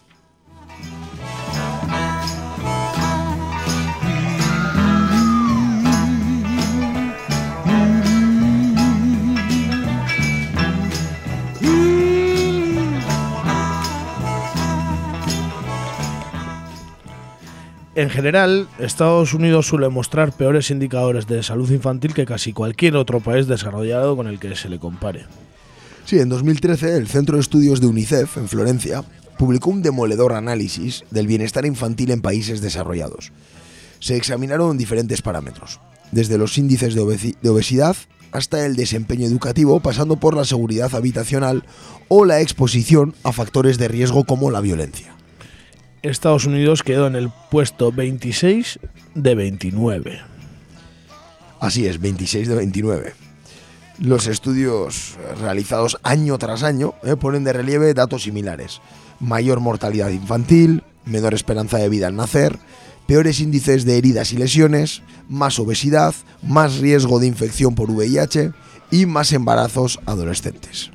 En 18.02 18.10
general, 18.10 18.66
Estados 18.80 19.32
Unidos 19.32 19.68
suele 19.68 19.88
mostrar 19.88 20.32
peores 20.32 20.72
indicadores 20.72 21.28
de 21.28 21.40
salud 21.44 21.70
infantil 21.70 22.14
que 22.14 22.26
casi 22.26 22.52
cualquier 22.52 22.96
otro 22.96 23.20
país 23.20 23.46
desarrollado 23.46 24.16
con 24.16 24.26
el 24.26 24.40
que 24.40 24.56
se 24.56 24.68
le 24.68 24.80
compare. 24.80 25.26
Sí, 26.04 26.18
en 26.18 26.28
2013 26.28 26.96
el 26.96 27.06
Centro 27.06 27.36
de 27.36 27.42
Estudios 27.42 27.80
de 27.80 27.86
UNICEF 27.86 28.38
en 28.38 28.48
Florencia 28.48 29.04
publicó 29.38 29.70
un 29.70 29.82
demoledor 29.82 30.32
análisis 30.32 31.04
del 31.12 31.28
bienestar 31.28 31.64
infantil 31.64 32.10
en 32.10 32.22
países 32.22 32.60
desarrollados. 32.60 33.30
Se 34.00 34.16
examinaron 34.16 34.76
diferentes 34.78 35.22
parámetros, 35.22 35.78
desde 36.10 36.38
los 36.38 36.58
índices 36.58 36.96
de, 36.96 37.02
obesi- 37.02 37.36
de 37.40 37.50
obesidad 37.50 37.94
hasta 38.32 38.66
el 38.66 38.74
desempeño 38.74 39.28
educativo, 39.28 39.78
pasando 39.78 40.16
por 40.16 40.34
la 40.36 40.44
seguridad 40.44 40.92
habitacional 40.92 41.62
o 42.08 42.24
la 42.24 42.40
exposición 42.40 43.14
a 43.22 43.30
factores 43.30 43.78
de 43.78 43.86
riesgo 43.86 44.24
como 44.24 44.50
la 44.50 44.60
violencia. 44.60 45.11
Estados 46.02 46.46
Unidos 46.46 46.82
quedó 46.82 47.06
en 47.06 47.14
el 47.14 47.30
puesto 47.50 47.92
26 47.92 48.80
de 49.14 49.34
29. 49.36 50.20
Así 51.60 51.86
es, 51.86 52.00
26 52.00 52.48
de 52.48 52.54
29. 52.56 53.14
Los 54.00 54.26
estudios 54.26 55.16
realizados 55.40 55.98
año 56.02 56.36
tras 56.38 56.64
año 56.64 56.94
eh, 57.04 57.14
ponen 57.14 57.44
de 57.44 57.52
relieve 57.52 57.94
datos 57.94 58.24
similares. 58.24 58.80
Mayor 59.20 59.60
mortalidad 59.60 60.10
infantil, 60.10 60.82
menor 61.04 61.34
esperanza 61.34 61.78
de 61.78 61.88
vida 61.88 62.08
al 62.08 62.16
nacer, 62.16 62.58
peores 63.06 63.38
índices 63.38 63.84
de 63.84 63.96
heridas 63.96 64.32
y 64.32 64.38
lesiones, 64.38 65.02
más 65.28 65.60
obesidad, 65.60 66.14
más 66.42 66.78
riesgo 66.78 67.20
de 67.20 67.28
infección 67.28 67.76
por 67.76 67.92
VIH 67.92 68.52
y 68.90 69.06
más 69.06 69.32
embarazos 69.32 70.00
adolescentes. 70.04 70.90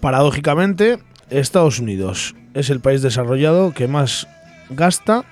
Paradójicamente, 0.00 0.98
Estados 1.30 1.78
Unidos 1.78 2.34
es 2.58 2.70
el 2.70 2.80
país 2.80 3.02
desarrollado 3.02 3.72
que 3.72 3.88
más 3.88 4.26
gasta 4.70 5.24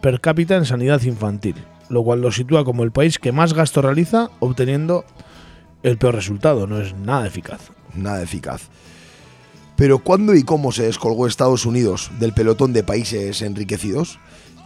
per 0.00 0.20
cápita 0.20 0.56
en 0.56 0.64
sanidad 0.64 1.02
infantil, 1.02 1.54
lo 1.88 2.02
cual 2.02 2.20
lo 2.20 2.32
sitúa 2.32 2.64
como 2.64 2.82
el 2.82 2.92
país 2.92 3.18
que 3.18 3.30
más 3.32 3.52
gasto 3.54 3.82
realiza 3.82 4.30
obteniendo 4.40 5.04
el 5.82 5.98
peor 5.98 6.14
resultado, 6.14 6.66
no 6.66 6.80
es 6.80 6.94
nada 6.94 7.26
eficaz. 7.26 7.70
Nada 7.94 8.22
eficaz. 8.22 8.62
Pero 9.76 9.98
¿cuándo 9.98 10.34
y 10.34 10.42
cómo 10.44 10.70
se 10.72 10.84
descolgó 10.84 11.26
Estados 11.26 11.66
Unidos 11.66 12.10
del 12.20 12.32
pelotón 12.32 12.72
de 12.72 12.84
países 12.84 13.42
enriquecidos? 13.42 14.18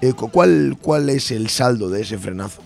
Eh, 0.02 0.12
cu- 0.12 0.30
¿cuál, 0.30 0.76
¿Cuál 0.80 1.08
es 1.10 1.30
el 1.30 1.48
saldo 1.48 1.88
de 1.88 2.02
ese 2.02 2.18
frenazo? 2.18 2.60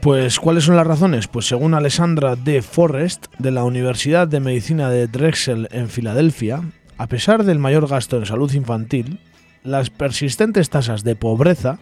Pues, 0.00 0.38
¿cuáles 0.38 0.64
son 0.64 0.76
las 0.76 0.86
razones? 0.86 1.26
Pues 1.26 1.48
según 1.48 1.74
Alessandra 1.74 2.36
D. 2.36 2.62
Forrest, 2.62 3.26
de 3.38 3.50
la 3.50 3.64
Universidad 3.64 4.28
de 4.28 4.38
Medicina 4.38 4.90
de 4.90 5.08
Drexel 5.08 5.68
en 5.72 5.88
Filadelfia, 5.88 6.62
a 6.98 7.08
pesar 7.08 7.44
del 7.44 7.58
mayor 7.58 7.88
gasto 7.88 8.16
en 8.16 8.24
salud 8.24 8.52
infantil, 8.52 9.18
las 9.64 9.90
persistentes 9.90 10.70
tasas 10.70 11.02
de 11.02 11.16
pobreza, 11.16 11.80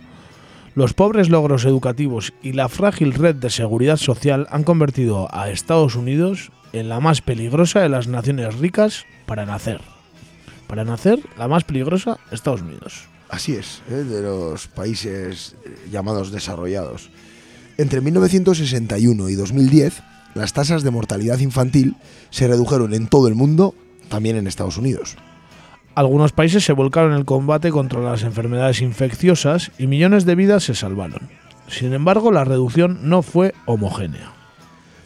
los 0.74 0.94
pobres 0.94 1.28
logros 1.28 1.66
educativos 1.66 2.32
y 2.42 2.52
la 2.52 2.70
frágil 2.70 3.12
red 3.12 3.34
de 3.34 3.50
seguridad 3.50 3.98
social 3.98 4.46
han 4.50 4.64
convertido 4.64 5.28
a 5.30 5.50
Estados 5.50 5.94
Unidos 5.94 6.52
en 6.72 6.88
la 6.88 7.00
más 7.00 7.20
peligrosa 7.20 7.80
de 7.80 7.90
las 7.90 8.08
naciones 8.08 8.56
ricas 8.56 9.04
para 9.26 9.44
nacer. 9.44 9.82
Para 10.66 10.84
nacer, 10.84 11.20
la 11.38 11.48
más 11.48 11.64
peligrosa, 11.64 12.18
Estados 12.30 12.62
Unidos. 12.62 13.08
Así 13.28 13.52
es, 13.52 13.82
¿eh? 13.90 13.94
de 13.94 14.22
los 14.22 14.68
países 14.68 15.56
eh, 15.64 15.74
llamados 15.90 16.30
desarrollados. 16.30 17.10
Entre 17.78 18.00
1961 18.00 19.28
y 19.28 19.34
2010, 19.34 20.02
las 20.34 20.52
tasas 20.52 20.82
de 20.82 20.90
mortalidad 20.90 21.38
infantil 21.40 21.96
se 22.30 22.48
redujeron 22.48 22.94
en 22.94 23.06
todo 23.06 23.28
el 23.28 23.34
mundo, 23.34 23.74
también 24.08 24.36
en 24.36 24.46
Estados 24.46 24.78
Unidos. 24.78 25.16
Algunos 25.94 26.32
países 26.32 26.64
se 26.64 26.72
volcaron 26.72 27.12
en 27.12 27.18
el 27.18 27.24
combate 27.24 27.70
contra 27.70 28.00
las 28.00 28.22
enfermedades 28.22 28.82
infecciosas 28.82 29.72
y 29.78 29.86
millones 29.86 30.26
de 30.26 30.34
vidas 30.34 30.64
se 30.64 30.74
salvaron. 30.74 31.28
Sin 31.68 31.92
embargo, 31.92 32.32
la 32.32 32.44
reducción 32.44 33.08
no 33.08 33.22
fue 33.22 33.54
homogénea. 33.66 34.32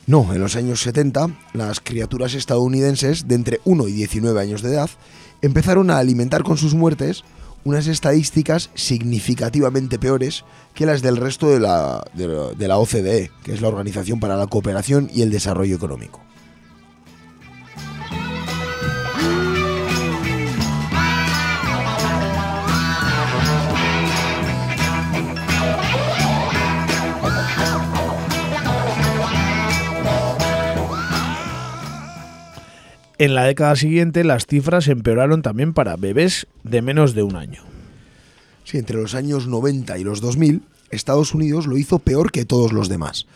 No, 0.06 0.34
en 0.34 0.40
los 0.40 0.56
años 0.56 0.80
70, 0.82 1.28
las 1.52 1.80
criaturas 1.80 2.34
estadounidenses 2.34 3.28
de 3.28 3.36
entre 3.36 3.60
1 3.64 3.86
y 3.88 3.92
19 3.92 4.40
años 4.40 4.62
de 4.62 4.70
edad 4.70 4.90
empezaron 5.42 5.90
a 5.90 5.98
alimentar 5.98 6.42
con 6.42 6.56
sus 6.56 6.74
muertes 6.74 7.22
unas 7.64 7.86
estadísticas 7.86 8.70
significativamente 8.74 9.98
peores 9.98 10.44
que 10.74 10.86
las 10.86 11.02
del 11.02 11.16
resto 11.16 11.50
de 11.50 11.60
la, 11.60 12.04
de 12.14 12.26
la- 12.28 12.50
de 12.52 12.68
la 12.68 12.78
OCDE, 12.78 13.30
que 13.44 13.52
es 13.52 13.60
la 13.60 13.68
Organización 13.68 14.20
para 14.20 14.36
la 14.36 14.46
Cooperación 14.46 15.10
y 15.12 15.22
el 15.22 15.30
Desarrollo 15.30 15.76
Económico. 15.76 16.20
En 33.20 33.34
la 33.34 33.44
década 33.44 33.76
siguiente, 33.76 34.24
las 34.24 34.46
cifras 34.46 34.88
empeoraron 34.88 35.42
también 35.42 35.74
para 35.74 35.96
bebés 35.96 36.46
de 36.64 36.80
menos 36.80 37.12
de 37.12 37.22
un 37.22 37.36
año. 37.36 37.60
Sí, 38.64 38.78
entre 38.78 38.96
los 38.96 39.14
años 39.14 39.46
90 39.46 39.98
y 39.98 40.04
los 40.04 40.22
2000, 40.22 40.62
Estados 40.88 41.34
Unidos 41.34 41.66
lo 41.66 41.76
hizo 41.76 41.98
peor 41.98 42.32
que 42.32 42.46
todos 42.46 42.72
los 42.72 42.88
demás. 42.88 43.26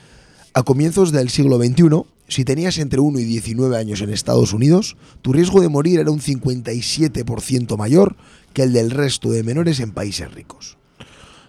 A 0.54 0.62
comienzos 0.62 1.12
del 1.12 1.28
siglo 1.28 1.58
XXI, 1.58 2.04
si 2.28 2.46
tenías 2.46 2.78
entre 2.78 3.00
1 3.00 3.18
y 3.18 3.24
19 3.24 3.76
años 3.76 4.00
en 4.00 4.08
Estados 4.08 4.54
Unidos, 4.54 4.96
tu 5.20 5.34
riesgo 5.34 5.60
de 5.60 5.68
morir 5.68 6.00
era 6.00 6.10
un 6.10 6.20
57% 6.20 7.76
mayor 7.76 8.16
que 8.54 8.62
el 8.62 8.72
del 8.72 8.90
resto 8.90 9.32
de 9.32 9.42
menores 9.42 9.80
en 9.80 9.92
países 9.92 10.32
ricos. 10.32 10.78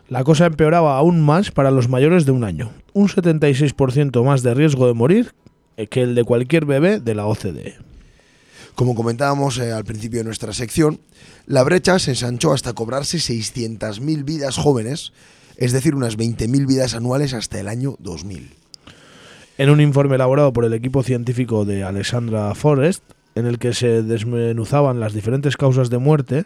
La 0.09 0.25
cosa 0.25 0.45
empeoraba 0.45 0.97
aún 0.97 1.21
más 1.21 1.51
para 1.51 1.71
los 1.71 1.87
mayores 1.87 2.25
de 2.25 2.33
un 2.33 2.43
año, 2.43 2.73
un 2.91 3.07
76% 3.07 4.25
más 4.25 4.43
de 4.43 4.53
riesgo 4.53 4.87
de 4.87 4.93
morir 4.93 5.33
que 5.89 6.01
el 6.01 6.15
de 6.15 6.25
cualquier 6.25 6.65
bebé 6.65 6.99
de 6.99 7.15
la 7.15 7.27
OCDE. 7.27 7.94
Como 8.75 8.93
comentábamos 8.93 9.57
eh, 9.57 9.71
al 9.71 9.85
principio 9.85 10.19
de 10.19 10.25
nuestra 10.25 10.53
sección, 10.53 10.99
la 11.47 11.63
brecha 11.63 11.97
se 11.97 12.11
ensanchó 12.11 12.51
hasta 12.51 12.73
cobrarse 12.73 13.17
600.000 13.17 14.25
vidas 14.25 14.57
jóvenes, 14.57 15.13
es 15.55 15.71
decir, 15.71 15.95
unas 15.95 16.17
20.000 16.17 16.67
vidas 16.67 16.93
anuales 16.93 17.33
hasta 17.33 17.57
el 17.57 17.69
año 17.69 17.95
2000. 17.99 18.51
En 19.57 19.69
un 19.69 19.79
informe 19.79 20.15
elaborado 20.15 20.51
por 20.51 20.65
el 20.65 20.73
equipo 20.73 21.03
científico 21.03 21.63
de 21.63 21.85
Alexandra 21.85 22.53
Forrest, 22.53 23.01
en 23.35 23.45
el 23.45 23.59
que 23.59 23.73
se 23.73 24.03
desmenuzaban 24.03 24.99
las 24.99 25.13
diferentes 25.13 25.55
causas 25.55 25.89
de 25.89 25.97
muerte, 25.97 26.45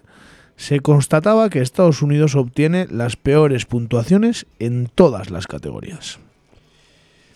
se 0.55 0.81
constataba 0.81 1.49
que 1.49 1.61
Estados 1.61 2.03
Unidos 2.03 2.35
obtiene 2.35 2.85
las 2.91 3.15
peores 3.15 3.65
puntuaciones 3.65 4.45
en 4.59 4.87
todas 4.93 5.31
las 5.31 5.47
categorías. 5.47 6.19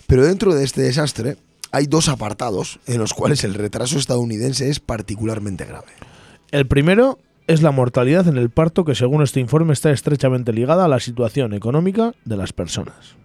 Pero 0.05 0.23
dentro 0.23 0.53
de 0.53 0.63
este 0.63 0.83
desastre 0.83 1.37
hay 1.73 1.87
dos 1.87 2.07
apartados 2.07 2.79
en 2.85 2.99
los 2.99 3.15
cuales 3.15 3.43
el 3.43 3.55
retraso 3.55 3.97
estadounidense 3.97 4.69
es 4.69 4.79
particularmente 4.79 5.65
grave. 5.65 5.87
El 6.51 6.67
primero 6.67 7.17
es 7.47 7.63
la 7.63 7.71
mortalidad 7.71 8.27
en 8.27 8.37
el 8.37 8.51
parto 8.51 8.85
que 8.85 8.93
según 8.93 9.23
este 9.23 9.39
informe 9.39 9.73
está 9.73 9.91
estrechamente 9.91 10.53
ligada 10.53 10.85
a 10.85 10.87
la 10.87 10.99
situación 10.99 11.51
económica 11.53 12.13
de 12.25 12.37
las 12.37 12.53
personas. 12.53 13.15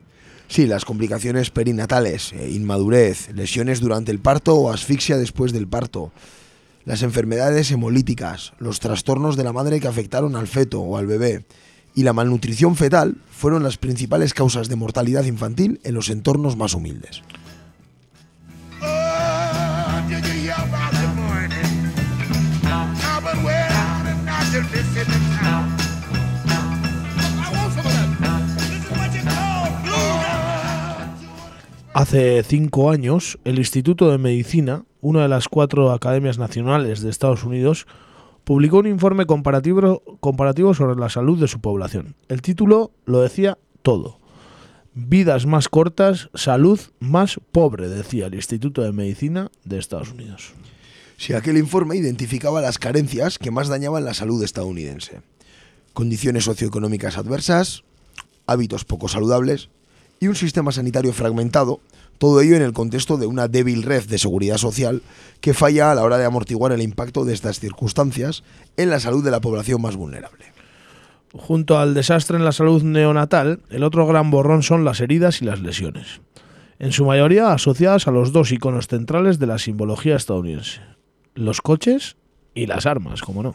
Sí, 0.49 0.67
las 0.67 0.87
complicaciones 0.87 1.51
perinatales, 1.51 2.33
eh, 2.33 2.51
inmadurez, 2.51 3.29
lesiones 3.35 3.81
durante 3.81 4.13
el 4.13 4.19
parto 4.19 4.57
o 4.57 4.73
asfixia 4.73 5.19
después 5.19 5.53
del 5.53 5.69
parto, 5.69 6.11
las 6.87 7.03
enfermedades 7.03 7.71
hemolíticas, 7.71 8.55
los 8.59 8.81
trastornos 8.81 9.37
de 9.37 9.45
la 9.45 9.53
madre 9.53 9.79
que 9.79 9.89
afectaron 9.89 10.37
al 10.37 10.47
feto 10.47 10.81
o 10.81 10.97
al 10.97 11.07
bebé 11.07 11.45
y 11.95 12.03
la 12.03 12.15
malnutrición 12.15 12.77
fetal 12.77 13.19
fueron 13.31 13.63
las 13.63 13.77
principales 13.77 14.33
causas 14.33 14.71
de 14.71 14.77
mortalidad 14.77 15.25
infantil 15.25 15.81
en 15.85 15.93
los 15.93 16.09
entornos 16.09 16.57
más 16.57 16.73
humildes. 16.73 17.23
Hace 31.95 32.43
cinco 32.45 32.91
años, 32.91 33.39
el 33.45 33.59
Instituto 33.59 34.11
de 34.11 34.19
Medicina, 34.19 34.85
una 35.01 35.23
de 35.23 35.29
las 35.29 35.49
cuatro 35.49 35.91
academias 35.91 36.39
nacionales 36.39 37.03
de 37.03 37.11
Estados 37.11 37.43
Unidos, 37.43 37.87
publicó 38.45 38.79
un 38.79 38.87
informe 38.87 39.27
comparativo, 39.27 40.75
sobre 40.75 40.99
la 40.99 41.09
salud 41.09 41.39
de 41.41 41.49
su 41.49 41.61
población. 41.61 42.15
El 42.29 42.41
título 42.41 42.93
lo 43.05 43.21
decía 43.21 43.59
todo. 43.83 44.21
Vidas 44.95 45.45
más 45.47 45.69
cortas, 45.69 46.31
salud 46.35 46.81
más 47.01 47.41
pobre, 47.53 47.89
decía 47.89 48.27
el 48.27 48.35
Instituto 48.35 48.83
de 48.83 48.93
Medicina 48.93 49.51
de 49.65 49.79
Estados 49.79 50.13
Unidos. 50.13 50.55
Si 51.19 51.35
aquel 51.35 51.59
informe 51.59 51.97
identificaba 51.97 52.61
las 52.61 52.79
carencias 52.79 53.39
que 53.39 53.51
más 53.51 53.67
dañaban 53.67 54.05
la 54.05 54.15
salud 54.15 54.41
estadounidense. 54.45 55.21
Condiciones 55.93 56.45
socioeconómicas 56.45 57.19
adversas, 57.19 57.83
hábitos 58.47 58.85
poco 58.85 59.09
saludables 59.09 59.69
y 60.21 60.29
un 60.29 60.37
sistema 60.37 60.71
sanitario 60.71 61.13
fragmentado, 61.13 61.81
todo 62.19 62.41
ello 62.41 62.55
en 62.55 62.63
el 62.63 62.73
contexto 62.73 63.17
de 63.17 63.27
una 63.27 63.49
débil 63.49 63.83
red 63.83 64.05
de 64.05 64.17
seguridad 64.17 64.59
social 64.59 65.03
que 65.41 65.55
falla 65.55 65.91
a 65.91 65.97
la 65.97 66.05
hora 66.05 66.19
de 66.19 66.25
amortiguar 66.25 66.71
el 66.71 66.83
impacto 66.83 67.25
de 67.25 67.35
estas 67.35 67.59
circunstancias 67.59 68.45
en 68.77 68.89
la 68.89 69.01
salud 69.01 69.25
de 69.25 69.33
la 69.33 69.41
población 69.41 69.83
más 69.83 69.97
vulnerable. 69.97 70.45
Junto 71.33 71.81
al 71.81 71.95
desastre 71.95 72.37
en 72.37 72.45
la 72.45 72.53
salud 72.53 72.85
neonatal, 72.85 73.61
el 73.71 73.83
otro 73.83 74.07
gran 74.07 74.31
borrón 74.31 74.63
son 74.63 74.85
las 74.85 75.01
heridas 75.01 75.43
y 75.43 75.47
las 75.47 75.61
lesiones, 75.61 76.21
en 76.79 76.93
su 76.93 77.05
mayoría 77.05 77.53
asociadas 77.53 78.07
a 78.07 78.13
los 78.13 78.33
dos 78.33 78.53
iconos 78.53 78.87
centrales 78.87 79.41
de 79.41 79.49
la 79.49 79.59
simbología 79.59 80.15
estadounidense, 80.15 80.81
los 81.39 81.61
coches 81.61 82.17
y 82.53 82.67
las 82.67 82.85
armas, 82.85 83.23
como 83.23 83.43
no. 83.43 83.55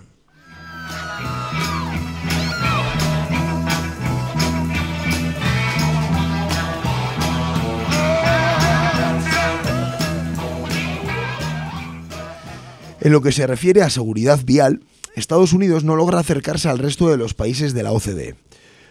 En 13.02 13.12
lo 13.12 13.22
que 13.22 13.34
se 13.34 13.46
refiere 13.46 13.82
a 13.82 13.90
seguridad 13.90 14.40
vial, 14.46 14.80
Estados 15.18 15.52
Unidos 15.52 15.84
no 15.84 15.98
logra 15.98 16.20
acercarse 16.20 16.70
al 16.70 16.80
resto 16.80 17.10
de 17.10 17.18
los 17.18 17.34
países 17.34 17.74
de 17.74 17.84
la 17.84 17.92
OCDE. 17.92 18.36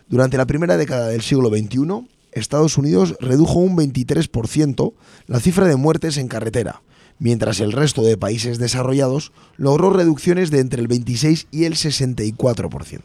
Durante 0.09 0.37
la 0.37 0.47
primera 0.47 0.77
década 0.77 1.09
del 1.09 1.23
siglo 1.23 1.49
XXI, 1.49 2.07
Estados 2.33 2.77
Unidos 2.77 3.17
redujo 3.21 3.59
un 3.59 3.75
23% 3.75 4.93
la 5.29 5.41
cifra 5.41 5.67
de 5.67 5.77
muertes 5.77 6.19
en 6.19 6.29
carretera, 6.29 6.83
mientras 7.19 7.61
el 7.61 7.73
resto 7.73 8.03
de 8.03 8.17
países 8.17 8.59
desarrollados 8.59 9.33
logró 9.57 9.91
reducciones 9.91 10.51
de 10.51 10.61
entre 10.61 10.81
el 10.81 10.89
26 10.89 11.49
y 11.51 11.65
el 11.65 11.75
64%. 11.75 13.01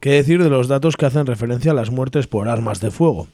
¿Qué 0.00 0.10
decir 0.10 0.42
de 0.42 0.50
los 0.50 0.68
datos 0.68 0.96
que 0.96 1.06
hacen 1.06 1.26
referencia 1.26 1.72
a 1.72 1.74
las 1.74 1.90
muertes 1.90 2.26
por 2.26 2.48
armas 2.48 2.80
de 2.80 2.90
fuego? 2.90 3.28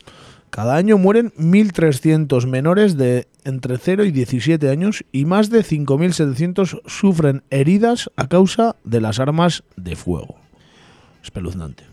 Cada 0.51 0.77
año 0.77 0.99
mueren 0.99 1.33
1.300 1.39 2.47
menores 2.47 2.97
de 2.97 3.27
entre 3.45 3.79
0 3.79 4.05
y 4.05 4.11
17 4.11 4.69
años 4.69 5.05
y 5.11 5.25
más 5.25 5.49
de 5.49 5.65
5.700 5.65 6.83
sufren 6.87 7.43
heridas 7.49 8.11
a 8.17 8.29
causa 8.29 8.77
de 8.85 9.01
las 9.01 9.19
armas 9.19 9.65
de 9.77 9.97
fuego. 9.97 10.37
Espeluznante. 11.23 11.92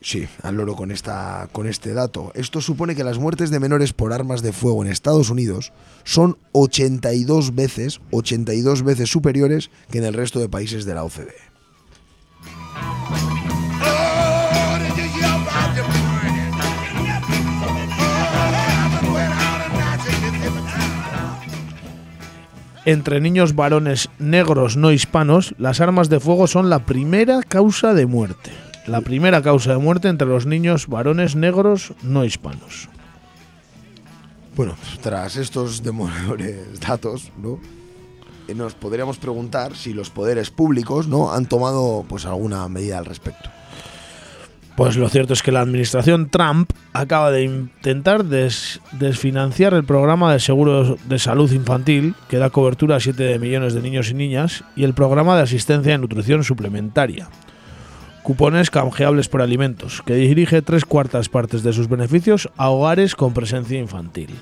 Sí, 0.00 0.28
al 0.42 0.56
loro 0.56 0.76
con, 0.76 0.92
esta, 0.92 1.48
con 1.50 1.66
este 1.66 1.92
dato. 1.92 2.30
Esto 2.34 2.60
supone 2.60 2.94
que 2.94 3.02
las 3.02 3.18
muertes 3.18 3.50
de 3.50 3.58
menores 3.58 3.92
por 3.92 4.12
armas 4.12 4.42
de 4.42 4.52
fuego 4.52 4.84
en 4.84 4.90
Estados 4.90 5.30
Unidos 5.30 5.72
son 6.04 6.38
82 6.52 7.54
veces, 7.54 8.00
82 8.12 8.84
veces 8.84 9.10
superiores 9.10 9.70
que 9.90 9.98
en 9.98 10.04
el 10.04 10.14
resto 10.14 10.38
de 10.38 10.48
países 10.48 10.84
de 10.84 10.94
la 10.94 11.04
OCDE. 11.04 11.48
entre 22.84 23.20
niños 23.20 23.54
varones 23.54 24.08
negros 24.18 24.78
no 24.78 24.92
hispanos, 24.92 25.54
las 25.58 25.82
armas 25.82 26.08
de 26.08 26.20
fuego 26.20 26.46
son 26.46 26.70
la 26.70 26.86
primera 26.86 27.42
causa 27.42 27.92
de 27.92 28.06
muerte. 28.06 28.67
La 28.88 29.00
primera 29.02 29.42
causa 29.42 29.72
de 29.72 29.78
muerte 29.78 30.08
entre 30.08 30.26
los 30.26 30.46
niños 30.46 30.86
varones 30.86 31.36
negros 31.36 31.92
no 32.02 32.24
hispanos. 32.24 32.88
Bueno, 34.56 34.74
tras 35.02 35.36
estos 35.36 35.82
demoledores 35.82 36.80
datos, 36.86 37.30
¿no? 37.40 37.60
Eh, 38.48 38.54
Nos 38.54 38.74
podríamos 38.74 39.18
preguntar 39.18 39.76
si 39.76 39.92
los 39.92 40.10
poderes 40.10 40.50
públicos, 40.50 41.06
¿no? 41.06 41.32
Han 41.32 41.46
tomado, 41.46 42.04
pues, 42.08 42.24
alguna 42.24 42.66
medida 42.68 42.98
al 42.98 43.04
respecto. 43.04 43.50
Pues 44.74 44.96
lo 44.96 45.08
cierto 45.08 45.32
es 45.32 45.42
que 45.42 45.50
la 45.50 45.60
administración 45.60 46.30
Trump 46.30 46.70
acaba 46.92 47.32
de 47.32 47.42
intentar 47.42 48.24
des- 48.24 48.80
desfinanciar 48.92 49.74
el 49.74 49.82
programa 49.84 50.32
de 50.32 50.38
seguro 50.38 50.96
de 51.04 51.18
salud 51.18 51.50
infantil 51.50 52.14
que 52.28 52.38
da 52.38 52.50
cobertura 52.50 52.94
a 52.96 53.00
7 53.00 53.40
millones 53.40 53.74
de 53.74 53.82
niños 53.82 54.08
y 54.10 54.14
niñas 54.14 54.62
y 54.76 54.84
el 54.84 54.94
programa 54.94 55.36
de 55.36 55.42
asistencia 55.42 55.94
y 55.94 55.98
nutrición 55.98 56.44
suplementaria. 56.44 57.28
Cupones 58.28 58.68
canjeables 58.68 59.26
por 59.30 59.40
alimentos, 59.40 60.02
que 60.04 60.12
dirige 60.12 60.60
tres 60.60 60.84
cuartas 60.84 61.30
partes 61.30 61.62
de 61.62 61.72
sus 61.72 61.88
beneficios 61.88 62.50
a 62.58 62.68
hogares 62.68 63.14
con 63.16 63.32
presencia 63.32 63.78
infantil. 63.78 64.38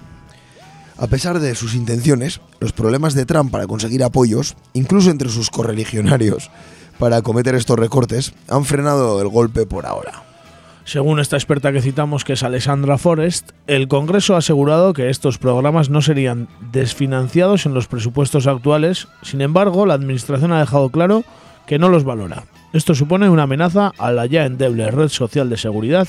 A 0.99 1.07
pesar 1.07 1.39
de 1.39 1.55
sus 1.55 1.77
intenciones, 1.77 2.41
los 2.59 2.73
problemas 2.73 3.15
de 3.15 3.27
Trump 3.27 3.53
para 3.53 3.69
conseguir 3.69 4.03
apoyos, 4.03 4.57
incluso 4.73 5.13
entre 5.13 5.29
sus 5.29 5.51
correligionarios, 5.51 6.51
para 6.99 7.19
acometer 7.19 7.55
estos 7.55 7.79
recortes, 7.79 8.35
han 8.49 8.65
frenado 8.65 9.23
el 9.23 9.29
golpe 9.29 9.67
por 9.67 9.87
ahora. 9.87 10.25
Según 10.85 11.21
esta 11.21 11.37
experta 11.37 11.71
que 11.71 11.81
citamos, 11.81 12.25
que 12.25 12.33
es 12.33 12.43
Alessandra 12.43 12.99
Forrest, 12.99 13.51
el 13.69 13.87
Congreso 13.87 14.35
ha 14.35 14.39
asegurado 14.39 14.95
que 14.95 15.11
estos 15.11 15.39
programas 15.39 15.91
no 15.91 16.03
serían 16.03 16.49
desfinanciados 16.73 17.67
en 17.67 17.75
los 17.75 17.87
presupuestos 17.87 18.49
actuales, 18.49 19.07
sin 19.23 19.43
embargo, 19.43 19.87
la 19.87 19.95
Administración 19.95 20.51
ha 20.51 20.59
dejado 20.59 20.89
claro 20.89 21.23
que 21.69 21.79
no 21.79 21.89
los 21.89 22.03
valora. 22.03 22.43
Esto 22.73 22.95
supone 22.95 23.29
una 23.29 23.45
amenaza 23.45 23.93
a 23.99 24.11
la 24.13 24.27
ya 24.27 24.45
endeble 24.45 24.91
red 24.91 25.09
social 25.09 25.49
de 25.49 25.57
seguridad 25.57 26.09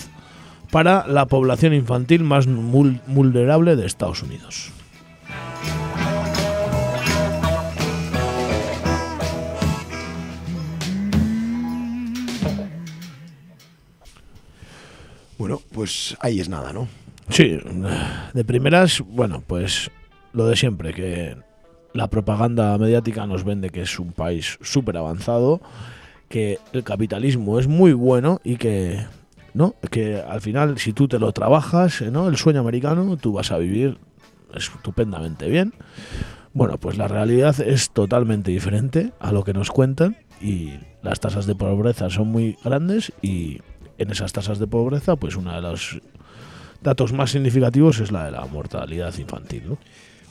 para 0.71 1.07
la 1.07 1.25
población 1.25 1.73
infantil 1.73 2.23
más 2.23 2.45
vulnerable 2.47 3.75
de 3.75 3.85
Estados 3.85 4.21
Unidos. 4.23 4.71
Bueno, 15.37 15.61
pues 15.71 16.17
ahí 16.19 16.39
es 16.39 16.49
nada, 16.49 16.73
¿no? 16.73 16.87
Sí, 17.29 17.59
de 18.33 18.43
primeras, 18.43 19.01
bueno, 19.01 19.43
pues 19.45 19.91
lo 20.33 20.47
de 20.47 20.55
siempre, 20.55 20.93
que 20.93 21.37
la 21.93 22.07
propaganda 22.07 22.77
mediática 22.77 23.25
nos 23.27 23.43
vende 23.43 23.69
que 23.69 23.81
es 23.81 23.99
un 23.99 24.13
país 24.13 24.57
súper 24.61 24.97
avanzado, 24.97 25.61
que 26.29 26.59
el 26.73 26.83
capitalismo 26.83 27.59
es 27.59 27.67
muy 27.67 27.93
bueno 27.93 28.39
y 28.43 28.57
que, 28.57 29.05
¿no? 29.53 29.75
Que 29.91 30.21
al 30.21 30.41
final, 30.41 30.77
si 30.77 30.93
tú 30.93 31.07
te 31.07 31.19
lo 31.19 31.31
trabajas, 31.31 32.01
¿no? 32.01 32.27
El 32.27 32.37
sueño 32.37 32.59
americano, 32.59 33.17
tú 33.17 33.33
vas 33.33 33.51
a 33.51 33.57
vivir 33.57 33.97
estupendamente 34.53 35.47
bien. 35.49 35.73
Bueno, 36.53 36.77
pues 36.77 36.97
la 36.97 37.07
realidad 37.07 37.59
es 37.59 37.91
totalmente 37.91 38.51
diferente 38.51 39.11
a 39.19 39.31
lo 39.31 39.43
que 39.43 39.53
nos 39.53 39.69
cuentan 39.69 40.17
y 40.41 40.71
las 41.03 41.19
tasas 41.19 41.45
de 41.45 41.55
pobreza 41.55 42.09
son 42.09 42.29
muy 42.29 42.57
grandes 42.63 43.13
y 43.21 43.61
en 43.97 44.11
esas 44.11 44.33
tasas 44.33 44.59
de 44.59 44.67
pobreza, 44.67 45.15
pues 45.15 45.35
una 45.35 45.55
de 45.55 45.61
los 45.61 45.99
datos 46.81 47.13
más 47.13 47.31
significativos 47.31 47.99
es 47.99 48.11
la 48.11 48.25
de 48.25 48.31
la 48.31 48.45
mortalidad 48.45 49.15
infantil. 49.17 49.77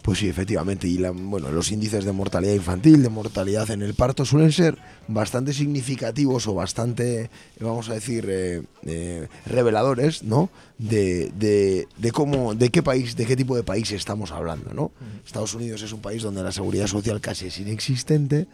Pues 0.07 0.21
sí, 0.21 0.29
efectivamente. 0.29 0.87
Y 0.87 0.99
la- 0.99 1.11
bueno, 1.11 1.51
los 1.51 1.73
índices 1.73 2.05
de 2.05 2.13
mortalidad 2.13 2.55
infantil, 2.55 3.03
de 3.03 3.09
mortalidad 3.09 3.69
en 3.73 3.83
el 3.83 3.93
parto, 3.95 4.25
suelen 4.25 4.53
ser 4.53 4.79
bastante 5.09 5.53
significativos 5.53 6.47
o 6.47 6.55
bastante, 6.55 7.29
vamos 7.59 7.89
a 7.91 7.95
decir, 7.95 8.25
eh, 8.29 8.63
eh, 8.85 9.27
reveladores, 9.47 10.23
¿no? 10.23 10.49
De, 10.79 11.33
de, 11.37 11.89
de 11.99 12.13
cómo, 12.13 12.55
de 12.55 12.71
qué 12.71 12.85
país, 12.85 13.17
de 13.17 13.27
qué 13.27 13.35
tipo 13.35 13.57
de 13.57 13.65
país 13.65 13.91
estamos 13.91 14.31
hablando, 14.31 14.73
¿no? 14.73 14.93
Estados 15.27 15.55
Unidos 15.55 15.83
es 15.83 15.93
un 15.93 16.01
país 16.01 16.23
donde 16.23 16.43
la 16.45 16.53
seguridad 16.53 16.87
social 16.87 17.21
casi 17.21 17.47
es 17.49 17.59
inexistente 17.59 18.47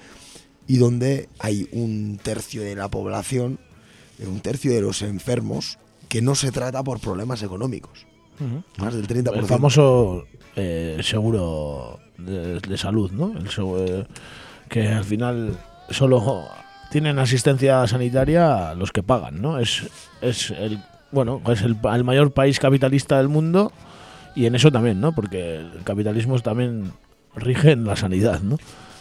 y 0.67 0.79
donde 0.79 1.29
hay 1.39 1.69
un 1.73 2.19
tercio 2.23 2.63
de 2.63 2.75
la 2.77 2.89
población, 2.89 3.59
eh, 4.19 4.27
un 4.27 4.41
tercio 4.41 4.73
de 4.73 4.81
los 4.81 5.03
enfermos, 5.03 5.79
que 6.09 6.23
no 6.23 6.35
se 6.35 6.51
trata 6.51 6.83
por 6.83 6.99
problemas 6.99 7.43
económicos. 7.43 8.07
Más 8.79 8.95
del 8.95 9.07
30%. 9.07 9.35
El 9.39 9.47
famoso 9.47 10.25
eh, 10.57 10.99
seguro 11.03 11.99
de, 12.19 12.61
de 12.61 12.79
salud, 12.79 13.11
¿no? 13.13 13.33
El 13.37 13.49
segu- 13.49 13.85
eh, 13.89 14.05
que 14.69 14.89
al 14.89 15.05
final 15.05 15.57
solo 15.91 16.49
tienen 16.91 17.19
asistencia 17.19 17.87
sanitaria 17.87 18.75
los 18.75 18.93
que 18.93 19.03
pagan, 19.03 19.41
¿no? 19.43 19.59
Es, 19.59 19.83
es 20.21 20.51
el 20.51 20.79
bueno, 21.11 21.43
es 21.51 21.61
el, 21.63 21.77
el 21.93 22.05
mayor 22.05 22.33
país 22.33 22.59
capitalista 22.59 23.19
del 23.19 23.29
mundo 23.29 23.71
y 24.35 24.47
en 24.47 24.55
eso 24.55 24.71
también, 24.73 24.99
¿no? 25.01 25.15
Porque 25.15 25.57
el 25.57 25.83
capitalismo 25.85 26.39
también 26.41 26.93
rige 27.37 27.73
en 27.73 27.85
la 27.85 27.97
sanidad, 27.97 28.41
¿no? 28.41 28.57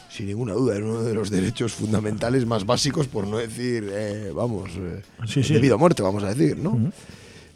Sin 0.09 0.27
ninguna 0.27 0.51
duda, 0.53 0.75
es 0.75 0.81
uno 0.81 1.03
de 1.03 1.13
los 1.13 1.29
derechos 1.29 1.71
fundamentales 1.71 2.45
más 2.45 2.65
básicos, 2.65 3.07
por 3.07 3.25
no 3.27 3.37
decir, 3.37 3.89
eh, 3.93 4.31
vamos, 4.35 4.71
eh, 4.75 5.01
Sí, 5.25 5.41
sí. 5.41 5.53
debido 5.53 5.75
a 5.75 5.77
muerte, 5.77 6.01
vamos 6.01 6.21
a 6.23 6.33
decir, 6.33 6.57
¿no? 6.57 6.91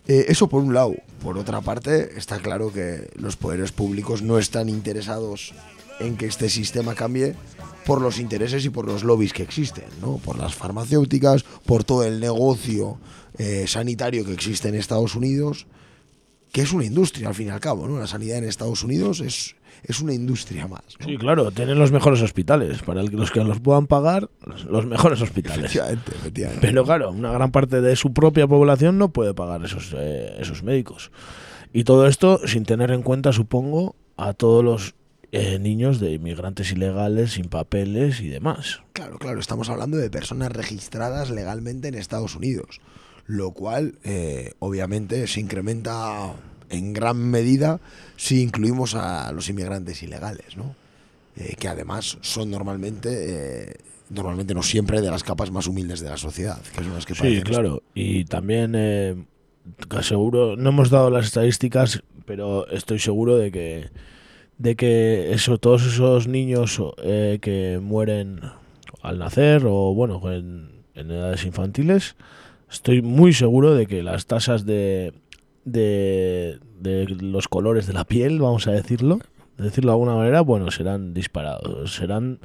Eh, 0.07 0.25
eso 0.29 0.47
por 0.47 0.61
un 0.63 0.73
lado. 0.73 0.95
Por 1.21 1.37
otra 1.37 1.61
parte, 1.61 2.17
está 2.17 2.39
claro 2.39 2.71
que 2.71 3.09
los 3.15 3.35
poderes 3.35 3.71
públicos 3.71 4.21
no 4.21 4.37
están 4.37 4.69
interesados 4.69 5.53
en 5.99 6.17
que 6.17 6.27
este 6.27 6.49
sistema 6.49 6.93
cambie 6.93 7.35
por 7.85 8.01
los 8.01 8.19
intereses 8.19 8.65
y 8.65 8.69
por 8.69 8.85
los 8.85 9.03
lobbies 9.03 9.33
que 9.33 9.43
existen, 9.43 9.85
¿no? 10.01 10.17
Por 10.17 10.37
las 10.37 10.55
farmacéuticas, 10.55 11.43
por 11.43 11.83
todo 11.83 12.03
el 12.03 12.19
negocio 12.19 12.97
eh, 13.37 13.65
sanitario 13.67 14.25
que 14.25 14.33
existe 14.33 14.69
en 14.69 14.75
Estados 14.75 15.15
Unidos, 15.15 15.67
que 16.51 16.61
es 16.61 16.73
una 16.73 16.85
industria 16.85 17.27
al 17.27 17.35
fin 17.35 17.47
y 17.47 17.51
al 17.51 17.59
cabo, 17.59 17.87
¿no? 17.87 17.99
La 17.99 18.07
sanidad 18.07 18.37
en 18.37 18.45
Estados 18.45 18.83
Unidos 18.83 19.19
es, 19.19 19.55
es 19.83 19.99
una 19.99 20.13
industria 20.13 20.67
más. 20.67 20.83
¿no? 20.99 21.05
Sí, 21.05 21.17
claro, 21.17 21.51
tienen 21.51 21.77
los 21.77 21.91
mejores 21.91 22.21
hospitales. 22.21 22.81
Para 22.81 23.03
los 23.03 23.31
que 23.31 23.43
los 23.43 23.59
puedan 23.59 23.87
pagar, 23.87 24.29
los 24.69 24.85
mejores 24.85 25.21
hospitales. 25.21 25.65
Efectivamente, 25.65 26.11
efectivamente. 26.15 26.67
Pero 26.67 26.83
claro, 26.83 27.11
una 27.11 27.31
gran 27.31 27.51
parte 27.51 27.81
de 27.81 27.95
su 27.95 28.13
propia 28.13 28.47
población 28.47 28.97
no 28.97 29.09
puede 29.09 29.33
pagar 29.33 29.63
esos, 29.63 29.93
eh, 29.97 30.35
esos 30.39 30.63
médicos. 30.63 31.11
Y 31.73 31.83
todo 31.83 32.07
esto 32.07 32.39
sin 32.47 32.63
tener 32.63 32.91
en 32.91 33.01
cuenta, 33.01 33.33
supongo, 33.33 33.95
a 34.17 34.33
todos 34.33 34.63
los 34.63 34.95
eh, 35.31 35.59
niños 35.59 35.99
de 35.99 36.13
inmigrantes 36.13 36.71
ilegales, 36.71 37.33
sin 37.33 37.49
papeles 37.49 38.21
y 38.21 38.29
demás. 38.29 38.81
Claro, 38.93 39.17
claro, 39.17 39.39
estamos 39.39 39.67
hablando 39.69 39.97
de 39.97 40.09
personas 40.09 40.51
registradas 40.51 41.29
legalmente 41.29 41.89
en 41.89 41.95
Estados 41.95 42.35
Unidos, 42.35 42.79
lo 43.25 43.51
cual 43.51 43.99
eh, 44.05 44.53
obviamente 44.59 45.27
se 45.27 45.41
incrementa 45.41 46.33
en 46.69 46.93
gran 46.93 47.17
medida 47.17 47.79
si 48.15 48.41
incluimos 48.41 48.95
a 48.95 49.31
los 49.31 49.49
inmigrantes 49.49 50.01
ilegales, 50.03 50.57
¿no? 50.57 50.75
Eh, 51.37 51.55
que 51.59 51.67
además 51.67 52.17
son 52.21 52.49
normalmente, 52.49 53.09
eh, 53.67 53.75
normalmente 54.09 54.53
no 54.53 54.63
siempre, 54.63 55.01
de 55.01 55.11
las 55.11 55.23
capas 55.23 55.51
más 55.51 55.67
humildes 55.67 55.99
de 55.99 56.09
la 56.09 56.17
sociedad, 56.17 56.61
que 56.61 56.83
son 56.83 56.93
las 56.93 57.05
que 57.05 57.15
Sí, 57.15 57.41
claro. 57.41 57.83
Y 57.93 58.25
también, 58.25 58.73
eh, 58.75 59.15
seguro, 60.01 60.55
no 60.55 60.69
hemos 60.69 60.89
dado 60.89 61.09
las 61.09 61.25
estadísticas, 61.25 62.03
pero 62.25 62.67
estoy 62.69 62.99
seguro 62.99 63.37
de 63.37 63.51
que 63.51 63.89
de 64.57 64.75
que 64.75 65.33
eso, 65.33 65.57
todos 65.57 65.85
esos 65.85 66.27
niños 66.27 66.81
eh, 67.03 67.39
que 67.41 67.79
mueren 67.81 68.39
al 69.01 69.19
nacer 69.19 69.63
o 69.65 69.93
bueno 69.93 70.21
en, 70.31 70.69
en 70.95 71.11
edades 71.11 71.45
infantiles, 71.45 72.15
estoy 72.71 73.01
muy 73.01 73.33
seguro 73.33 73.75
de 73.75 73.85
que 73.85 74.01
las 74.01 74.25
tasas 74.25 74.65
de, 74.65 75.13
de, 75.65 76.59
los 77.19 77.47
colores 77.47 77.87
de 77.87 77.93
la 77.93 78.05
piel, 78.05 78.39
vamos 78.39 78.67
a 78.67 78.71
decirlo, 78.71 79.19
de 79.57 79.65
decirlo 79.65 79.91
de 79.91 79.93
alguna 79.95 80.15
manera, 80.15 80.41
bueno, 80.41 80.71
serán 80.71 81.13
disparados. 81.13 81.95
Serán 81.95 82.39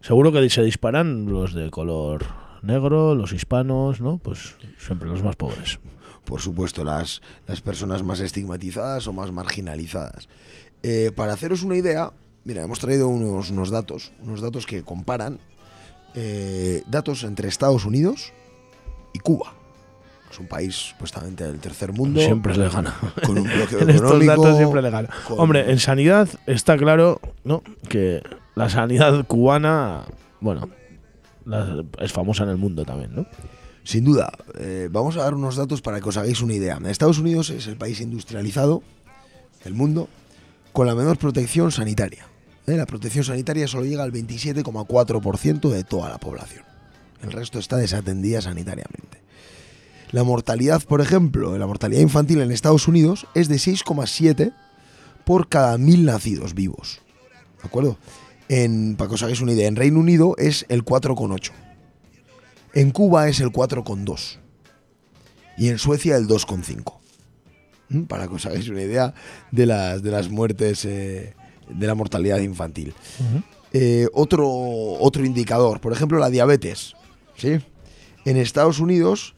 seguro 0.00 0.30
que 0.32 0.48
se 0.50 0.62
disparan 0.62 1.26
los 1.26 1.54
de 1.54 1.70
color 1.70 2.26
negro, 2.62 3.14
los 3.14 3.32
hispanos, 3.32 4.00
¿no? 4.00 4.18
Pues 4.18 4.54
siempre 4.78 5.08
los 5.08 5.22
más 5.22 5.36
pobres. 5.36 5.80
por 6.24 6.40
supuesto, 6.40 6.84
las, 6.84 7.22
las 7.48 7.60
personas 7.60 8.04
más 8.04 8.20
estigmatizadas 8.20 9.08
o 9.08 9.12
más 9.12 9.32
marginalizadas. 9.32 10.28
Eh, 10.82 11.10
para 11.14 11.32
haceros 11.32 11.62
una 11.62 11.76
idea, 11.76 12.12
mira, 12.44 12.62
hemos 12.62 12.78
traído 12.78 13.08
unos, 13.08 13.50
unos 13.50 13.70
datos, 13.70 14.12
unos 14.22 14.40
datos 14.40 14.66
que 14.66 14.82
comparan 14.82 15.40
eh, 16.14 16.82
datos 16.86 17.24
entre 17.24 17.48
Estados 17.48 17.84
Unidos 17.84 18.32
y 19.12 19.18
Cuba. 19.18 19.54
Es 20.30 20.38
un 20.38 20.46
país 20.46 20.74
supuestamente 20.90 21.44
del 21.44 21.58
tercer 21.58 21.92
mundo. 21.92 22.20
Siempre 22.20 22.56
le 22.56 22.68
gana. 22.68 22.94
Con 23.26 23.38
un 23.38 23.44
bloqueo 23.44 23.78
en 23.80 23.90
estos 23.90 24.10
económico. 24.12 24.42
datos 24.42 24.56
siempre 24.56 24.82
le 24.82 24.90
gana. 24.90 25.08
con- 25.26 25.40
Hombre, 25.40 25.70
en 25.70 25.78
sanidad 25.80 26.28
está 26.46 26.76
claro, 26.76 27.20
¿no? 27.44 27.62
Que 27.88 28.22
la 28.54 28.68
sanidad 28.70 29.26
cubana, 29.26 30.04
bueno, 30.40 30.68
es 31.98 32.12
famosa 32.12 32.44
en 32.44 32.50
el 32.50 32.56
mundo 32.58 32.84
también, 32.84 33.14
¿no? 33.14 33.26
Sin 33.82 34.04
duda, 34.04 34.30
eh, 34.58 34.88
vamos 34.92 35.16
a 35.16 35.22
dar 35.22 35.34
unos 35.34 35.56
datos 35.56 35.80
para 35.82 36.00
que 36.00 36.08
os 36.08 36.16
hagáis 36.16 36.42
una 36.42 36.52
idea. 36.54 36.78
Estados 36.86 37.18
Unidos 37.18 37.50
es 37.50 37.66
el 37.66 37.76
país 37.76 38.00
industrializado 38.00 38.82
del 39.64 39.74
mundo 39.74 40.08
con 40.72 40.86
la 40.86 40.94
menor 40.94 41.16
protección 41.18 41.72
sanitaria. 41.72 42.26
¿eh? 42.68 42.76
La 42.76 42.86
protección 42.86 43.24
sanitaria 43.24 43.66
solo 43.66 43.84
llega 43.84 44.04
al 44.04 44.12
27,4% 44.12 45.70
de 45.70 45.82
toda 45.82 46.08
la 46.10 46.18
población. 46.18 46.62
El 47.22 47.32
resto 47.32 47.58
está 47.58 47.76
desatendida 47.78 48.40
sanitariamente. 48.40 49.18
La 50.12 50.24
mortalidad, 50.24 50.82
por 50.82 51.00
ejemplo, 51.00 51.56
la 51.56 51.66
mortalidad 51.66 52.00
infantil 52.00 52.40
en 52.40 52.50
Estados 52.50 52.88
Unidos 52.88 53.26
es 53.34 53.48
de 53.48 53.56
6,7 53.56 54.52
por 55.24 55.48
cada 55.48 55.78
mil 55.78 56.04
nacidos 56.04 56.54
vivos. 56.54 57.00
¿De 57.62 57.68
acuerdo? 57.68 57.96
En, 58.48 58.96
para 58.96 59.08
que 59.08 59.14
os 59.14 59.22
hagáis 59.22 59.40
una 59.40 59.52
idea, 59.52 59.68
en 59.68 59.76
Reino 59.76 60.00
Unido 60.00 60.34
es 60.36 60.66
el 60.68 60.84
4,8. 60.84 61.52
En 62.74 62.90
Cuba 62.90 63.28
es 63.28 63.40
el 63.40 63.50
4,2. 63.50 64.38
Y 65.56 65.68
en 65.68 65.78
Suecia 65.78 66.16
el 66.16 66.26
2,5. 66.26 66.98
¿Mm? 67.88 68.02
Para 68.04 68.26
que 68.26 68.34
os 68.34 68.46
hagáis 68.46 68.68
una 68.68 68.82
idea 68.82 69.14
de 69.52 69.66
las, 69.66 70.02
de 70.02 70.10
las 70.10 70.28
muertes, 70.28 70.84
eh, 70.84 71.34
de 71.68 71.86
la 71.86 71.94
mortalidad 71.94 72.38
infantil. 72.38 72.94
Eh, 73.72 74.08
otro, 74.12 74.48
otro 74.48 75.24
indicador, 75.24 75.80
por 75.80 75.92
ejemplo, 75.92 76.18
la 76.18 76.30
diabetes. 76.30 76.94
¿sí? 77.36 77.60
En 78.24 78.36
Estados 78.36 78.80
Unidos, 78.80 79.34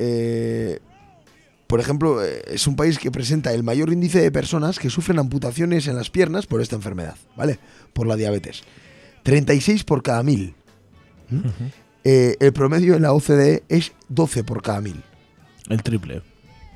eh, 0.00 0.80
por 1.66 1.78
ejemplo, 1.78 2.24
eh, 2.24 2.42
es 2.48 2.66
un 2.66 2.74
país 2.74 2.98
que 2.98 3.10
presenta 3.10 3.52
el 3.52 3.62
mayor 3.62 3.92
índice 3.92 4.20
de 4.20 4.32
personas 4.32 4.78
que 4.78 4.90
sufren 4.90 5.18
amputaciones 5.18 5.86
en 5.86 5.94
las 5.94 6.10
piernas 6.10 6.46
por 6.46 6.60
esta 6.60 6.74
enfermedad, 6.74 7.14
¿vale? 7.36 7.58
Por 7.92 8.06
la 8.06 8.16
diabetes. 8.16 8.62
36 9.22 9.84
por 9.84 10.02
cada 10.02 10.22
mil. 10.22 10.54
¿Mm? 11.28 11.40
Eh, 12.02 12.36
el 12.40 12.52
promedio 12.52 12.94
en 12.96 13.02
la 13.02 13.12
OCDE 13.12 13.62
es 13.68 13.92
12 14.08 14.42
por 14.42 14.62
cada 14.62 14.80
mil. 14.80 15.02
El 15.68 15.82
triple. 15.82 16.22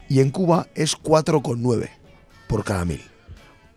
Y 0.08 0.20
en 0.20 0.30
Cuba 0.30 0.68
es 0.74 0.96
4,9 0.96 1.88
por 2.46 2.62
cada 2.62 2.84
mil. 2.84 3.00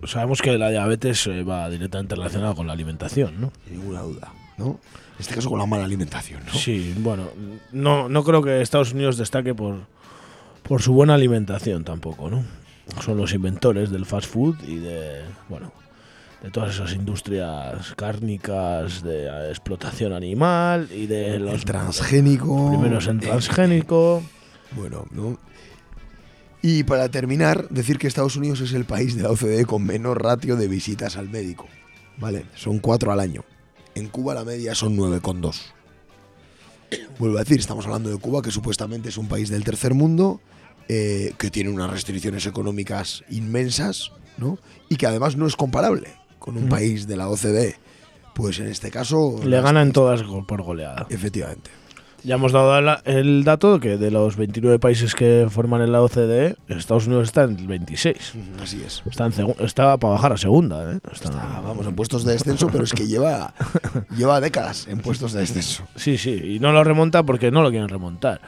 Sabemos 0.04 0.42
que 0.42 0.58
la 0.58 0.70
diabetes 0.70 1.28
va 1.50 1.70
directamente 1.70 2.14
relacionada 2.16 2.54
con 2.54 2.68
la 2.68 2.74
alimentación, 2.74 3.42
¿no? 3.42 3.52
Sin 3.66 3.80
ninguna 3.80 4.02
duda, 4.02 4.34
¿no? 4.58 4.80
En 5.16 5.20
este 5.20 5.36
caso 5.36 5.50
con 5.50 5.60
la 5.60 5.66
mala 5.66 5.86
alimentación, 5.86 6.42
¿no? 6.46 6.54
Sí, 6.54 6.94
bueno, 7.00 7.30
no, 7.72 8.10
no 8.10 8.24
creo 8.24 8.42
que 8.44 8.62
Estados 8.62 8.94
Unidos 8.94 9.18
destaque 9.18 9.56
por, 9.56 9.78
por 10.64 10.82
su 10.82 10.94
buena 10.94 11.16
alimentación 11.16 11.84
tampoco, 11.84 12.30
¿no? 12.30 12.44
Son 13.04 13.18
los 13.18 13.34
inventores 13.34 13.90
del 13.90 14.06
fast 14.06 14.30
food 14.30 14.56
y 14.68 14.78
de, 14.78 15.22
bueno, 15.50 15.72
de 16.42 16.52
todas 16.52 16.76
esas 16.76 16.94
industrias 16.94 17.94
cárnicas 17.96 19.04
de 19.04 19.50
explotación 19.50 20.14
animal 20.14 20.88
y 20.94 21.08
de 21.08 21.40
los 21.40 21.54
El 21.54 21.66
transgénico. 21.66 22.70
primeros 22.70 23.08
en 23.08 23.18
eh, 23.18 23.22
transgénico. 23.22 24.24
Bueno, 24.72 25.06
¿no? 25.12 25.38
Y 26.62 26.84
para 26.84 27.10
terminar, 27.10 27.68
decir 27.70 27.98
que 27.98 28.08
Estados 28.08 28.36
Unidos 28.36 28.62
es 28.62 28.74
el 28.74 28.86
país 28.86 29.16
de 29.16 29.24
la 29.24 29.32
OCDE 29.32 29.66
con 29.66 29.86
menor 29.86 30.24
ratio 30.24 30.56
de 30.56 30.68
visitas 30.68 31.18
al 31.18 31.30
médico. 31.30 31.68
¿Vale? 32.18 32.46
Son 32.56 32.80
cuatro 32.80 33.12
al 33.12 33.20
año. 33.20 33.44
En 33.98 34.08
Cuba 34.10 34.34
la 34.36 34.44
media 34.46 34.76
son 34.76 34.96
9,2. 34.98 35.56
Vuelvo 37.20 37.38
a 37.38 37.42
decir, 37.42 37.60
estamos 37.60 37.86
hablando 37.86 38.10
de 38.10 38.18
Cuba, 38.18 38.42
que 38.42 38.52
supuestamente 38.52 39.10
es 39.10 39.18
un 39.18 39.28
país 39.28 39.50
del 39.50 39.64
tercer 39.64 39.94
mundo, 39.94 40.40
eh, 40.88 41.34
que 41.38 41.50
tiene 41.52 41.70
unas 41.70 41.90
restricciones 41.90 42.46
económicas 42.46 43.24
inmensas, 43.30 44.12
¿no? 44.38 44.58
Y 44.88 44.96
que 44.96 45.08
además 45.08 45.36
no 45.36 45.48
es 45.48 45.56
comparable 45.56 46.14
con 46.40 46.58
un 46.58 46.70
país 46.70 47.08
de 47.08 47.18
la 47.18 47.28
OCDE. 47.28 47.76
Pues 48.36 48.60
en 48.60 48.68
este 48.68 48.92
caso... 48.92 49.40
Le 49.44 49.50
las- 49.50 49.64
gana 49.64 49.82
en 49.82 49.92
todas 49.92 50.22
por 50.48 50.62
goleada. 50.62 51.08
Efectivamente. 51.10 51.72
Ya 52.28 52.36
hemos 52.36 52.52
dado 52.52 52.82
la- 52.82 53.02
el 53.06 53.46
dato 53.46 53.80
que 53.80 53.96
de 53.98 54.12
los 54.12 54.36
29 54.36 54.80
países 54.80 55.16
que 55.16 55.48
forman 55.50 55.82
en 55.82 55.94
la 55.94 56.02
OCDE, 56.02 56.58
Estados 56.68 57.08
Unidos 57.08 57.24
está 57.30 57.44
en 57.46 57.58
el 57.58 57.68
26. 57.68 58.34
Así 58.62 58.84
es. 58.86 59.02
Está, 59.10 59.28
en 59.28 59.56
está 59.60 59.96
para 59.98 60.14
bajar 60.16 60.34
a 60.34 60.38
segunda, 60.38 60.92
¿eh? 60.92 61.00
Está- 61.12 61.62
vamos, 61.64 61.88
en 61.88 61.96
puestos 61.96 62.26
de 62.26 62.34
descenso, 62.34 62.68
pero 62.70 62.84
es 62.84 62.92
que 62.92 63.08
lleva, 63.08 63.54
lleva 64.18 64.42
décadas 64.42 64.88
en 64.90 65.00
puestos 65.00 65.32
de 65.32 65.40
descenso. 65.40 65.84
Sí, 65.96 66.18
sí, 66.18 66.32
y 66.32 66.60
no 66.60 66.74
lo 66.74 66.84
remonta 66.84 67.24
porque 67.24 67.50
no 67.50 67.62
lo 67.64 67.70
quieren 67.70 67.88
remontar. 67.88 68.42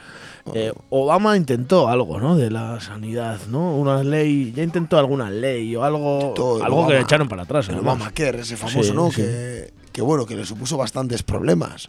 Eh, 0.54 0.72
Obama 0.90 1.36
intentó 1.38 1.88
algo, 1.88 2.20
¿no? 2.20 2.36
De 2.36 2.50
la 2.50 2.80
sanidad, 2.80 3.38
¿no? 3.48 3.74
Una 3.76 4.02
ley, 4.02 4.52
ya 4.54 4.62
intentó 4.62 4.98
alguna 4.98 5.30
ley 5.30 5.74
o 5.76 5.84
algo, 5.84 6.32
Todo 6.36 6.62
algo 6.62 6.86
que 6.86 6.92
Obama- 6.92 6.98
le 6.98 7.00
echaron 7.00 7.28
para 7.28 7.42
atrás. 7.44 7.68
El 7.68 7.76
además. 7.76 7.96
Obamacare, 7.96 8.40
ese 8.40 8.56
famoso, 8.58 8.82
Sí, 8.82 8.92
¿no? 8.92 9.10
sí. 9.10 9.16
Que, 9.22 9.72
que 9.92 10.02
bueno, 10.02 10.26
que 10.26 10.36
le 10.36 10.44
supuso 10.44 10.76
bastantes 10.76 11.22
problemas. 11.22 11.88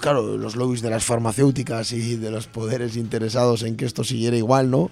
Claro, 0.00 0.38
los 0.38 0.56
lobbies 0.56 0.80
de 0.80 0.88
las 0.88 1.04
farmacéuticas 1.04 1.92
y 1.92 2.16
de 2.16 2.30
los 2.30 2.46
poderes 2.46 2.96
interesados 2.96 3.62
en 3.62 3.76
que 3.76 3.84
esto 3.84 4.04
siguiera 4.04 4.36
igual, 4.36 4.70
¿no? 4.70 4.90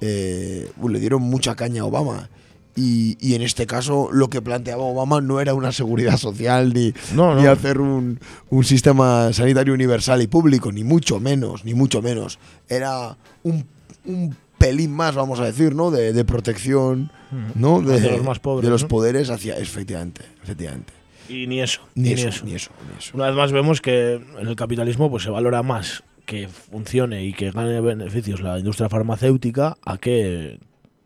Eh, 0.00 0.70
le 0.88 1.00
dieron 1.00 1.22
mucha 1.22 1.54
caña 1.56 1.82
a 1.82 1.86
Obama. 1.86 2.28
Y, 2.74 3.18
y 3.20 3.34
en 3.34 3.42
este 3.42 3.66
caso 3.66 4.08
lo 4.12 4.30
que 4.30 4.40
planteaba 4.40 4.82
Obama 4.84 5.20
no 5.20 5.40
era 5.40 5.52
una 5.52 5.72
seguridad 5.72 6.16
social 6.16 6.72
ni, 6.72 6.94
No, 7.14 7.34
ni 7.34 7.42
no. 7.42 7.50
hacer 7.50 7.80
un, 7.80 8.18
un 8.48 8.64
sistema 8.64 9.30
sanitario 9.34 9.74
universal 9.74 10.22
y 10.22 10.26
público, 10.26 10.72
ni 10.72 10.82
mucho 10.82 11.20
menos, 11.20 11.64
ni 11.66 11.74
mucho 11.74 12.00
menos. 12.00 12.38
Era 12.70 13.16
un, 13.42 13.66
un 14.06 14.34
pelín 14.56 14.92
más, 14.92 15.14
vamos 15.16 15.40
a 15.40 15.44
decir, 15.44 15.74
¿no? 15.74 15.90
De, 15.90 16.12
de 16.14 16.24
protección, 16.24 17.10
¿no? 17.56 17.80
Hacia 17.80 18.12
los 18.12 18.24
más 18.24 18.38
pobres, 18.38 18.64
de 18.64 18.70
los 18.70 18.82
¿no? 18.82 18.88
poderes 18.88 19.28
hacia, 19.30 19.58
efectivamente, 19.58 20.22
efectivamente. 20.42 20.92
Y 21.32 21.46
ni 21.46 21.60
eso, 21.60 21.80
Ni, 21.94 22.08
ni, 22.10 22.12
eso, 22.14 22.28
eso. 22.28 22.44
ni 22.44 22.54
eso, 22.54 22.70
ni 22.90 22.98
eso. 22.98 23.10
Una 23.16 23.26
vez 23.26 23.34
más 23.36 23.52
vemos 23.52 23.80
que 23.80 24.14
en 24.38 24.46
el 24.48 24.56
capitalismo 24.56 25.10
pues 25.10 25.22
se 25.22 25.30
valora 25.30 25.62
más 25.62 26.02
que 26.26 26.46
funcione 26.48 27.24
y 27.24 27.32
que 27.32 27.50
gane 27.50 27.80
beneficios 27.80 28.40
la 28.40 28.58
industria 28.58 28.88
farmacéutica 28.88 29.76
a 29.84 29.98
que 29.98 30.58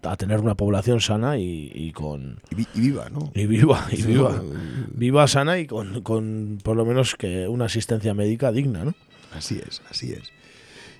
a 0.03 0.17
tener 0.17 0.39
una 0.41 0.55
población 0.55 1.01
sana 1.01 1.37
y, 1.39 1.71
y 1.75 1.91
con 1.93 2.39
Y, 2.51 2.55
vi- 2.55 2.67
y 2.75 2.81
viva, 2.81 3.09
¿no? 3.11 3.33
y 3.35 3.47
viva 3.47 3.87
y 3.91 3.97
Sí, 3.97 4.03
viva 4.09 4.31
no, 4.37 4.43
viva 4.95 5.27
sana 5.27 5.59
y 5.59 5.67
con, 5.67 6.03
con 6.03 6.59
por 6.63 6.77
lo 6.77 6.85
menos 6.85 7.17
que 7.17 7.49
una 7.49 7.65
asistencia 7.65 8.15
médica 8.15 8.53
digna, 8.53 8.85
¿no? 8.85 8.95
Así 9.33 9.61
es, 9.67 9.83
así 9.91 10.13
es. 10.13 10.33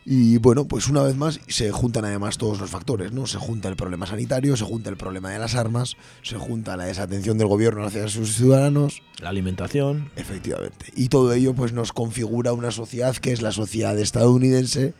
Y 0.09 0.39
bueno, 0.39 0.67
pues 0.69 0.87
una 0.87 1.03
vez 1.03 1.17
más 1.17 1.41
se 1.49 1.73
juntan 1.73 2.05
además 2.05 2.39
todos 2.39 2.61
los 2.61 2.71
factores, 2.71 3.11
¿no? 3.11 3.27
Se 3.27 3.39
junta 3.39 3.69
el 3.69 3.75
problema 3.75 4.07
sanitario, 4.07 4.57
se 4.57 4.65
junta 4.65 4.89
el 4.89 4.97
problema 4.97 5.31
de 5.31 5.41
las 5.41 5.57
armas, 5.57 5.97
se 6.23 6.37
junta 6.37 6.77
la 6.77 6.85
desatención 6.85 7.39
del 7.39 7.49
gobierno 7.49 7.85
hacia 7.85 8.07
sus 8.07 8.37
ciudadanos, 8.37 9.03
La 9.21 9.31
alimentación, 9.31 10.13
efectivamente. 10.15 10.93
Y 10.95 11.09
todo 11.09 11.33
ello 11.33 11.55
pues 11.55 11.73
nos 11.73 11.93
configura 11.93 12.53
una 12.53 12.71
sociedad 12.71 13.17
que 13.17 13.33
es 13.33 13.43
la 13.43 13.51
sociedad 13.51 13.99
estadounidense 13.99 14.95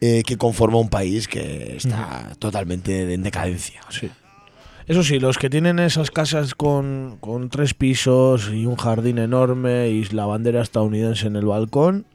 eh, 0.00 0.22
que 0.24 0.38
conforma 0.38 0.78
un 0.78 0.88
país 0.88 1.28
que 1.28 1.76
está 1.76 2.34
totalmente 2.38 3.12
en 3.12 3.22
decadencia. 3.22 3.82
sí. 3.90 4.10
Eso 4.86 5.02
sí, 5.02 5.18
los 5.18 5.36
que 5.36 5.50
tienen 5.50 5.78
esas 5.80 6.10
casas 6.10 6.54
con, 6.54 7.18
con 7.20 7.50
tres 7.50 7.74
pisos 7.74 8.48
y 8.50 8.64
un 8.64 8.76
jardín 8.76 9.18
enorme 9.18 9.90
y 9.90 10.02
la 10.04 10.24
bandera 10.24 10.62
estadounidense 10.62 11.26
en 11.26 11.36
el 11.36 11.44
balcón, 11.44 12.06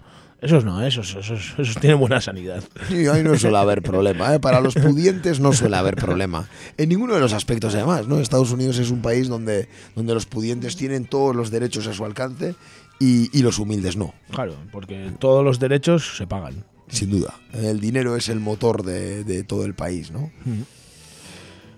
esos 0.43 0.65
no, 0.65 0.85
esos, 0.85 1.15
esos, 1.15 1.53
esos 1.57 1.77
tienen 1.79 1.99
buena 1.99 2.19
sanidad. 2.21 2.63
Y 2.89 3.07
ahí 3.07 3.23
no 3.23 3.37
suele 3.37 3.57
haber 3.57 3.81
problema, 3.81 4.35
¿eh? 4.35 4.39
Para 4.39 4.59
los 4.61 4.75
pudientes 4.75 5.39
no 5.39 5.53
suele 5.53 5.75
haber 5.77 5.95
problema. 5.95 6.47
En 6.77 6.89
ninguno 6.89 7.15
de 7.15 7.21
los 7.21 7.33
aspectos, 7.33 7.73
además, 7.75 8.07
¿no? 8.07 8.19
Estados 8.19 8.51
Unidos 8.51 8.77
es 8.77 8.91
un 8.91 9.01
país 9.01 9.27
donde, 9.29 9.69
donde 9.95 10.13
los 10.13 10.25
pudientes 10.25 10.75
tienen 10.75 11.05
todos 11.05 11.35
los 11.35 11.49
derechos 11.49 11.87
a 11.87 11.93
su 11.93 12.03
alcance 12.05 12.55
y, 12.99 13.35
y 13.37 13.41
los 13.41 13.57
humildes 13.59 13.97
no, 13.97 14.13
Claro, 14.31 14.55
porque 14.71 15.11
todos 15.19 15.43
los 15.43 15.59
derechos 15.59 16.15
se 16.17 16.27
pagan. 16.27 16.63
sin 16.87 17.09
duda. 17.09 17.33
El 17.53 17.79
dinero 17.79 18.15
es 18.15 18.29
el 18.29 18.39
motor 18.39 18.83
de, 18.83 19.23
de 19.23 19.43
todo 19.43 19.65
el 19.65 19.73
país, 19.73 20.11
¿no? 20.11 20.31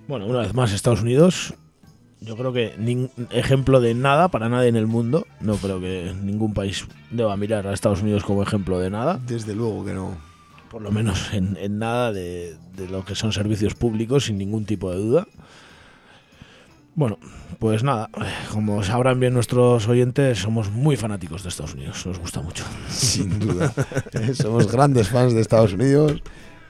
Bueno, 0.07 0.25
una 0.27 0.39
vez 0.39 0.53
más, 0.53 0.71
Estados 0.71 1.01
Unidos, 1.01 1.53
yo 2.21 2.35
creo 2.35 2.53
que 2.53 2.73
ejemplo 3.31 3.81
de 3.81 3.93
nada 3.93 4.29
para 4.29 4.49
nadie 4.49 4.69
en 4.69 4.75
el 4.75 4.87
mundo. 4.87 5.27
No 5.39 5.55
creo 5.55 5.79
que 5.79 6.13
ningún 6.21 6.53
país 6.53 6.85
deba 7.11 7.35
mirar 7.37 7.67
a 7.67 7.73
Estados 7.73 8.01
Unidos 8.01 8.23
como 8.23 8.43
ejemplo 8.43 8.79
de 8.79 8.89
nada. 8.89 9.19
Desde 9.25 9.55
luego 9.55 9.85
que 9.85 9.93
no. 9.93 10.17
Por 10.69 10.81
lo 10.81 10.91
menos 10.91 11.33
en, 11.33 11.57
en 11.57 11.79
nada 11.79 12.11
de, 12.11 12.57
de 12.75 12.87
lo 12.87 13.05
que 13.05 13.15
son 13.15 13.31
servicios 13.31 13.75
públicos, 13.75 14.25
sin 14.25 14.37
ningún 14.37 14.65
tipo 14.65 14.91
de 14.91 14.97
duda. 14.97 15.27
Bueno, 16.95 17.19
pues 17.59 17.83
nada, 17.83 18.09
como 18.53 18.81
sabrán 18.81 19.19
bien 19.19 19.33
nuestros 19.33 19.85
oyentes, 19.89 20.39
somos 20.39 20.71
muy 20.71 20.95
fanáticos 20.95 21.43
de 21.43 21.49
Estados 21.49 21.73
Unidos, 21.73 22.05
nos 22.05 22.19
gusta 22.19 22.41
mucho. 22.41 22.63
Sin 22.87 23.37
duda. 23.37 23.73
Somos 24.33 24.71
grandes 24.71 25.09
fans 25.09 25.33
de 25.33 25.41
Estados 25.41 25.73
Unidos 25.73 26.21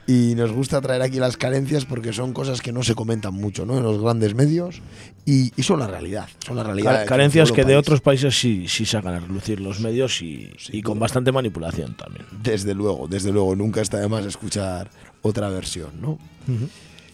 y 0.06 0.34
nos 0.36 0.52
gusta 0.52 0.80
traer 0.80 1.02
aquí 1.02 1.18
las 1.18 1.36
carencias 1.36 1.84
porque 1.84 2.12
son 2.12 2.32
cosas 2.32 2.60
que 2.60 2.72
no 2.72 2.82
se 2.82 2.94
comentan 2.94 3.34
mucho 3.34 3.66
¿no? 3.66 3.76
en 3.76 3.82
los 3.82 4.00
grandes 4.00 4.34
medios 4.34 4.80
y, 5.24 5.52
y 5.56 5.62
son 5.64 5.80
la 5.80 5.88
realidad. 5.88 6.28
Son 6.46 6.56
la 6.56 6.62
realidad. 6.62 7.06
Carencias 7.06 7.50
que 7.50 7.64
de 7.64 7.76
otros 7.76 8.00
países 8.00 8.38
sí, 8.38 8.66
sí 8.68 8.86
sacan 8.86 9.14
a 9.14 9.20
relucir 9.20 9.60
los 9.60 9.80
medios 9.80 10.22
y, 10.22 10.52
y 10.70 10.82
con 10.82 10.98
bastante 10.98 11.32
manipulación 11.32 11.96
también. 11.96 12.24
Desde 12.42 12.74
luego, 12.74 13.08
desde 13.08 13.32
luego. 13.32 13.56
Nunca 13.56 13.80
está 13.80 13.98
de 13.98 14.08
más 14.08 14.24
escuchar 14.24 14.90
otra 15.22 15.48
versión, 15.48 16.00
¿no? 16.00 16.18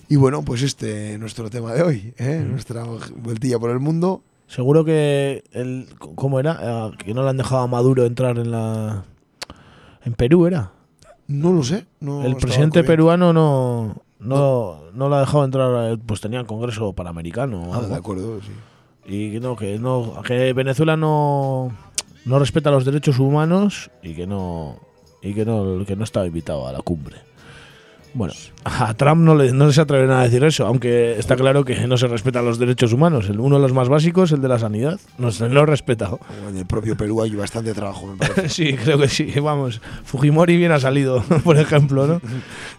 Y 0.09 0.17
bueno, 0.17 0.43
pues 0.45 0.61
este 0.61 1.17
nuestro 1.19 1.49
tema 1.49 1.73
de 1.73 1.83
hoy, 1.83 2.15
¿eh? 2.19 2.45
nuestra 2.47 2.85
vueltilla 3.17 3.59
por 3.59 3.71
el 3.71 3.79
mundo. 3.79 4.23
Seguro 4.47 4.85
que 4.85 5.45
el 5.53 5.87
¿cómo 5.99 6.39
era? 6.39 6.59
Ah, 6.61 6.91
que 6.99 7.15
no 7.15 7.23
le 7.23 7.31
han 7.31 7.39
dejado 7.39 7.63
a 7.63 7.67
Maduro 7.67 8.05
entrar 8.05 8.39
en 8.39 8.51
la 8.51 9.05
en 10.05 10.13
Perú 10.13 10.47
era. 10.47 10.73
No 11.29 11.53
lo 11.53 11.63
sé. 11.63 11.87
no 12.01 12.25
el 12.25 12.37
presidente 12.37 12.85
peruano 12.85 13.33
no 13.33 13.97
no 14.21 14.81
no 14.95 15.09
lo 15.09 15.15
ha 15.17 15.21
dejado 15.21 15.45
entrar, 15.45 15.93
eh, 15.93 15.99
pues 16.05 16.21
tenía 16.21 16.45
congreso 16.45 16.93
panamericano 16.93 17.63
o 17.71 17.75
Ah, 17.75 17.79
algo. 17.79 17.89
de 17.89 17.95
acuerdo, 17.97 18.41
sí. 18.41 18.53
Y 19.05 19.33
que 19.33 19.41
no, 19.41 19.57
que 19.57 19.79
no, 19.79 20.23
que 20.25 20.53
Venezuela 20.53 20.97
no, 20.97 21.73
no 22.25 22.39
respeta 22.39 22.71
los 22.71 22.85
derechos 22.85 23.19
humanos 23.19 23.91
y 24.03 24.15
que 24.15 24.27
no, 24.29 24.77
y 25.23 25.35
que 25.35 25.45
no, 25.45 25.85
que 25.85 25.97
no 25.97 26.05
estaba 26.05 26.27
invitado 26.27 26.69
a 26.69 26.73
la 26.73 26.81
cumbre. 26.83 27.17
Bueno, 28.15 28.35
a 28.65 28.93
Trump 28.95 29.23
no, 29.23 29.35
le, 29.35 29.53
no 29.53 29.73
se 29.73 29.81
atreven 29.81 30.11
a 30.11 30.23
decir 30.23 30.45
eso, 30.45 30.67
aunque 30.67 31.19
está 31.19 31.35
claro 31.35 31.65
que 31.65 31.87
no 31.87 31.97
se 31.97 32.07
respetan 32.09 32.45
los 32.45 32.59
derechos 32.59 32.93
humanos. 32.93 33.29
El, 33.31 33.41
uno 33.41 33.57
de 33.57 33.63
los 33.63 33.73
más 33.73 33.89
básicos, 33.89 34.33
el 34.33 34.43
de 34.43 34.49
la 34.49 34.59
sanidad, 34.59 35.01
no 35.17 35.33
se 35.33 35.49
lo 35.49 35.63
ha 35.63 35.67
respetado. 35.67 36.21
En 36.49 36.57
el 36.59 36.67
propio 36.67 36.95
Perú 36.97 37.23
hay 37.23 37.31
bastante 37.35 37.73
trabajo, 37.73 38.07
me 38.07 38.17
parece. 38.19 38.49
sí, 38.51 38.75
creo 38.75 38.99
que 38.99 39.09
sí. 39.09 39.33
Vamos, 39.41 39.81
Fujimori 40.05 40.57
bien 40.59 40.73
ha 40.73 40.79
salido, 40.81 41.23
por 41.45 41.57
ejemplo, 41.57 42.07
¿no? 42.07 42.21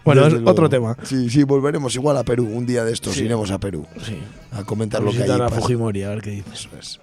Bueno, 0.04 0.22
Desde 0.22 0.36
es 0.36 0.42
luego. 0.42 0.50
otro 0.52 0.68
tema. 0.68 0.96
Sí, 1.02 1.28
sí, 1.30 1.42
volveremos 1.42 1.94
igual 1.96 2.16
a 2.16 2.22
Perú. 2.22 2.48
Un 2.52 2.64
día 2.66 2.84
de 2.84 2.92
estos 2.92 3.14
Sí. 3.14 3.24
iremos 3.24 3.50
a 3.50 3.58
Perú 3.58 3.86
Sí. 4.02 4.18
a 4.52 4.62
comentar 4.64 5.02
lo 5.02 5.10
que 5.10 5.22
hay. 5.24 5.30
A. 5.30 5.48
Fujimori, 5.48 6.04
a 6.04 6.10
ver 6.10 6.20
qué 6.22 6.30
dice. 6.30 6.50
Eso 6.52 6.68
es. 6.78 7.00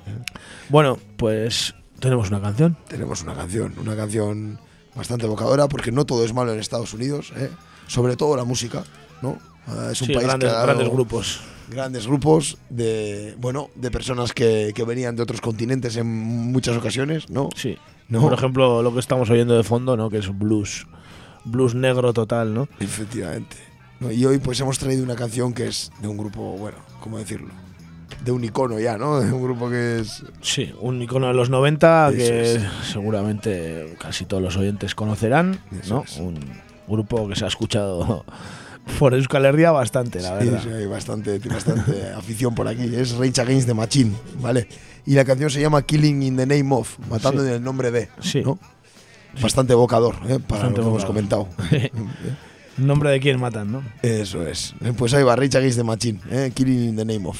Bueno, 0.69 0.97
pues 1.17 1.75
tenemos 1.99 2.29
una 2.29 2.39
canción. 2.39 2.77
Tenemos 2.87 3.21
una 3.23 3.33
canción, 3.33 3.73
una 3.77 3.95
canción 3.95 4.57
bastante 4.95 5.25
evocadora, 5.25 5.67
porque 5.67 5.91
no 5.91 6.05
todo 6.05 6.23
es 6.23 6.33
malo 6.33 6.53
en 6.53 6.59
Estados 6.59 6.93
Unidos, 6.93 7.33
¿eh? 7.35 7.49
Sobre 7.87 8.15
todo 8.15 8.35
la 8.35 8.43
música, 8.43 8.83
¿no? 9.21 9.37
Ah, 9.67 9.89
es 9.91 10.01
un 10.01 10.07
Sí, 10.07 10.13
país 10.13 10.25
grandes, 10.27 10.49
que 10.49 10.55
ha 10.55 10.57
dado 10.59 10.67
grandes 10.67 10.89
grupos. 10.89 11.41
grandes 11.69 12.07
grupos 12.07 12.57
de 12.69 13.35
bueno 13.37 13.69
de 13.75 13.91
personas 13.91 14.33
que, 14.33 14.71
que 14.75 14.83
venían 14.83 15.15
de 15.15 15.23
otros 15.23 15.39
continentes 15.41 15.95
en 15.97 16.07
muchas 16.07 16.75
ocasiones, 16.77 17.29
¿no? 17.29 17.49
Sí. 17.55 17.77
No. 18.09 18.21
Por 18.21 18.33
ejemplo, 18.33 18.81
lo 18.83 18.93
que 18.93 18.99
estamos 18.99 19.29
oyendo 19.29 19.55
de 19.55 19.63
fondo, 19.63 19.95
¿no? 19.95 20.09
Que 20.09 20.17
es 20.17 20.37
blues. 20.37 20.85
Blues 21.45 21.75
negro 21.75 22.11
total, 22.13 22.53
¿no? 22.53 22.67
Efectivamente. 22.79 23.55
¿no? 24.01 24.11
Y 24.11 24.25
hoy 24.25 24.37
pues 24.39 24.59
hemos 24.59 24.77
traído 24.79 25.03
una 25.03 25.15
canción 25.15 25.53
que 25.53 25.67
es 25.67 25.91
de 26.01 26.07
un 26.07 26.17
grupo, 26.17 26.41
bueno, 26.57 26.77
¿cómo 26.99 27.17
decirlo? 27.19 27.49
De 28.25 28.31
un 28.31 28.43
icono 28.43 28.79
ya, 28.79 28.97
¿no? 28.97 29.19
De 29.21 29.31
un 29.31 29.41
grupo 29.41 29.69
que 29.69 29.99
es... 29.99 30.23
Sí, 30.41 30.73
un 30.81 31.01
icono 31.01 31.27
de 31.27 31.33
los 31.33 31.49
90 31.49 32.09
Eso 32.09 32.17
que 32.17 32.55
es. 32.55 32.61
seguramente 32.91 33.95
casi 33.99 34.25
todos 34.25 34.43
los 34.43 34.57
oyentes 34.57 34.93
conocerán, 34.93 35.59
Eso 35.81 36.03
¿no? 36.19 36.23
Un 36.23 36.39
grupo 36.91 37.27
que 37.27 37.35
se 37.35 37.45
ha 37.45 37.47
escuchado 37.47 38.23
por 38.99 39.13
Euskal 39.13 39.45
Herria 39.45 39.71
bastante, 39.71 40.21
la 40.21 40.39
Sí, 40.39 40.45
verdad. 40.45 40.63
sí, 40.63 40.69
hay 40.69 40.85
bastante, 40.85 41.39
bastante 41.39 42.09
afición 42.17 42.53
por 42.53 42.67
aquí. 42.67 42.83
Es 42.93 43.13
Rage 43.13 43.41
Against 43.41 43.67
the 43.67 43.73
Machine, 43.73 44.11
¿vale? 44.39 44.67
Y 45.05 45.13
la 45.15 45.25
canción 45.25 45.49
se 45.49 45.59
llama 45.61 45.81
Killing 45.81 46.21
in 46.23 46.37
the 46.37 46.45
Name 46.45 46.75
of, 46.75 46.99
matando 47.09 47.41
Sí. 47.41 47.47
en 47.49 47.53
el 47.55 47.63
nombre 47.63 47.89
de. 47.91 48.09
Sí. 48.19 48.41
¿no? 48.43 48.59
Bastante 49.41 49.73
evocador, 49.73 50.15
¿eh? 50.27 50.39
Para 50.39 50.61
Bastante 50.61 50.77
lo 50.79 50.83
que 50.83 50.89
hemos 50.89 51.05
comentado. 51.05 51.47
Nombre 52.77 53.11
de 53.11 53.19
quién 53.19 53.39
matan, 53.39 53.71
¿no? 53.71 53.83
Eso 54.01 54.45
es. 54.47 54.73
Pues 54.97 55.13
ahí 55.13 55.23
va, 55.23 55.35
Rage 55.35 55.57
Against 55.57 55.77
the 55.77 55.83
Machine, 55.83 56.19
¿eh? 56.29 56.51
Killing 56.53 56.89
in 56.89 56.95
the 56.95 57.05
Name 57.05 57.27
of. 57.27 57.39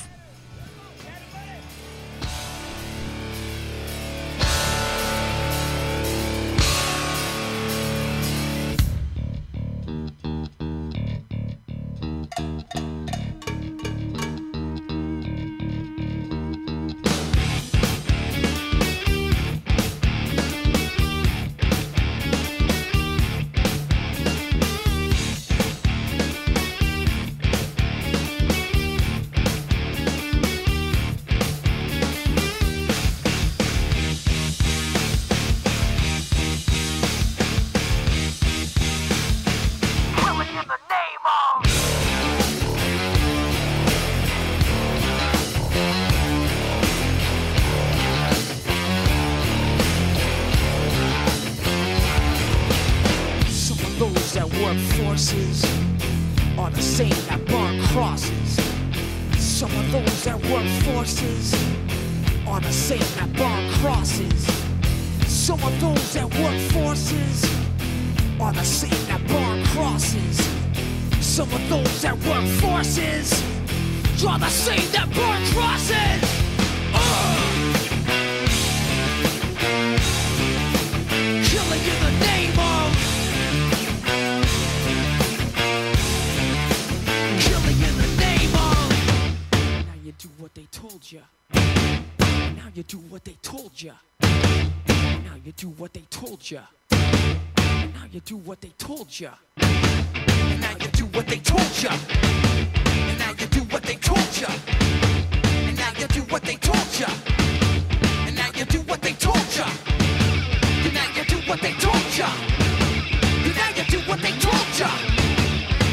What 114.12 114.22
they 114.22 114.32
told 114.32 114.78
ya. 114.78 114.90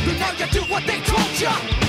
And 0.08 0.18
now 0.18 0.32
you 0.32 0.46
do 0.50 0.62
what 0.62 0.84
they 0.84 1.00
told 1.02 1.40
ya. 1.40 1.88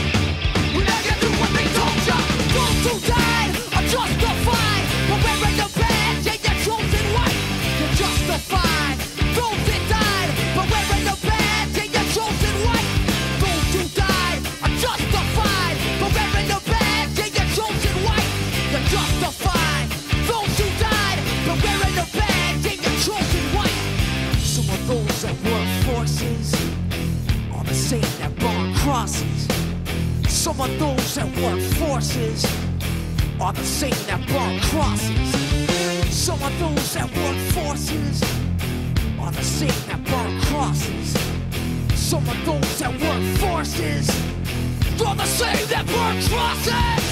Some 30.59 30.71
of 30.71 30.79
those 30.79 31.15
that 31.15 31.25
work 31.41 31.61
forces 31.79 32.45
are 33.39 33.53
the 33.53 33.63
same 33.63 33.91
that 34.07 34.19
burn 34.27 34.59
crosses. 34.59 36.13
Some 36.13 36.43
of 36.43 36.59
those 36.59 36.93
that 36.95 37.05
work 37.15 37.37
forces 37.53 38.21
are 39.21 39.31
the 39.31 39.41
same 39.41 39.69
that 39.87 40.03
burn 40.03 40.41
crosses. 40.41 41.17
Some 41.97 42.27
of 42.27 42.45
those 42.45 42.79
that 42.79 42.91
work 42.91 43.37
forces 43.37 44.09
are 45.01 45.15
the 45.15 45.23
same 45.23 45.65
that 45.69 45.87
burn 45.87 46.21
crosses. 46.27 47.08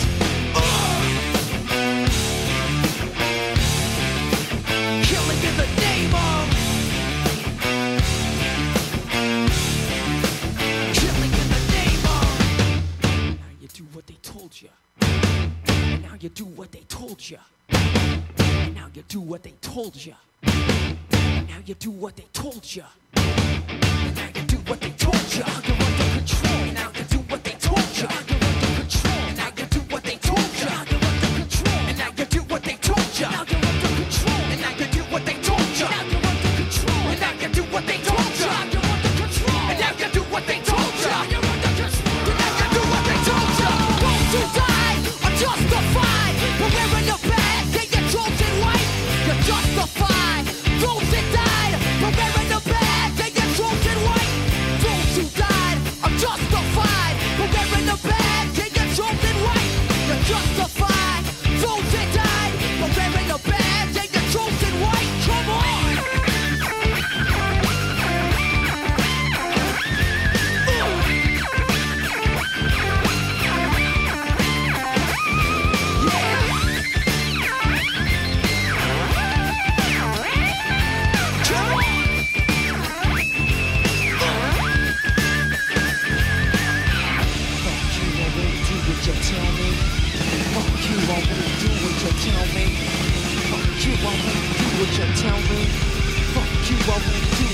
What 19.38 19.44
they 19.44 19.54
told 19.62 20.04
you. 20.04 20.16
Now 20.42 21.60
you 21.64 21.76
do 21.76 21.92
what 21.92 22.16
they 22.16 22.26
told 22.34 22.76
you. 22.76 22.84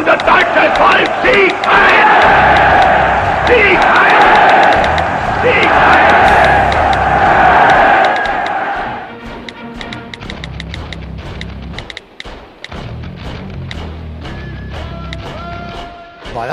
unser 0.00 0.16
deutsches 0.16 0.78
Volk 0.78 1.10
Sieg! 1.22 1.89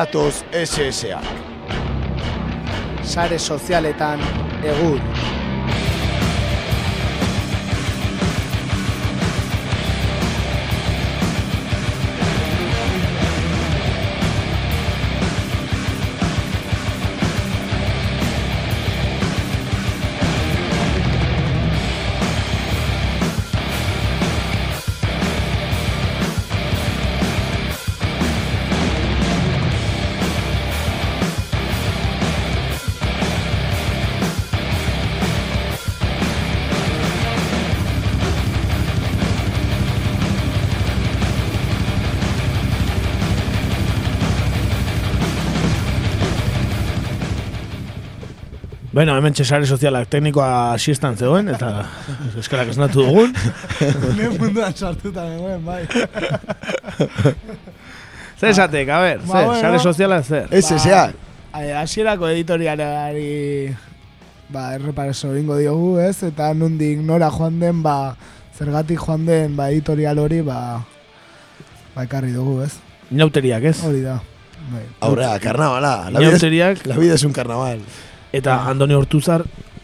Badatoz 0.07 0.43
SSA. 0.65 1.21
Sare 3.03 3.39
sozialetan 3.39 4.19
egur. 4.63 5.36
Bueno, 48.97 49.13
hemen 49.13 49.29
txesare 49.37 49.67
sozialak 49.69 50.07
teknikoa 50.09 50.73
siestan 50.81 51.13
zegoen, 51.13 51.51
eta 51.53 51.67
eskarak 52.41 52.71
esnatu 52.71 53.03
dugun. 53.05 53.35
Ne 54.17 54.31
munduan 54.33 54.73
sartuta 54.73 55.21
nengoen, 55.27 55.61
bai. 55.61 55.83
Zer 58.39 58.49
esatek, 58.55 58.89
a 58.89 58.97
ber, 59.03 59.21
Ba, 59.21 59.27
zer, 59.27 59.45
bueno. 59.51 59.59
sare 59.61 59.83
soziala 59.83 60.17
zer. 60.23 60.49
SSA. 60.49 61.03
Ba, 61.53 61.61
eh, 61.61 61.75
hasierako 61.77 62.31
editorialari 62.31 63.69
ba, 64.49 64.65
errepareso 64.79 65.29
ingo 65.37 65.59
diogu, 65.61 65.99
ez? 66.01 66.15
Eta 66.31 66.49
nundik 66.57 67.05
nora 67.05 67.29
joan 67.37 67.61
den, 67.61 67.85
ba, 67.85 68.15
zergatik 68.57 69.05
joan 69.05 69.29
den, 69.29 69.53
ba, 69.61 69.69
editorial 69.77 70.25
hori, 70.25 70.41
ba, 70.41 70.59
ba, 71.93 72.09
ekarri 72.09 72.33
dugu, 72.33 72.63
ez? 72.65 72.73
Inauteriak, 73.13 73.69
ez? 73.75 73.77
Hori 73.85 74.01
da. 74.09 74.17
Bai. 74.73 74.85
Aurrea, 75.05 75.37
karnavala. 75.37 76.09
La 76.09 76.17
vida, 76.17 76.33
es, 76.33 76.41
Inauteriak, 76.41 76.85
la 76.89 76.97
vida 76.97 77.13
es 77.13 77.29
un 77.29 77.37
carnaval. 77.37 77.85
Eta 78.37 78.61
Andoni 78.69 78.93
Hortuzar, 78.93 79.43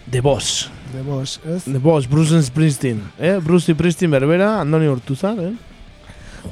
The 0.09 0.21
Boss. 0.21 0.69
De 0.93 1.01
bos, 1.01 1.39
ez? 1.43 1.63
The 1.63 1.79
Boss, 1.79 2.07
Bruce 2.07 2.41
Springsteen. 2.43 3.01
Eh? 3.17 3.39
Bruce 3.43 3.73
Springsteen 3.73 4.11
berbera, 4.11 4.59
Andoni 4.61 4.85
Hortuzar, 4.85 5.39
eh? 5.39 5.53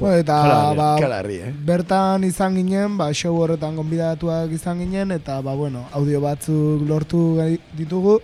Bueno, 0.00 0.16
eta, 0.16 0.34
Kalarri, 0.42 0.76
ba, 0.76 0.96
Kalarri, 0.98 1.36
eh? 1.36 1.52
bertan 1.66 2.24
izan 2.24 2.56
ginen, 2.56 2.96
ba, 2.98 3.10
show 3.14 3.36
horretan 3.38 3.76
gonbidatuak 3.76 4.50
izan 4.56 4.80
ginen, 4.80 5.12
eta, 5.14 5.38
ba, 5.44 5.54
bueno, 5.54 5.84
audio 5.92 6.18
batzuk 6.24 6.82
lortu 6.88 7.36
ditugu, 7.76 8.16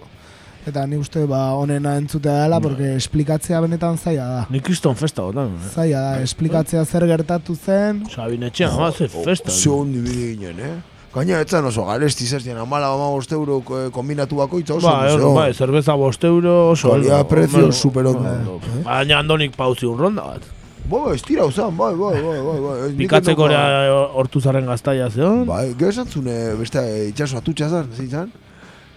eta 0.66 0.87
ni 0.89 0.99
uste, 0.99 1.26
ba, 1.29 1.53
onena 1.61 1.95
entzutea 2.01 2.41
dela, 2.43 2.59
porque 2.64 2.97
esplikatzea 2.97 3.61
benetan 3.62 4.01
zaila 4.01 4.29
da. 4.33 4.45
Ni 4.51 4.64
kriston 4.64 4.97
festa 4.97 5.29
gotan. 5.29 5.55
Eh? 5.55 5.72
Zaila 5.76 6.01
da, 6.09 6.20
esplikatzea 6.24 6.87
zer 6.89 7.07
gertatu 7.07 7.55
zen, 7.55 8.07
Sabinetxean, 8.11 8.74
ba, 8.81 8.91
ze 8.91 9.07
festa. 9.12 9.53
Ze 9.53 9.70
ondi 9.70 10.03
bide 10.03 10.33
ginen, 10.33 10.64
eh? 10.64 10.76
Gaina 11.15 11.41
etzan 11.41 11.65
oso 11.65 11.85
garesti 11.89 12.27
zertien, 12.29 12.59
amala 12.61 12.91
bama 12.93 13.09
bost 13.15 13.33
euro 13.33 13.63
eh, 13.79 13.89
kombinatu 13.91 14.37
bakoitza 14.37 14.75
oso. 14.77 14.87
Ba, 14.87 15.09
euro, 15.09 15.19
zegoen. 15.23 15.35
bai, 15.39 15.55
zerbeza 15.55 15.95
bost 15.97 16.25
euro, 16.25 16.71
oso. 16.75 16.93
Ondo, 16.93 17.23
prezio, 17.29 17.65
ondo, 17.65 17.73
super 17.73 18.07
ondo. 18.07 18.29
ondo. 18.29 18.61
Baina 18.85 19.19
Andonik 19.19 19.57
pauzi 19.57 19.87
un 19.89 19.97
ronda 19.99 20.23
bat. 20.23 20.43
Bai, 20.89 21.15
ez 21.15 21.23
tira 21.23 21.45
uzan, 21.49 21.73
bai, 21.77 21.95
bai, 21.95 22.13
bai, 22.23 22.39
bai, 22.45 22.59
bai. 22.61 22.77
Ez 22.85 22.91
nik 22.93 22.99
Pikatzeko 23.03 23.49
endoka- 23.49 23.65
ere 23.81 23.97
Hortuzarren 24.21 24.67
gaztaia 24.67 25.09
zeon. 25.11 25.47
Bai, 25.49 25.75
gero 25.81 25.91
esan 25.91 26.07
beste, 26.61 26.85
itxaso 27.09 27.39
atutxa 27.41 27.69
zan, 27.69 27.89
zin 27.97 28.09
zan? 28.11 28.31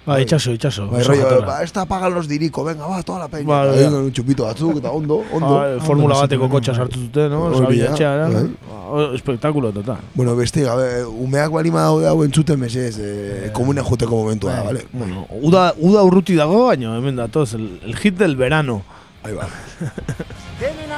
Ba, 0.06 0.18
itxaso, 0.20 0.52
itxaso. 0.52 0.88
Bai, 0.90 1.04
rollo, 1.04 1.42
ba, 1.46 1.60
ez 1.64 1.72
da 1.72 1.86
pagan 1.86 2.14
los 2.16 2.28
diriko, 2.28 2.64
venga, 2.66 2.88
ba, 2.88 3.04
toda 3.04 3.20
la 3.20 3.28
peña. 3.28 3.46
Bai, 3.46 3.68
Eta 3.68 3.76
bai. 3.76 3.84
egin 3.86 3.98
un 4.00 4.12
txupito 4.12 4.44
batzuk, 4.48 4.78
eta 4.80 4.90
ondo, 4.92 5.20
ondo. 5.32 5.52
Ah, 5.60 5.78
formula 5.86 6.16
bateko 6.24 6.50
kotxa 6.50 6.74
sartu 6.74 7.00
zuten, 7.06 7.30
no? 7.30 7.44
Hori 7.52 7.78
da, 7.78 7.92
Sabinetxeara. 7.94 8.30
bai. 8.34 8.48
Ba, 8.92 9.06
Espektakulo 9.16 9.72
total. 9.72 10.00
Bueno, 10.16 10.36
beste, 10.36 10.64
gabe, 10.66 11.06
umeak 11.06 11.52
balima 11.54 11.84
daude 11.86 12.08
hau 12.10 12.24
entzuten 12.26 12.60
mesez, 12.60 12.98
eh, 13.00 13.52
komune 13.54 13.82
juteko 13.82 14.24
momentua, 14.24 14.56
da, 14.56 14.64
vale? 14.64 14.88
Bueno, 14.92 15.28
uda, 15.42 15.74
uda 15.78 16.02
urruti 16.04 16.36
dago, 16.36 16.66
baina 16.68 16.98
hemen 16.98 17.16
datoz, 17.16 17.54
el, 17.54 17.80
el 17.86 17.96
hit 17.96 18.18
del 18.18 18.36
verano. 18.36 18.82
Ahí 19.24 19.34
va. 19.38 19.46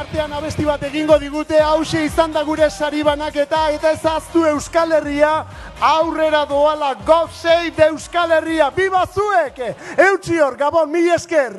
Artean 0.03 0.33
abesti 0.35 0.65
bat 0.67 0.81
egingo 0.83 1.15
digute 1.15 1.59
hause 1.63 2.01
izan 2.03 2.33
da 2.35 2.41
gure 2.43 2.67
sari 2.69 3.05
banaketa 3.07 3.61
eta 3.71 3.93
ezaztu 3.95 4.41
Euskal 4.49 4.91
Herria 4.97 5.31
aurrera 5.79 6.41
doala 6.49 6.89
God 7.07 7.31
Save 7.31 7.85
Euskal 7.85 8.33
Herria 8.35 8.67
Biba 8.75 9.05
zuek! 9.07 9.61
Eutxi 9.95 10.41
hor, 10.43 10.57
Gabon, 10.59 10.91
mi 10.91 11.07
esker! 11.07 11.55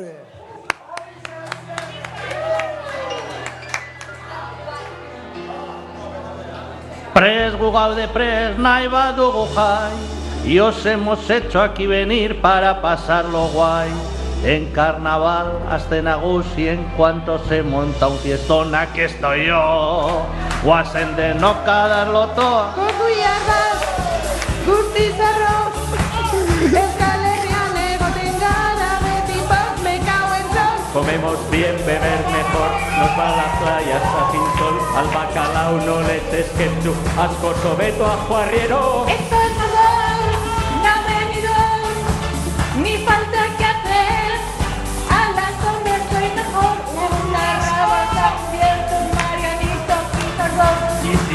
Pres 7.14 7.56
gu 7.56 7.70
gaude 7.72 8.10
pres 8.12 8.58
nahi 8.58 8.90
badugu 8.92 9.46
jai 9.54 9.92
Y 10.44 10.58
os 10.60 10.84
hemos 10.84 11.30
hecho 11.30 11.62
aquí 11.62 11.86
venir 11.86 12.42
para 12.42 12.82
pasarlo 12.82 13.48
guay 13.54 14.13
En 14.44 14.70
carnaval 14.72 15.58
hasta 15.70 16.02
nagusi 16.02 16.68
en 16.68 16.84
cuanto 16.98 17.42
se 17.48 17.62
monta 17.62 18.08
un 18.08 18.18
fiestón 18.18 18.74
aquí 18.74 19.00
estoy 19.00 19.46
yo. 19.46 20.26
Guasen 20.62 21.16
de 21.16 21.34
no 21.34 21.54
darlo 21.64 22.28
todo. 22.28 22.74
Kokuiarrak, 22.74 23.80
guztizarro, 24.66 25.72
Euskal 26.60 27.24
Herrian 27.24 27.76
egoten 27.88 28.36
gara 28.38 29.00
beti 29.00 29.40
bat 29.48 29.80
mekauen 29.82 30.46
zon. 30.52 30.76
Comemos 30.92 31.38
bien, 31.50 31.76
beber 31.86 32.22
mejor, 32.36 32.70
nos 33.00 33.12
va 33.18 33.32
a 33.32 33.36
las 33.40 33.52
playas 33.62 34.02
a 34.02 34.30
sol. 34.58 34.76
Al 34.98 35.06
bacalao 35.06 35.78
no 35.86 36.02
le 36.06 36.16
eches 36.18 36.50
ketchup, 36.58 36.96
asco 37.18 37.54
sobeto 37.62 38.04
ajo 38.04 38.36
arriero 38.36 39.06
Esto 39.08 39.36
es 39.48 39.56
amor, 39.66 40.20
no 40.84 40.94
venido, 41.08 41.54
ni 42.82 43.04
falta 43.06 43.23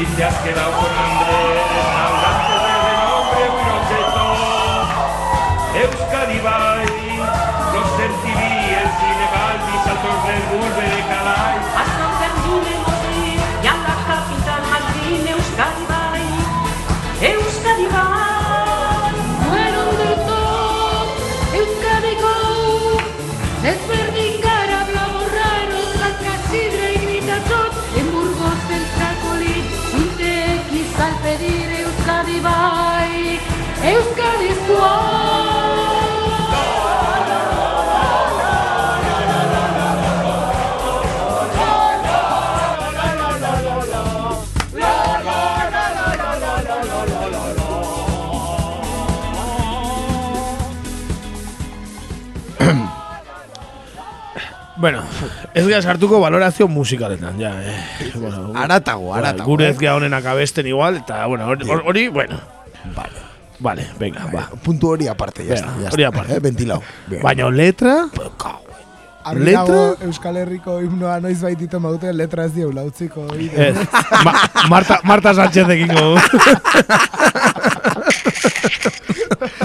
Y 0.00 0.04
te 0.16 0.24
has 0.24 0.34
quedado 0.36 0.72
con 0.72 0.90
hambre, 0.96 1.36
restaurante 1.76 2.54
de 2.56 2.94
muy 3.52 3.76
cheto. 3.90 4.24
Euskadi 5.76 6.38
Bai, 6.40 7.18
los 7.74 7.90
MTV, 8.08 8.40
el 8.80 8.88
cine 8.96 9.26
Balbi, 9.34 9.74
saltos 9.84 10.18
del 10.24 10.42
Bulbe 10.48 10.84
de 10.88 11.00
Calais. 11.04 11.64
Hasta 11.76 12.02
un 12.08 12.14
termine 12.18 12.72
morir, 12.80 13.40
y 13.62 13.66
a 13.66 13.74
la 13.76 13.96
capital 14.08 14.62
Madrid, 14.72 15.20
Euskadi 15.34 15.84
bai, 15.92 16.28
Euskadi 17.32 17.86
bai. 17.92 19.12
Fueron 19.50 19.90
del 19.98 20.16
todo, 20.24 21.12
Euskadi 21.52 22.14
Bueno, 54.80 55.02
ez 55.54 55.66
gara 55.68 55.82
sartuko 55.82 56.20
valorazio 56.20 56.66
musikaletan, 56.68 57.38
ja. 57.38 57.52
Eh. 57.62 58.12
Bueno, 58.14 58.52
Aratago, 58.56 59.14
aratago, 59.14 59.44
Gure 59.50 59.66
eh. 59.66 59.70
ez 59.70 59.78
gara 59.78 59.96
honen 59.96 60.14
akabesten 60.14 60.66
igual, 60.66 60.96
eta, 61.02 61.26
bueno, 61.26 61.46
hori, 61.84 62.08
bueno. 62.08 62.40
Vale. 62.96 63.28
Vale, 63.60 63.86
venga, 63.98 64.24
ba. 64.32 64.48
Puntu 64.64 64.88
hori 64.88 65.06
aparte, 65.06 65.44
ya 65.44 65.54
Venga, 65.54 65.84
está. 65.84 65.96
ya 66.00 66.08
aparte. 66.08 66.34
Eh, 66.34 66.40
ventilado. 66.40 66.82
Baina 67.22 67.50
letra, 67.50 68.08
Letra? 69.34 69.92
Euskal 70.06 70.38
Herriko 70.40 70.78
himnoa 70.80 71.18
noiz 71.20 71.42
baitito 71.42 71.78
maute 71.78 72.08
letra 72.16 72.46
ez 72.48 72.54
dieu 72.54 72.70
lautziko. 72.72 73.26
ez, 73.36 73.76
Ma, 74.24 74.32
Marta, 74.70 75.00
Marta 75.04 75.34
Sánchez 75.34 75.68
egingo. 75.68 76.16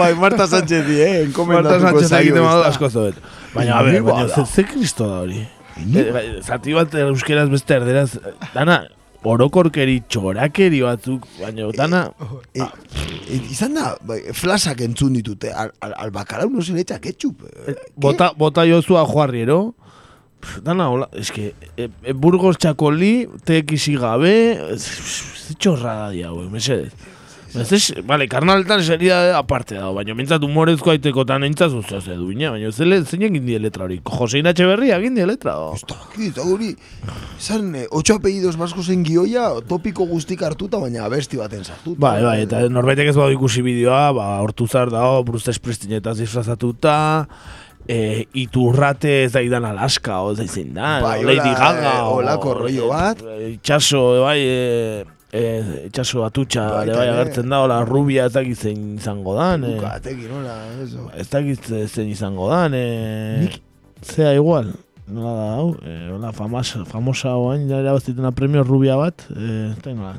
Bai, 0.00 0.14
Marta 0.18 0.46
Sánchez 0.50 0.86
di, 0.86 1.00
eh, 1.04 1.26
Marta 1.46 1.80
Sánchez 1.80 2.12
egiten 2.20 2.42
badu 2.44 2.62
ezta? 2.62 2.70
asko 2.74 2.88
zoet. 2.88 3.18
Baina, 3.54 3.78
a 3.78 3.82
ber, 3.86 4.00
baina, 4.06 4.28
da. 4.28 4.34
ze, 4.34 4.46
ze 4.54 4.64
kristo 4.68 5.08
da 5.08 5.20
hori? 5.24 5.42
Eh, 5.80 6.06
bai, 6.14 6.24
Zati 6.44 6.74
bat 6.76 6.94
euskeraz 7.04 7.48
beste 7.52 7.76
erderaz, 7.76 8.10
dana, 8.54 8.80
orokorkeri, 9.24 10.00
txorakeri 10.08 10.80
batzuk, 10.86 11.26
baina, 11.40 11.68
dana, 11.76 12.06
Eh, 12.54 12.64
eh, 12.64 13.40
izan 13.52 13.76
da, 13.76 13.92
bai, 14.06 14.20
flasak 14.36 14.80
entzun 14.86 15.14
ditute, 15.18 15.52
al, 15.52 15.74
al, 15.84 15.94
al 16.06 16.10
bakalau 16.14 16.48
no 16.50 16.64
se 16.64 16.72
le 16.72 16.82
echa 16.86 16.98
ketchup. 16.98 17.44
Eh, 17.68 17.76
bota, 17.96 18.32
bota 18.36 18.66
jozua 18.68 19.06
juarriero, 19.06 19.74
Pff, 20.40 20.62
dana, 20.64 20.86
hola, 20.88 21.06
eske, 21.20 21.50
e, 21.76 21.90
e, 22.00 22.12
Burgos 22.16 22.56
txakoli, 22.56 23.26
TXI 23.44 23.96
gabe, 24.00 24.32
ze 24.80 25.56
txorrada 25.60 26.06
dia, 26.14 26.30
hau, 26.30 26.46
mesedez. 26.48 26.94
Ez 27.50 27.72
ez, 27.72 27.92
vale, 28.06 28.28
karnaletan 28.30 28.82
seria 28.86 29.36
aparte 29.38 29.74
dago, 29.74 29.94
baina 29.96 30.14
mintzat 30.14 30.44
humorezko 30.46 30.92
aitekotan 30.92 31.42
eintzaz 31.42 31.72
usta 31.74 31.98
ze 32.00 32.14
duina, 32.14 32.52
baina 32.54 32.70
zele, 32.70 33.00
zein 33.04 33.24
egin 33.26 33.46
die 33.46 33.58
letra 33.58 33.84
hori? 33.88 34.00
Josein 34.06 34.46
Etxeberria 34.46 34.98
egin 35.00 35.16
die 35.18 35.26
letra, 35.26 35.56
o. 35.58 35.72
Eta 35.74 36.44
hori, 36.46 36.76
izan, 37.38 37.74
eh, 37.74 37.86
ocho 37.90 38.14
apellidos 38.20 38.54
baskozen 38.60 39.02
gioia, 39.04 39.48
topiko 39.66 40.06
guztik 40.06 40.42
hartuta, 40.46 40.78
baina 40.78 41.04
abesti 41.08 41.36
baten 41.40 41.64
sartuta. 41.64 41.98
Bai, 41.98 42.22
bai, 42.22 42.36
eta 42.46 42.62
norbaitek 42.70 43.10
ez 43.10 43.16
badu 43.18 43.34
ikusi 43.34 43.62
bideoa, 43.66 44.12
ba, 44.14 44.28
hortuzar 44.44 44.90
dago, 44.94 45.24
Bruce 45.24 45.52
Springsteenetaz 45.52 46.18
disfrazatuta, 46.22 47.26
e, 47.88 48.26
iturrate 48.38 49.24
ez 49.24 49.32
da 49.34 49.42
idan 49.42 49.64
Alaska, 49.64 50.20
o 50.22 50.32
ez 50.32 50.38
da 50.74 51.00
Bai, 51.02 51.24
Lady 51.24 51.50
Gaga, 51.50 51.96
eh, 51.98 52.02
o- 52.02 52.18
holako 52.20 52.54
rollo 52.54 52.88
bat. 52.88 53.18
itxaso, 53.50 54.22
bai, 54.22 54.38
e, 54.40 55.04
e, 55.32 55.42
itxaso 55.86 56.24
atutxa, 56.26 56.66
Bai, 56.74 56.84
ere 56.88 56.96
bai 56.98 57.08
agertzen 57.12 57.50
da, 57.50 57.62
hola, 57.64 57.80
rubia 57.86 58.26
ez 58.26 58.34
dakit 58.34 58.58
zein 58.58 58.94
izango 58.98 59.34
dan, 59.38 59.64
e, 59.64 59.74
Bukatekin, 59.78 60.30
hola, 60.38 60.56
eso. 60.84 61.08
ez 61.16 61.28
dakit 61.30 61.70
zein 61.86 62.10
izango 62.10 62.50
dan, 62.50 62.74
e, 62.74 63.50
zea 64.02 64.34
igual, 64.38 64.72
nola 65.10 65.34
da, 65.38 65.46
hau, 65.58 65.68
e, 65.84 65.96
hola, 66.14 66.32
famas, 66.36 66.74
famosa 66.90 67.36
oain, 67.36 67.68
ja 67.70 67.80
erabaztitena 67.82 68.32
premio 68.36 68.64
rubia 68.66 68.98
bat, 69.00 69.26
e, 69.36 69.70
ez 69.74 69.82
da. 69.84 70.14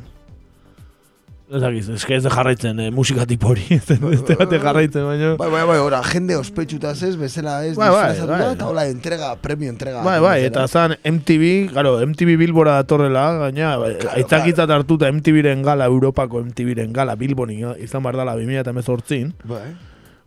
Ez 1.52 1.60
dakit, 1.60 1.88
ez 1.92 2.24
jarraitzen 2.32 2.80
eh, 2.80 2.92
musika 2.96 3.26
tipo 3.28 3.50
hori, 3.52 3.66
ez 3.76 3.98
bate 4.40 4.60
jarraitzen, 4.62 5.04
baina... 5.04 5.34
Bai, 5.40 5.50
bai, 5.52 5.64
bai, 5.68 5.78
ora, 5.84 6.00
jende 6.08 6.38
ospetsutaz 6.40 6.96
ez, 7.04 7.18
bezala 7.20 7.58
ez, 7.68 7.74
Bai, 7.76 7.90
bai, 7.92 8.06
bai. 8.24 8.40
eta 8.54 8.70
hola, 8.70 8.86
entrega, 8.88 9.34
premio 9.36 9.68
entrega. 9.74 10.00
Bai, 10.06 10.18
bai, 10.24 10.38
eta 10.48 10.64
zan 10.72 10.96
MTV, 11.04 11.74
claro, 11.74 11.98
MTV 12.08 12.38
Bilbora 12.40 12.78
datorrela, 12.80 13.26
gaina, 13.44 13.76
claro, 13.82 14.16
aitzakitzat 14.16 14.72
hartuta 14.78 15.12
MTVren 15.12 15.68
gala, 15.68 15.92
Europako 15.92 16.46
MTVren 16.46 16.96
gala, 16.96 17.20
Bilbon 17.20 17.52
izan 17.52 18.04
bar 18.08 18.16
dala 18.16 18.38
2018, 18.40 19.36
Bai. 19.44 19.66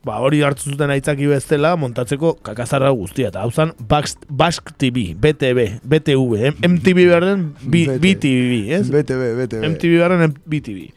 Ba, 0.04 0.18
hori 0.20 0.42
hartu 0.44 0.70
zuten 0.70 0.90
aitzaki 0.92 1.26
bestela 1.30 1.74
montatzeko 1.80 2.34
kakazarra 2.44 2.90
guztia, 2.92 3.28
eta 3.32 3.40
hau 3.44 3.50
zan 3.50 3.72
Bask, 3.88 4.20
Bask 4.28 4.70
TV, 4.78 5.14
BTV, 5.16 5.80
BTV, 5.82 6.42
M- 6.52 6.58
MTV 6.74 7.06
berden. 7.08 7.46
BTV, 7.64 8.52
ez? 8.78 8.90
BTV, 8.92 9.22
BTV. 9.40 9.64
MTV 9.72 9.98
berden 10.04 10.34
BTV. 10.46 10.90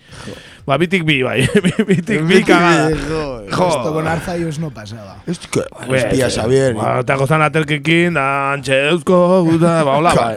Ba, 0.67 0.75
bitik 0.75 1.05
bi, 1.07 1.21
bai, 1.23 1.45
bitik 1.89 2.25
bi 2.27 2.41
kagada. 2.43 2.89
jo. 2.91 3.39
Esto 3.47 3.93
con 3.93 4.05
Arzaius 4.05 4.59
no 4.59 4.69
pasaba. 4.69 5.15
Ez 5.25 5.39
que, 5.39 5.61
espia 5.95 6.27
Xavier. 6.27 6.73
Ba, 6.75 6.97
eta 7.05 7.15
gozan 7.15 7.39
atelkekin, 7.45 8.17
da, 8.19 8.25
antxe 8.51 8.75
eusko, 8.89 9.45
guta, 9.47 9.77
ba, 9.87 9.93
hola, 9.95 10.11
bai. 10.17 10.35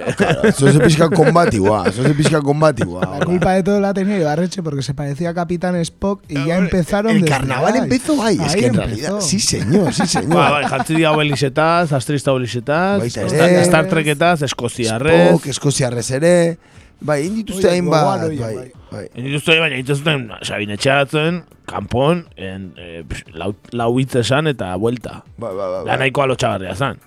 Eso 0.53 0.71
se 0.71 0.79
pizca 0.79 1.11
combatigua, 1.11 1.83
eso 1.89 2.05
se 2.07 2.15
pizca 2.15 2.41
combatigua. 2.41 3.03
La 3.19 3.27
culpa 3.27 3.55
de 3.55 3.65
todo 3.65 3.81
la 3.81 3.93
tenía 3.93 4.21
Ibarreche 4.21 4.63
porque 4.63 4.87
se 4.87 4.95
parecía 4.95 5.31
a 5.31 5.35
Capitán 5.35 5.75
Spock 5.83 6.23
y 6.29 6.47
ya 6.47 6.59
empezaron 6.59 7.11
El 7.17 7.25
carnaval 7.25 7.75
empezó 7.75 8.23
ahí, 8.23 8.39
es 8.39 8.55
que 8.55 8.67
en 8.67 8.75
realidad, 8.75 9.19
sí 9.19 9.41
señor, 9.41 9.93
sí 9.93 10.07
señor. 10.07 10.37
Ba, 10.37 10.51
bai, 10.51 10.65
jantzi 10.67 10.95
dia 10.95 11.11
belisetaz, 11.11 11.93
astrista 11.93 12.31
belisetaz, 12.31 13.01
Baita 13.01 13.63
Star, 13.63 13.89
Treketaz, 13.89 14.43
Eskoziarrez. 14.43 15.31
Spock, 15.31 15.47
Eskoziarrez 15.47 16.11
ere, 16.13 16.59
bai, 17.01 17.21
indituzte 17.27 17.71
hainbat, 17.73 18.05
gogoan 18.05 18.27
oie, 18.29 18.39
bai, 18.41 18.55
bai. 18.57 18.71
bai. 18.91 19.05
Indituzte 19.15 19.57
baina 19.61 19.79
ituzten 19.81 20.27
Sabine 20.47 20.77
Etxeatzen, 20.79 21.43
kanpon, 21.71 22.25
en, 22.37 22.71
e, 22.77 23.05
pff, 23.07 23.31
lau, 23.39 23.53
lau 23.77 23.93
hitz 24.01 24.19
esan 24.21 24.51
eta 24.51 24.73
buelta. 24.81 25.21
Bai, 25.37 25.55
bai, 25.55 25.71
bai. 25.77 25.87
Da 25.89 25.97
nahiko 26.01 26.25
alotxagarria 26.27 26.75
zan. 26.75 27.01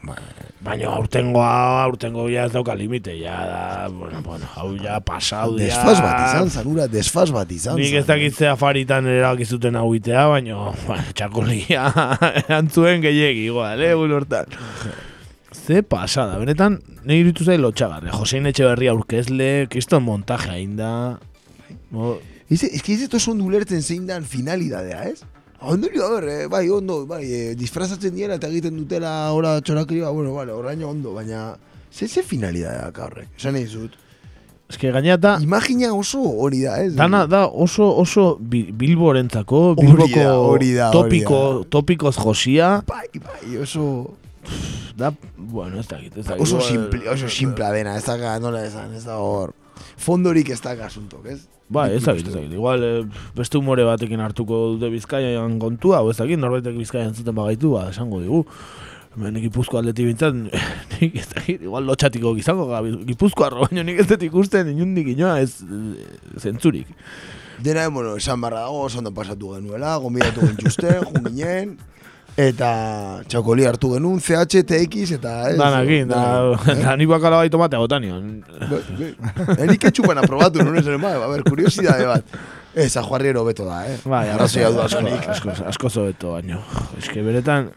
Baina 0.64 0.94
aurtengoa, 0.95 1.48
aurtengo 1.84 2.30
ja 2.32 2.45
ez 2.48 2.53
dauka 2.53 2.76
limite, 2.80 3.18
ja 3.20 3.36
da, 3.49 3.64
bueno, 3.91 4.22
bueno, 4.24 4.48
hau 4.56 4.70
ja 4.80 5.02
pasau 5.03 5.57
dia. 5.57 5.74
Desfaz 5.74 5.98
bat 5.99 6.22
izan, 6.24 6.52
zanura, 6.53 6.88
desfaz 6.88 7.30
bat 7.36 7.52
izan. 7.52 7.76
Nik 7.82 7.98
ez 7.99 8.06
dakitzea 8.07 8.53
afaritan 8.56 9.10
erakizuten 9.11 9.76
hau 9.76 9.90
itea, 9.98 10.28
baina, 10.32 10.70
bueno, 10.88 11.10
txakolia 11.20 11.90
antzuen 12.61 13.03
gehiegi, 13.03 13.49
igual, 13.52 13.84
eh, 13.84 13.91
hortan. 13.99 14.56
Ze 15.64 15.80
pasada, 15.81 16.35
benetan, 16.41 16.81
nahi 17.07 17.22
irutu 17.23 17.45
zai 17.48 17.56
lotxagarria. 17.56 18.11
Josein 18.11 18.49
Etxeberria 18.49 18.91
aurkezle, 18.91 19.68
kriston 19.72 20.03
montaje 20.03 20.49
hain 20.52 20.73
da. 20.76 21.19
No, 21.91 22.18
es 22.49 22.81
que 22.84 22.94
ez 22.94 23.03
eto 23.06 23.18
ondo 23.31 23.45
ulertzen 23.45 23.81
zein 23.81 24.06
dan 24.06 24.26
finalidadea, 24.26 25.06
ez? 25.07 25.23
Ondorio, 25.61 26.03
a 26.06 26.10
ber, 26.19 26.27
eh, 26.27 26.48
bai, 26.52 26.68
ondo, 26.69 27.06
bai, 27.07 27.23
eh, 27.23 27.56
disfrazatzen 27.56 28.14
diela 28.14 28.35
eta 28.35 28.49
egiten 28.52 28.76
dutela 28.76 29.31
ora 29.31 29.61
txorakria, 29.61 30.10
bueno, 30.10 30.34
vale, 30.34 30.52
oraino 30.52 30.90
ondo, 30.90 31.14
baina 31.14 31.56
ze 31.90 32.07
ze 32.10 32.23
finalidadea 32.23 32.91
ka 32.91 33.06
horrek, 33.06 33.30
esan 33.38 33.53
nahi 33.53 33.68
zut. 33.68 33.95
Ez 34.69 34.77
que 34.77 34.91
gaina 34.91 35.38
Imagina 35.40 35.94
oso 35.94 36.19
hori 36.19 36.64
da, 36.64 36.84
ez? 36.84 36.95
dana 36.95 37.26
da 37.27 37.48
oso, 37.48 37.88
oso 37.95 38.38
bi, 38.40 38.72
bilborentzako, 38.72 39.76
Hori 39.77 39.88
bilboko 39.88 40.19
da, 40.19 40.38
hori 40.40 40.73
da, 40.73 40.91
hori 40.91 41.22
da. 41.22 41.64
topikoz 41.69 42.18
josia, 42.18 42.84
Bai, 42.85 43.07
bai, 43.15 43.57
oso... 43.61 44.18
da, 44.98 45.11
bueno, 45.38 45.80
ez 45.80 45.88
dakit, 45.88 46.15
ez 46.18 46.26
dakit. 46.26 46.44
Oso 46.44 46.61
simple, 46.61 47.03
oso 47.10 47.30
simplea 47.30 47.72
dena, 47.76 47.98
ez 47.98 48.06
da, 48.06 48.38
nola 48.40 48.64
esan, 48.65 48.94
ez 48.94 49.03
da 49.07 49.18
hor... 49.22 49.56
Fondorik 49.98 50.49
ez 50.53 50.60
da 50.61 50.74
asuntok, 50.86 51.26
ez? 51.30 51.41
Bai, 51.74 51.90
ez 51.95 52.03
dakit, 52.03 52.28
ez 52.28 52.34
dakit. 52.36 52.53
Igual 52.53 52.84
eh, 52.84 53.03
beste 53.36 53.57
humore 53.57 53.86
batekin 53.88 54.22
hartuko 54.22 54.76
dute 54.76 54.90
Bizkaian 54.94 55.57
kontua, 55.61 56.03
o 56.03 56.11
ez 56.11 56.18
dakit, 56.20 56.40
norbaitek 56.40 56.78
Bizkaian 56.78 57.14
zuten 57.15 57.36
bagaitu, 57.36 57.74
ba, 57.78 57.88
esango 57.94 58.22
digu. 58.22 58.44
Hemen 59.14 59.38
Gipuzko 59.44 59.78
atleti 59.78 60.07
bintzat, 60.07 60.38
nik 60.94 61.18
ez 61.22 61.28
dakit, 61.30 61.61
igual 61.61 61.86
lotxatiko 61.86 62.34
gizango, 62.38 62.65
ga, 62.72 62.82
Gipuzko 63.10 63.45
arro, 63.45 63.68
baina 63.68 63.86
nik 63.86 64.02
ez 64.02 64.07
dut 64.10 64.26
ikusten 64.26 64.72
inundik 64.74 65.14
inoa 65.14 65.40
ez 65.44 65.61
eh, 65.61 66.06
zentzurik. 66.41 66.90
Dena, 67.64 67.88
bueno, 67.94 68.15
esan 68.18 68.41
barra 68.41 68.65
dago, 68.65 68.82
oso 68.88 68.99
ondo 68.99 69.14
pasatu 69.14 69.53
genuela, 69.56 69.95
gombidatu 70.02 70.48
gintuzten, 70.49 71.06
jun 71.14 71.30
ginen, 71.30 71.76
eta 72.39 72.69
txakoli 73.30 73.68
hartu 73.69 73.93
genuen, 73.93 74.19
CH, 74.23 74.64
TX, 74.65 75.18
eta... 75.19 75.34
Ez, 75.51 75.57
Danakin, 75.60 76.10
da, 76.10 76.23
bai, 76.53 76.76
da 76.84 76.95
ni 76.97 77.07
bakala 77.10 77.43
bai 77.43 77.51
tomate 77.53 77.77
gotanion. 77.77 78.41
Erik 79.60 79.89
etxupan 79.91 80.23
aprobatu, 80.23 80.64
nuen 80.65 80.81
esan, 80.81 80.97
bai, 81.03 81.14
a 81.19 81.30
ver, 81.30 81.45
kuriosidade 81.45 82.10
bat. 82.10 82.35
Ez, 82.73 82.89
ajuarriero 82.97 83.43
beto 83.45 83.68
da, 83.69 83.84
eh? 83.85 83.99
Bai, 84.10 84.26
arrazoia 84.34 84.72
du 84.73 84.81
asko, 84.81 85.05
asko, 85.35 85.57
asko 85.69 85.93
zobeto 85.93 86.34
baino. 86.34 86.64
Eske 86.97 87.22
beretan, 87.26 87.69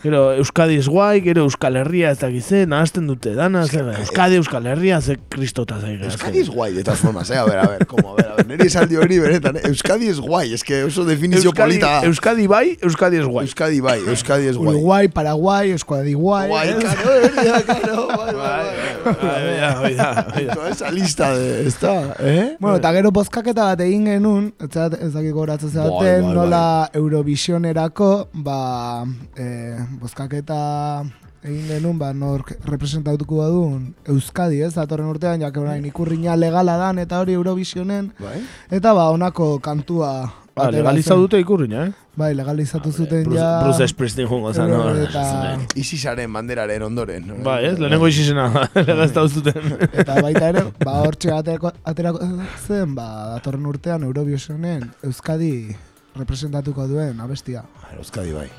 Gero 0.00 0.32
Euskadi 0.32 0.78
ez 0.80 0.86
guai, 0.88 1.20
gero 1.20 1.42
Euskal 1.44 1.76
Herria 1.76 2.14
ez 2.14 2.18
dakiz 2.22 2.46
ze, 2.48 2.62
nahazten 2.64 3.04
dute 3.04 3.34
dana, 3.36 3.66
zer, 3.68 3.84
Euskadi, 4.00 4.38
Euskal 4.40 4.64
Herria, 4.70 5.00
ze 5.04 5.18
kristota 5.28 5.76
zaiga. 5.76 6.06
Euskadi 6.08 6.40
es 6.40 6.48
guay, 6.48 6.72
de 6.72 6.84
todas 6.84 7.00
formas, 7.04 7.28
eh? 7.30 7.36
A 7.36 7.44
ver, 7.44 7.58
a 7.58 7.66
ver, 7.68 7.84
como, 7.86 8.12
a 8.12 8.16
ver, 8.16 8.28
a 8.30 8.36
ver. 8.36 8.46
Neri 8.48 8.70
esaldi 8.70 8.96
hori 8.96 9.18
beretan, 9.20 9.58
eh? 9.60 9.66
Euskadi 9.68 10.08
es 10.08 10.20
guay, 10.24 10.54
es 10.54 10.64
que 10.64 10.84
oso 10.84 11.04
definizio 11.04 11.50
Euskadi, 11.50 11.76
polita. 11.76 12.00
Euskadi 12.08 12.46
bai, 12.46 12.78
Euskadi 12.80 13.20
ez 13.20 13.26
guai. 13.26 13.44
Euskadi 13.44 13.80
bai, 13.84 13.98
Euskadi 14.06 14.48
es 14.48 14.56
guay. 14.56 14.72
Uruguay, 14.72 15.08
Paraguay, 15.08 15.70
Euskadi 15.76 16.14
guay. 16.14 16.48
Guay, 16.48 16.68
¿eh? 16.70 16.76
claro, 16.80 17.10
eh, 17.20 17.62
claro, 17.66 18.08
bai, 18.16 18.34
bai, 18.40 19.96
bai. 19.96 20.46
Toda 20.54 20.70
esa 20.70 20.90
lista 20.90 21.36
de, 21.36 21.68
está, 21.68 22.16
eh? 22.20 22.56
Bueno, 22.58 22.78
eta 22.80 22.94
gero 22.96 23.12
bozkaketa 23.12 23.68
bat 23.74 23.84
egin 23.84 24.08
genuen, 24.14 24.48
ez 24.64 25.12
dakik 25.12 25.36
goratzen 25.36 25.76
Bai, 25.76 25.84
zaten, 25.84 26.24
bai, 26.24 26.34
nola 26.40 26.64
Eurovisionerako, 26.94 28.30
ba, 28.32 29.04
eh, 29.36 29.89
bozkaketa 30.00 31.04
egin 31.42 31.66
genuen, 31.70 31.96
ba, 31.98 32.12
nork 32.12 32.52
representatuko 32.68 33.38
badun 33.40 33.94
Euskadi, 34.12 34.60
ez, 34.62 34.74
datorren 34.76 35.08
urtean, 35.08 35.40
jak 35.40 35.56
orain 35.56 35.84
ikurriña 35.88 36.36
legala 36.36 36.76
dan, 36.76 36.98
eta 37.00 37.20
hori 37.22 37.32
Eurovisionen, 37.32 38.12
Bai. 38.20 38.42
eta 38.70 38.92
ba, 38.94 39.08
honako 39.10 39.58
kantua 39.64 40.12
Ba, 40.54 40.66
atera 40.66 40.82
legaliza 40.82 41.14
zen. 41.14 41.20
dute 41.22 41.40
ikurriña, 41.40 41.86
eh? 41.86 41.92
Bai, 42.20 42.34
legalizatu 42.34 42.90
zuten 42.92 43.22
Bruce, 43.24 43.38
ja... 43.40 43.62
Bruce 43.64 43.86
Springsteen 43.88 44.28
jungo 44.28 44.52
zen, 44.52 44.68
no? 44.68 44.90
Eta, 44.92 45.56
Isisaren 45.82 46.32
banderaren 46.32 46.82
ondoren. 46.82 47.26
no? 47.26 47.36
Bai, 47.46 47.64
ez, 47.70 47.78
lehenengo 47.78 48.08
izizena, 48.10 48.50
legalizta 48.74 49.24
zuten. 49.40 49.76
eta 49.94 50.20
baita 50.20 50.48
ere, 50.52 50.66
ba, 50.84 50.98
hortxe 51.06 51.32
aterako, 51.32 51.72
aterako 51.84 52.28
zen, 52.66 52.94
ba, 52.98 53.06
datorren 53.38 53.64
urtean 53.70 54.04
Eurovisionen 54.04 54.90
Euskadi 55.06 55.70
representatuko 56.18 56.84
duen 56.90 57.20
abestia. 57.24 57.64
Euskadi 57.96 58.34
bai. 58.36 58.50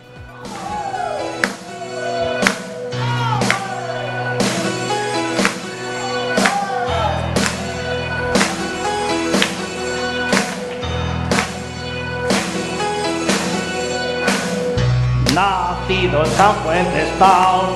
Nacido 15.34 16.24
en 16.26 16.32
San 16.32 16.56
Fuentes 16.56 17.08
Town, 17.18 17.68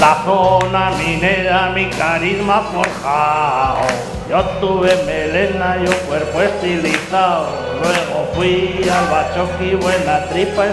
la 0.00 0.22
zona 0.24 0.90
minera, 0.98 1.70
mi 1.74 1.86
carisma 1.86 2.62
forjado. 2.72 3.86
Yo 4.30 4.40
tuve 4.60 4.94
melena 5.04 5.76
y 5.82 5.86
un 5.86 5.94
cuerpo 6.06 6.40
estilizado, 6.40 7.48
luego 7.82 8.30
fui 8.34 8.88
al 8.88 9.06
bachoqui, 9.10 9.74
buena 9.74 10.24
tripa. 10.26 10.64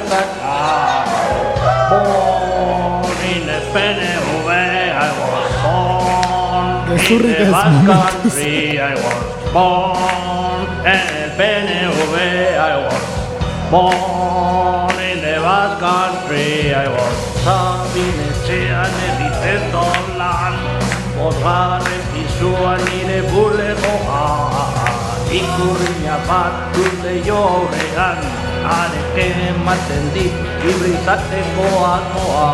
Born 1.89 3.03
in 3.25 3.47
the 3.47 3.59
PNV, 3.73 4.49
I 4.49 5.09
was 5.19 5.51
born 5.63 6.91
in 6.91 7.21
the 7.23 7.51
Basque. 7.51 7.85
Country, 8.21 8.79
I 8.79 8.93
was 8.93 9.51
born 9.51 10.67
en 10.85 11.01
el 11.17 11.31
PNV, 11.37 12.15
I 12.55 12.85
was 12.85 13.03
born 13.71 14.98
in 15.49 15.55
the 15.55 15.65
Basque 15.65 15.79
Country, 15.79 16.73
I 16.73 16.87
was 16.87 17.17
Sabinetxean 17.43 18.93
egiten 19.07 19.63
lan, 20.17 20.55
bosgarren 21.17 22.03
pisua 22.13 22.73
nire 22.85 23.21
bulegoan, 23.31 24.73
ikurriña 25.39 26.17
bat 26.27 26.53
dute 26.73 27.13
jo 27.25 27.37
aurrean, 27.37 28.19
areke 28.77 29.25
ematen 29.49 30.05
dit 30.13 30.35
ibrizateko 30.69 31.67
asmoa. 31.95 32.49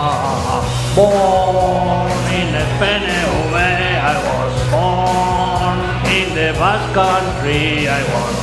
Born 0.95 2.11
in 2.31 2.47
the 2.55 2.63
PNV, 2.79 3.55
I 3.55 4.15
was 4.27 4.55
born 4.71 5.77
in 6.15 6.27
the 6.35 6.49
Basque 6.59 6.93
Country, 6.93 7.89
I 7.89 8.03
was 8.13 8.37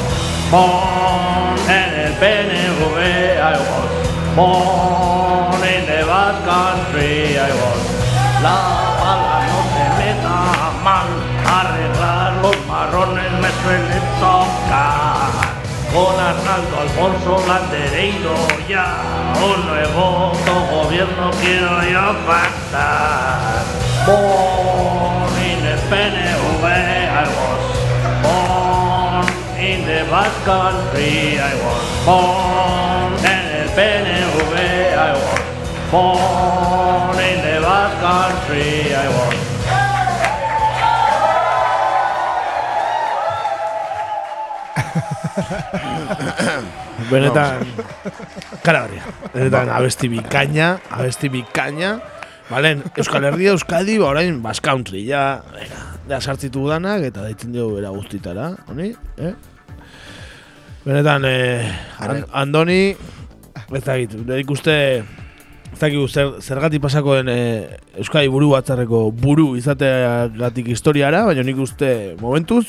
born 0.50 1.56
en 1.70 1.90
el 2.04 2.12
PNV, 2.20 3.31
born 4.34 5.60
in 5.62 5.84
the 5.84 6.00
Basque 6.08 6.44
Country, 6.48 7.36
I 7.36 7.50
was 7.52 7.84
la 8.42 8.56
bala 9.00 9.36
no 9.48 9.60
se 9.72 9.86
me 9.98 10.10
da 10.24 10.72
mal, 10.86 11.10
arreglar 11.56 12.32
los 12.42 12.56
marrones 12.66 13.32
me 13.42 13.50
suele 13.60 13.98
tocar. 14.20 15.52
Con 15.92 16.18
Arnaldo 16.18 16.80
Alfonso 16.80 17.46
Landereiro 17.46 18.34
ya 18.66 18.96
un 19.36 19.66
nuevo 19.66 20.32
gobierno 20.70 21.30
quiero 21.40 21.82
yo 21.84 22.16
pactar. 22.26 23.62
Born 24.06 25.34
in 25.44 25.58
the 25.62 25.76
PNV, 25.90 26.64
I 26.64 27.28
was 27.36 27.64
born 28.24 29.26
in 29.60 29.84
the 29.84 30.10
Basque 30.10 30.44
Country, 30.44 31.38
I 31.38 31.54
was 31.62 32.06
born 32.06 33.01
PNV, 33.76 34.54
I 34.94 35.12
was 35.14 35.40
born 35.90 37.18
in 37.30 37.38
the 37.46 37.60
Basque 37.64 38.00
Country, 38.00 38.94
I 38.94 39.08
was 39.08 40.42
Benetan, 47.10 47.64
karagarria. 48.64 49.02
Benetan, 49.34 49.68
abesti 49.72 50.08
bikaina, 50.12 50.78
abesti 50.90 51.28
bikaina. 51.32 52.00
Balen, 52.50 52.82
Euskal 52.98 53.24
Herria, 53.30 53.54
Euskadi, 53.54 53.96
ba 54.00 54.10
orain, 54.12 54.42
Basque 54.44 54.66
Country, 54.68 55.04
ja, 55.08 55.40
venga, 55.54 55.80
ja 56.10 56.18
sartzitu 56.20 56.66
danak, 56.68 57.06
eta 57.08 57.24
deitzen 57.24 57.52
dugu 57.54 57.78
bera 57.78 57.92
guztitara, 57.94 58.50
honi, 58.68 58.90
eh? 59.16 59.32
Benetan, 60.84 61.24
eh, 61.24 61.70
An- 62.02 62.26
Andoni, 62.42 62.94
ez 63.76 63.84
dakit, 63.84 64.14
nik 64.28 64.50
uste, 64.50 64.74
ez 65.72 65.78
dakit, 65.80 66.04
zer, 66.12 66.32
zergatik 66.44 66.82
pasako 66.84 67.14
den 67.20 67.28
eh, 67.32 67.76
Euskadi 67.98 68.28
buru 68.28 68.50
batzarreko 68.52 69.10
buru 69.10 69.54
izateagatik 69.56 70.68
historiara, 70.74 71.24
baina 71.28 71.42
nik 71.46 71.58
uste, 71.62 72.14
momentuz, 72.20 72.66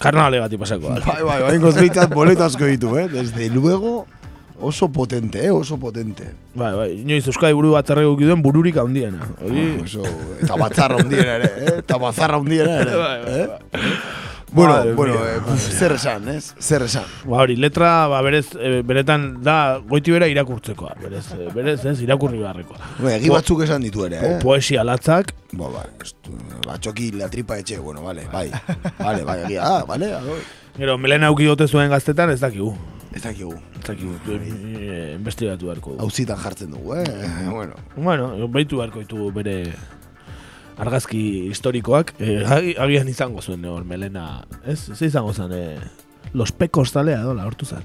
karnavale 0.00 0.40
gati 0.42 0.58
pasako. 0.58 0.94
da. 0.96 1.00
Bai, 1.06 1.22
bai, 1.22 1.40
bai, 1.48 1.58
gozbeitzat 1.62 2.12
boleto 2.14 2.44
asko 2.44 2.66
ditu, 2.68 2.96
eh? 2.98 3.08
Desde 3.08 3.48
luego, 3.50 4.06
oso 4.60 4.88
potente, 4.88 5.44
eh? 5.44 5.50
Oso 5.50 5.78
potente. 5.78 6.30
Bai, 6.54 6.72
bai, 6.76 6.90
inoiz 7.02 7.26
Euskadi 7.26 7.52
buru 7.56 7.72
batzarreko 7.76 8.16
duen 8.20 8.42
bururik 8.42 8.76
handiena. 8.76 9.24
Hori, 9.44 9.64
Ah, 9.78 9.84
Oso, 9.84 10.02
eta 10.42 10.56
batzarra 10.60 10.96
hundiena 11.00 11.38
ere, 11.40 11.52
eh? 11.58 11.78
Eta 11.84 11.98
batzarra 11.98 12.38
hundiena 12.38 12.80
ere. 12.82 12.96
Bai, 13.04 13.18
bai, 13.24 13.40
eh? 13.40 13.84
Bueno, 14.54 14.72
Madre 14.74 14.92
bueno, 14.94 15.14
mía, 15.14 15.34
eh, 15.34 15.52
uf, 15.52 15.60
zer 15.78 15.92
esan, 15.92 16.28
ez? 16.28 16.54
Zer 16.60 16.82
esan. 16.86 17.04
Ba 17.26 17.38
hori, 17.42 17.56
letra, 17.56 18.06
ba, 18.06 18.20
berez, 18.22 18.52
e, 18.54 18.82
beretan 18.86 19.42
da, 19.42 19.78
goiti 19.82 20.12
bera 20.14 20.28
irakurtzekoa, 20.30 20.92
berez, 21.02 21.24
e, 21.34 21.48
berez, 21.52 21.84
ez, 21.84 21.96
irakurri 22.06 22.38
beharrekoa. 22.38 22.78
Bueno, 23.00 23.16
egi 23.16 23.32
batzuk 23.34 23.64
esan 23.66 23.82
ditu 23.82 24.04
ere, 24.06 24.20
eh? 24.20 24.34
Po- 24.38 24.50
Poesia 24.54 24.84
latzak, 24.86 25.34
Bo, 25.58 25.72
ba, 25.74 25.82
estu, 26.02 26.32
batxoki 26.68 27.10
la 27.18 27.28
tripa 27.28 27.58
etxe, 27.58 27.78
bueno, 27.82 28.02
vale, 28.06 28.28
bai. 28.32 28.46
Vale, 29.00 29.24
bai, 29.26 29.40
egia, 29.48 29.62
ah, 29.66 29.84
vale, 29.88 30.12
ah, 30.14 30.22
gero, 30.78 30.96
melena 30.98 31.26
auki 31.34 31.46
gote 31.50 31.66
zuen 31.66 31.90
gaztetan, 31.90 32.30
ez 32.30 32.38
dakigu. 32.40 32.76
Ez 33.14 33.22
dakigu. 33.22 33.54
Ez 33.80 33.84
dakigu, 33.88 34.14
e, 34.30 35.14
investigatu 35.18 35.66
beharko. 35.66 35.90
dugu. 35.96 36.02
Hauzitan 36.02 36.38
jartzen 36.38 36.70
dugu, 36.70 36.94
eh? 36.94 37.04
Bueno. 37.50 37.74
Bueno, 37.96 38.30
baitu 38.48 38.78
beharko 38.78 39.02
ditugu 39.02 39.32
bere 39.32 39.72
argazki 40.78 41.48
historikoak, 41.50 42.14
e, 42.18 42.44
agi- 42.46 42.76
agian 42.78 43.08
izango 43.08 43.42
zuen, 43.42 43.64
eh, 43.64 43.68
hor, 43.68 43.84
melena, 43.84 44.44
ez, 44.66 44.80
ze 44.94 45.06
izango 45.06 45.32
zen, 45.32 45.52
e, 45.52 45.78
los 46.34 46.50
pecos 46.50 46.90
talea, 46.92 47.20
dola, 47.22 47.44
hortu 47.46 47.64
zen. 47.66 47.84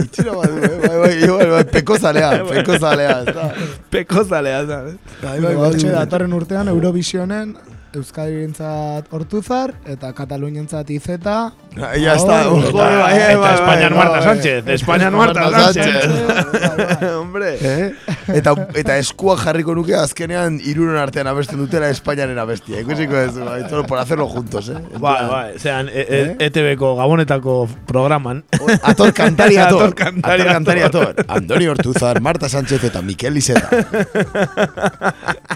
Itxiro 0.00 0.38
badu, 0.38 0.56
eh? 0.64 0.80
Bai, 0.88 0.98
bai, 0.98 1.24
igual, 1.24 1.50
bai, 1.50 1.64
peko 1.64 1.98
zalea, 1.98 2.30
peko 2.50 2.78
zalea, 2.80 3.18
ez 3.20 3.34
da. 3.36 3.50
Peko 3.90 4.24
zalea, 4.24 4.62
zen. 4.66 4.98
Bai, 5.22 5.40
Bai, 5.40 5.40
bai, 5.44 5.54
hortxe 5.56 5.90
bai. 5.90 5.96
datorren 5.98 6.32
urtean 6.32 6.68
Eurovisionen 6.72 7.56
Euskadirentzat 7.94 9.06
Hortuzar 9.14 9.74
eta 9.86 10.12
Katalunientzat 10.16 10.90
Izeta. 10.90 11.52
Ya 11.76 12.14
está, 12.14 12.48
ojo, 12.48 12.72
bai, 12.72 12.96
bai, 12.96 13.14
Eta 13.34 13.54
Espainian 13.54 13.94
bai, 13.94 13.98
Marta. 13.98 14.22
Sánchez, 14.22 14.66
Espainian 14.66 15.14
Marta 15.14 15.50
Sánchez. 15.50 17.12
Hombre. 17.20 17.58
Eh? 17.60 17.92
Eta, 18.34 18.54
eta 18.74 18.96
eskua 18.98 19.36
jarriko 19.38 19.74
nuke 19.76 19.94
azkenean 19.94 20.58
iruren 20.64 20.98
artean 20.98 21.28
abesten 21.30 21.60
dutela 21.60 21.90
Espainiaren 21.92 22.38
abestia. 22.38 22.80
Ikusiko 22.80 23.16
ez, 23.20 23.34
bai, 23.38 23.62
todo 23.68 23.84
por 23.86 23.98
hacerlo 23.98 24.26
juntos, 24.28 24.70
eh? 24.70 24.76
En 24.76 25.00
Bai, 25.00 25.16
plan, 25.18 25.30
bai, 25.30 25.58
zean, 25.58 25.88
e, 25.92 26.06
e, 26.08 26.36
ETV-ko 26.48 26.96
gabonetako 26.96 27.68
programan. 27.86 28.42
Ator 28.82 29.12
kantari 29.12 29.56
ator. 29.56 29.92
Ator 29.92 29.94
kantari 29.94 30.82
Ator 30.82 31.12
ator. 31.12 31.24
Andoni 31.28 31.66
Hortuzar, 31.66 32.20
Marta 32.20 32.48
Sánchez 32.48 32.82
eta 32.84 33.02
Mikel 33.02 33.36
Iseta. 33.36 33.68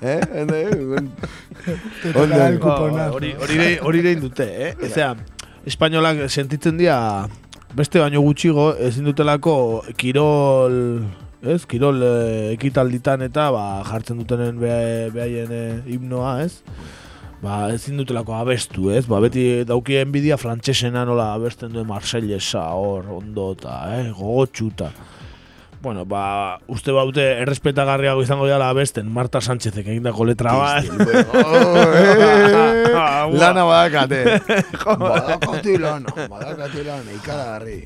eh? 0.03 0.21
Cuponazo. 2.61 3.15
Hori 3.17 3.35
hori 3.41 3.79
hori 4.03 4.15
dute, 4.21 4.47
eh? 4.69 4.75
Ezea, 4.87 5.15
espainolak 5.67 6.27
sentitzen 6.31 6.77
dira 6.81 7.27
beste 7.77 8.01
baino 8.03 8.21
gutxigo 8.25 8.73
ezin 8.79 9.05
dutelako 9.07 9.83
kirol 9.97 11.05
ez? 11.43 11.63
Kirol 11.67 12.03
eh, 12.05 12.53
ekitalditan 12.55 13.23
eta 13.25 13.51
ba, 13.55 13.67
jartzen 13.89 14.19
dutenen 14.21 14.59
beha- 14.61 15.11
behaien 15.15 15.53
eh, 15.53 15.79
himnoa, 15.89 16.35
ez? 16.45 16.61
Ba, 17.41 17.71
ezin 17.73 17.97
dutelako 17.97 18.35
abestu, 18.37 18.91
ez? 18.93 19.07
Ba, 19.09 19.21
beti 19.25 19.65
dauki 19.65 19.97
enbidia 20.03 20.37
frantsesena 20.37 21.07
nola 21.09 21.31
abesten 21.39 21.73
duen 21.73 21.87
Marsellesa 21.89 22.67
hor 22.77 23.07
ondo 23.21 23.53
eta, 23.57 23.79
eh? 23.97 24.11
Gogotxuta. 24.19 24.91
Bueno, 25.81 26.05
ba, 26.05 26.61
uste 26.69 26.93
baute 26.93 27.23
errespetagarriago 27.41 28.21
izango 28.21 28.45
dela 28.45 28.69
abesten 28.69 29.09
Marta 29.09 29.41
Sánchezek 29.41 29.87
egindako 29.87 30.27
letra 30.29 30.53
bat. 30.53 30.85
Eh, 30.85 31.25
lana 33.41 33.65
badakate. 33.65 34.21
badakate 35.01 35.79
lana, 35.81 36.13
badakate 36.29 36.85
lana, 36.85 37.17
ikaragarri. 37.17 37.79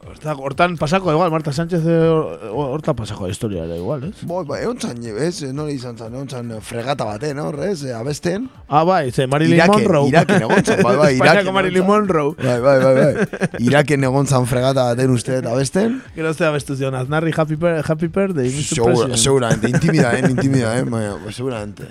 Horta- 0.00 0.32
Hortan 0.34 0.78
pasako 0.78 1.12
igual, 1.12 1.30
Marta 1.30 1.52
Sánchez 1.52 1.82
eh, 1.84 2.08
hortan 2.56 2.96
pasako 2.96 3.28
historia 3.28 3.64
ere 3.66 3.76
igual, 3.76 4.04
ez? 4.08 4.22
Bo, 4.24 4.42
ba, 4.48 4.56
egon 4.62 4.78
zan, 4.80 4.96
ez, 5.04 5.42
nola 5.52 5.70
izan 5.70 5.98
zan, 5.98 6.14
egon 6.16 6.26
zan 6.32 6.54
fregata 6.64 7.04
baten, 7.04 7.38
hor, 7.38 7.58
ez, 7.66 7.84
eh, 7.84 7.92
abesten. 7.92 8.46
Ah, 8.66 8.82
bai, 8.82 9.10
ze 9.12 9.26
Marilyn 9.28 9.58
Iraken, 9.58 9.82
Monroe. 9.84 10.08
Iraken 10.08 10.42
egon 10.46 10.64
zan, 10.64 10.80
bai, 10.82 10.96
bai, 10.96 11.10
Espainiako 11.18 11.34
Iraken. 11.36 11.52
Marilyn 11.54 11.82
egon 11.82 11.86
zan. 11.86 12.00
Monroe. 12.00 12.34
Bai, 12.40 12.60
bai, 12.64 12.78
bai, 12.80 12.94
bai. 12.96 13.60
Iraken 13.68 14.08
egon 14.08 14.26
zan 14.26 14.46
fregata 14.48 14.86
baten 14.88 15.10
uste 15.12 15.36
eta 15.36 15.52
abesten. 15.52 16.00
Gero 16.16 16.32
zea 16.32 16.50
bestu 16.56 16.76
zion, 16.80 16.94
Aznarri 16.96 17.32
Happy, 17.36 17.56
Per- 17.60 17.84
happy 17.84 18.08
Birthday, 18.08 18.48
Mr. 18.48 18.74
Segura, 18.80 18.94
President. 18.94 19.18
seguramente, 19.20 19.68
intimidaen, 19.76 20.30
intimidaen, 20.30 20.90
bai, 20.90 21.04
bai, 21.26 21.32
seguramente. 21.32 21.84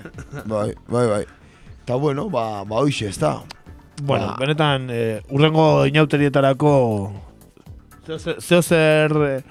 Bai, 0.49 0.73
bai, 0.89 1.07
bai. 1.13 1.23
Eta 1.85 1.93
bueno, 1.95 2.27
ba, 2.29 2.63
ba 2.65 2.81
hoxe, 2.81 3.07
ez 3.13 3.19
da. 3.21 3.37
Bueno, 4.01 4.33
Ba. 4.33 4.37
benetan, 4.39 4.89
eh, 4.89 5.21
urrengo 5.29 5.85
inauterietarako 5.85 7.28
zeo 8.17 8.61
zer- 8.63 9.23
eh, 9.29 9.41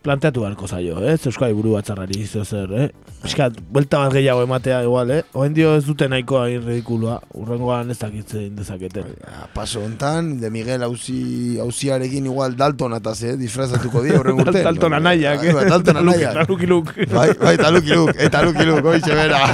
planteatu 0.00 0.40
beharko 0.40 0.64
zaio, 0.66 0.96
eh? 1.04 1.18
Euskai 1.28 1.52
buru 1.52 1.74
batzarrari 1.76 2.24
zeo 2.26 2.40
zer, 2.44 2.70
eh? 2.72 2.88
Piskat, 3.20 3.58
buelta 3.68 3.98
bat 4.00 4.14
gehiago 4.14 4.40
ematea 4.46 4.78
igual, 4.86 5.10
eh? 5.12 5.22
Oen 5.36 5.52
dio 5.52 5.74
ez 5.76 5.84
dute 5.84 6.08
nahikoa 6.08 6.46
hain 6.46 6.62
ridikulua, 6.64 7.18
urrengoan 7.36 7.90
ez 7.92 7.98
dakitzen 8.00 8.56
dezaketen. 8.56 9.04
Ja, 9.20 9.44
paso 9.52 9.82
hontan, 9.84 10.40
de 10.40 10.48
Miguel 10.50 10.82
auzi, 10.82 11.58
auziarekin 11.60 12.24
igual 12.30 12.56
Dalton 12.56 12.94
ataz, 12.96 13.22
eh? 13.28 13.36
Disfrazatuko 13.36 14.00
di 14.02 14.10
horren 14.16 14.40
urte. 14.40 14.62
Dalton 14.70 14.94
anaiak, 14.96 15.44
Bai, 15.44 15.52
bai, 15.52 15.68
Dalton 15.68 15.96
anaiak. 16.06 16.48
Luki 16.48 16.66
Luke. 16.66 17.06
Bai, 17.12 17.34
bai, 17.36 17.54
eta 17.60 17.70
Luki 17.70 17.92
Luke, 17.92 18.16
eta 18.16 18.42
Luki 18.42 18.64
Luke, 18.64 18.88
hoixe 18.88 19.12
bera. 19.14 19.44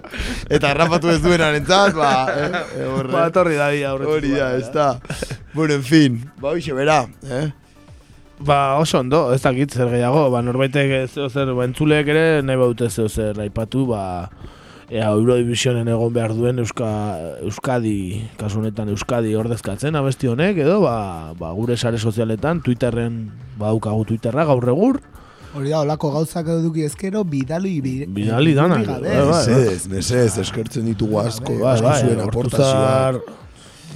eta 0.49 0.73
rapatu 0.77 1.11
ez 1.13 1.21
duenan 1.25 1.59
entzat, 1.59 1.95
ba, 1.97 2.11
eh? 2.33 2.49
eh, 2.81 2.89
horre. 2.89 3.13
Ba, 3.13 3.27
etorri 3.31 3.59
da 3.59 3.71
dia 3.75 3.93
aurretik. 3.93 4.15
Hori 4.17 4.35
da, 4.35 4.51
ba, 4.51 4.57
ez 4.59 4.73
da. 4.75 4.89
Bueno, 5.57 5.79
en 5.79 5.87
fin, 5.89 6.19
ba, 6.37 6.51
hoixe 6.53 6.75
bera, 6.77 7.07
eh? 7.33 7.47
Ba, 8.39 8.77
oso 8.77 8.99
ondo, 9.01 9.31
ez 9.33 9.41
dakit 9.41 9.73
zer 9.73 9.89
gehiago, 9.89 10.27
ba, 10.29 10.43
norbaitek 10.45 11.09
zeo 11.09 11.31
zer, 11.31 11.55
ba, 11.57 11.65
entzuleek 11.65 12.11
ere 12.13 12.27
nahi 12.45 12.61
baute 12.61 12.91
zeo 12.91 13.09
zer 13.09 13.41
aipatu, 13.41 13.87
ba, 13.89 14.03
ea 14.93 15.09
Eurodivisionen 15.11 15.89
egon 15.91 16.13
behar 16.15 16.35
duen 16.37 16.61
Euska, 16.63 16.89
Euskadi, 17.43 18.27
kasu 18.39 18.61
honetan 18.61 18.93
Euskadi 18.93 19.33
ordezkatzen 19.35 19.97
abesti 19.99 20.29
honek, 20.31 20.61
edo, 20.63 20.83
ba, 20.85 21.33
ba, 21.39 21.55
gure 21.57 21.79
sare 21.81 21.99
sozialetan, 21.99 22.61
Twitterren, 22.63 23.23
badaukagu 23.57 24.05
Twitterra 24.13 24.45
gaur 24.47 24.69
egur, 24.71 25.01
Hori 25.57 25.71
da, 25.73 25.81
olako 25.81 26.11
gauzak 26.13 26.49
eduki 26.53 26.85
ezkero, 26.85 27.23
bidali 27.25 27.81
bi, 27.81 27.95
Bidali 28.13 28.53
danak, 28.57 28.85
gabe. 28.87 29.09
bai, 29.09 29.25
bai. 29.25 29.39
Mesedez, 29.47 29.87
mesedez, 29.89 30.39
eskertzen 30.43 30.85
ditugu 30.91 31.19
asko, 31.23 31.55
bai, 31.63 31.73
asko 31.75 31.87
bai, 31.89 32.01
zuen 32.03 32.21
Ortuzar, 32.27 33.17
aportazioak. 33.17 33.45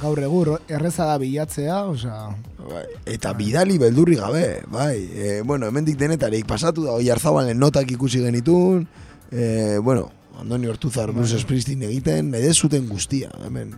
Gaur 0.01 0.23
egur, 0.24 0.51
erreza 0.73 1.05
da 1.11 1.19
bilatzea, 1.20 1.82
osea... 1.93 2.23
Bai, 2.70 2.87
Eta 3.12 3.35
bidali 3.37 3.77
beldurri 3.82 4.16
gabe, 4.16 4.45
bai. 4.73 4.95
E, 5.12 5.43
bueno, 5.45 5.69
hemendik 5.69 5.99
denetarik 6.01 6.47
pasatu 6.49 6.87
da, 6.87 6.97
oi 6.97 7.11
hartzabalen 7.12 7.59
notak 7.61 7.91
ikusi 7.93 8.23
genitun, 8.24 8.87
e, 9.28 9.77
bueno, 9.85 10.09
Andoni 10.41 10.70
Hortuzar 10.70 11.12
Bruce 11.12 11.43
Springsteen 11.43 11.82
egiten, 11.91 12.31
nahi 12.32 12.55
zuten 12.55 12.89
guztia, 12.89 13.28
hemen. 13.45 13.74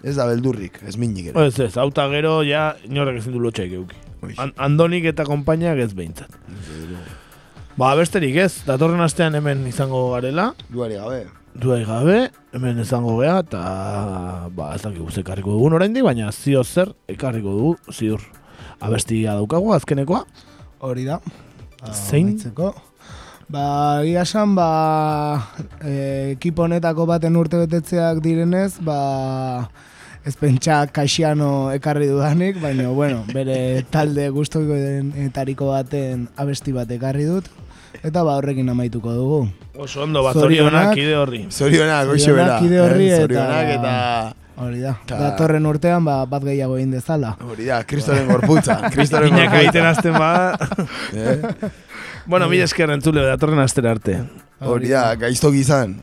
Ez 0.00 0.14
da 0.16 0.24
beldurrik, 0.30 0.78
ez 0.88 0.96
minik 0.96 1.34
ere. 1.34 1.46
ez 1.50 1.58
ez, 1.60 1.74
auta 1.76 2.08
gero, 2.08 2.38
ja, 2.48 2.70
inorrek 2.88 3.20
ezin 3.20 3.36
du 3.36 3.42
lotxaik 3.44 3.76
euki. 3.76 4.00
An 4.38 4.52
Andonik 4.60 5.04
eta 5.10 5.24
konpainiak 5.24 5.78
ez 5.78 5.92
behintzat. 5.96 6.34
Ba, 7.80 7.94
besterik 7.96 8.36
ez, 8.36 8.52
datorren 8.66 9.00
astean 9.00 9.34
hemen 9.38 9.62
izango 9.70 10.10
garela, 10.12 10.50
Duari 10.68 10.98
gabe. 11.00 11.20
duai 11.54 11.84
gabe, 11.86 12.18
hemen 12.52 12.78
izango 12.82 13.16
gea, 13.20 13.38
eta 13.40 13.62
ba, 14.54 14.74
ez 14.74 14.82
dakigu 14.82 15.10
ze 15.10 15.22
ekarriko 15.24 15.54
dugun 15.56 15.78
oraindik, 15.78 16.04
baina 16.04 16.30
zio 16.32 16.62
zer 16.64 16.92
ekarriko 17.08 17.54
dugu, 17.56 17.76
ziur. 17.92 18.20
Abestia 18.80 19.34
daukagu, 19.36 19.72
azkenekoa. 19.76 20.24
Hori 20.80 21.04
da. 21.04 21.20
Zein? 21.92 22.34
Amaitzeko. 22.34 22.74
Ba, 23.50 23.64
egia 24.04 24.22
esan, 24.22 24.54
ba, 24.54 24.68
e, 25.82 26.34
ekipo 26.36 26.62
honetako 26.68 27.06
baten 27.08 27.36
urte 27.36 27.58
betetzeak 27.64 28.20
direnez, 28.22 28.76
ba, 28.84 29.68
ez 30.24 30.36
pentsa 30.36 30.82
kaxiano 30.92 31.70
ekarri 31.72 32.06
dudanik, 32.10 32.60
baina, 32.60 32.88
bueno, 32.88 33.24
bere 33.32 33.84
talde 33.90 34.28
guztoko 34.34 34.76
etariko 35.24 35.70
baten 35.72 36.28
abesti 36.36 36.74
bat 36.76 36.90
ekarri 36.90 37.24
dut, 37.28 37.48
eta 38.02 38.22
ba, 38.22 38.36
horrekin 38.36 38.68
amaituko 38.68 39.14
dugu. 39.16 39.40
Oso 39.80 40.04
ondo, 40.04 40.22
bat 40.26 40.36
zorionak 40.36 40.92
kide 40.94 41.16
horri. 41.16 41.46
Zorionak, 41.50 42.12
hoxe 42.12 42.34
bera. 42.36 42.58
Zorionak 42.58 42.62
kide 42.66 42.80
horri 42.84 43.08
eh? 43.08 43.16
eta... 43.16 43.26
Zorionak 43.26 43.74
eta... 43.78 43.96
Hori 44.60 44.82
da. 44.82 44.90
Ta- 45.08 45.16
Datorren 45.16 45.64
urtean, 45.64 46.04
ba, 46.04 46.18
bat 46.28 46.44
gehiago 46.44 46.76
egin 46.76 46.90
dezala. 46.92 47.30
Hori 47.40 47.64
da, 47.70 47.78
kristoren 47.88 48.26
gorputza. 48.28 48.76
Kristoren 48.94 49.32
gorputza. 49.32 49.62
egiten 49.62 49.86
azten 49.88 50.18
ba. 50.20 50.32
Eh? 51.16 51.70
bueno, 52.26 52.48
mila 52.52 52.66
esker 52.68 52.92
entzule, 52.92 53.24
datorren 53.24 53.62
astera 53.64 53.94
arte. 53.96 54.18
Hori 54.60 54.92
da, 54.92 55.14
gaiztok 55.16 55.56
izan. 55.56 55.96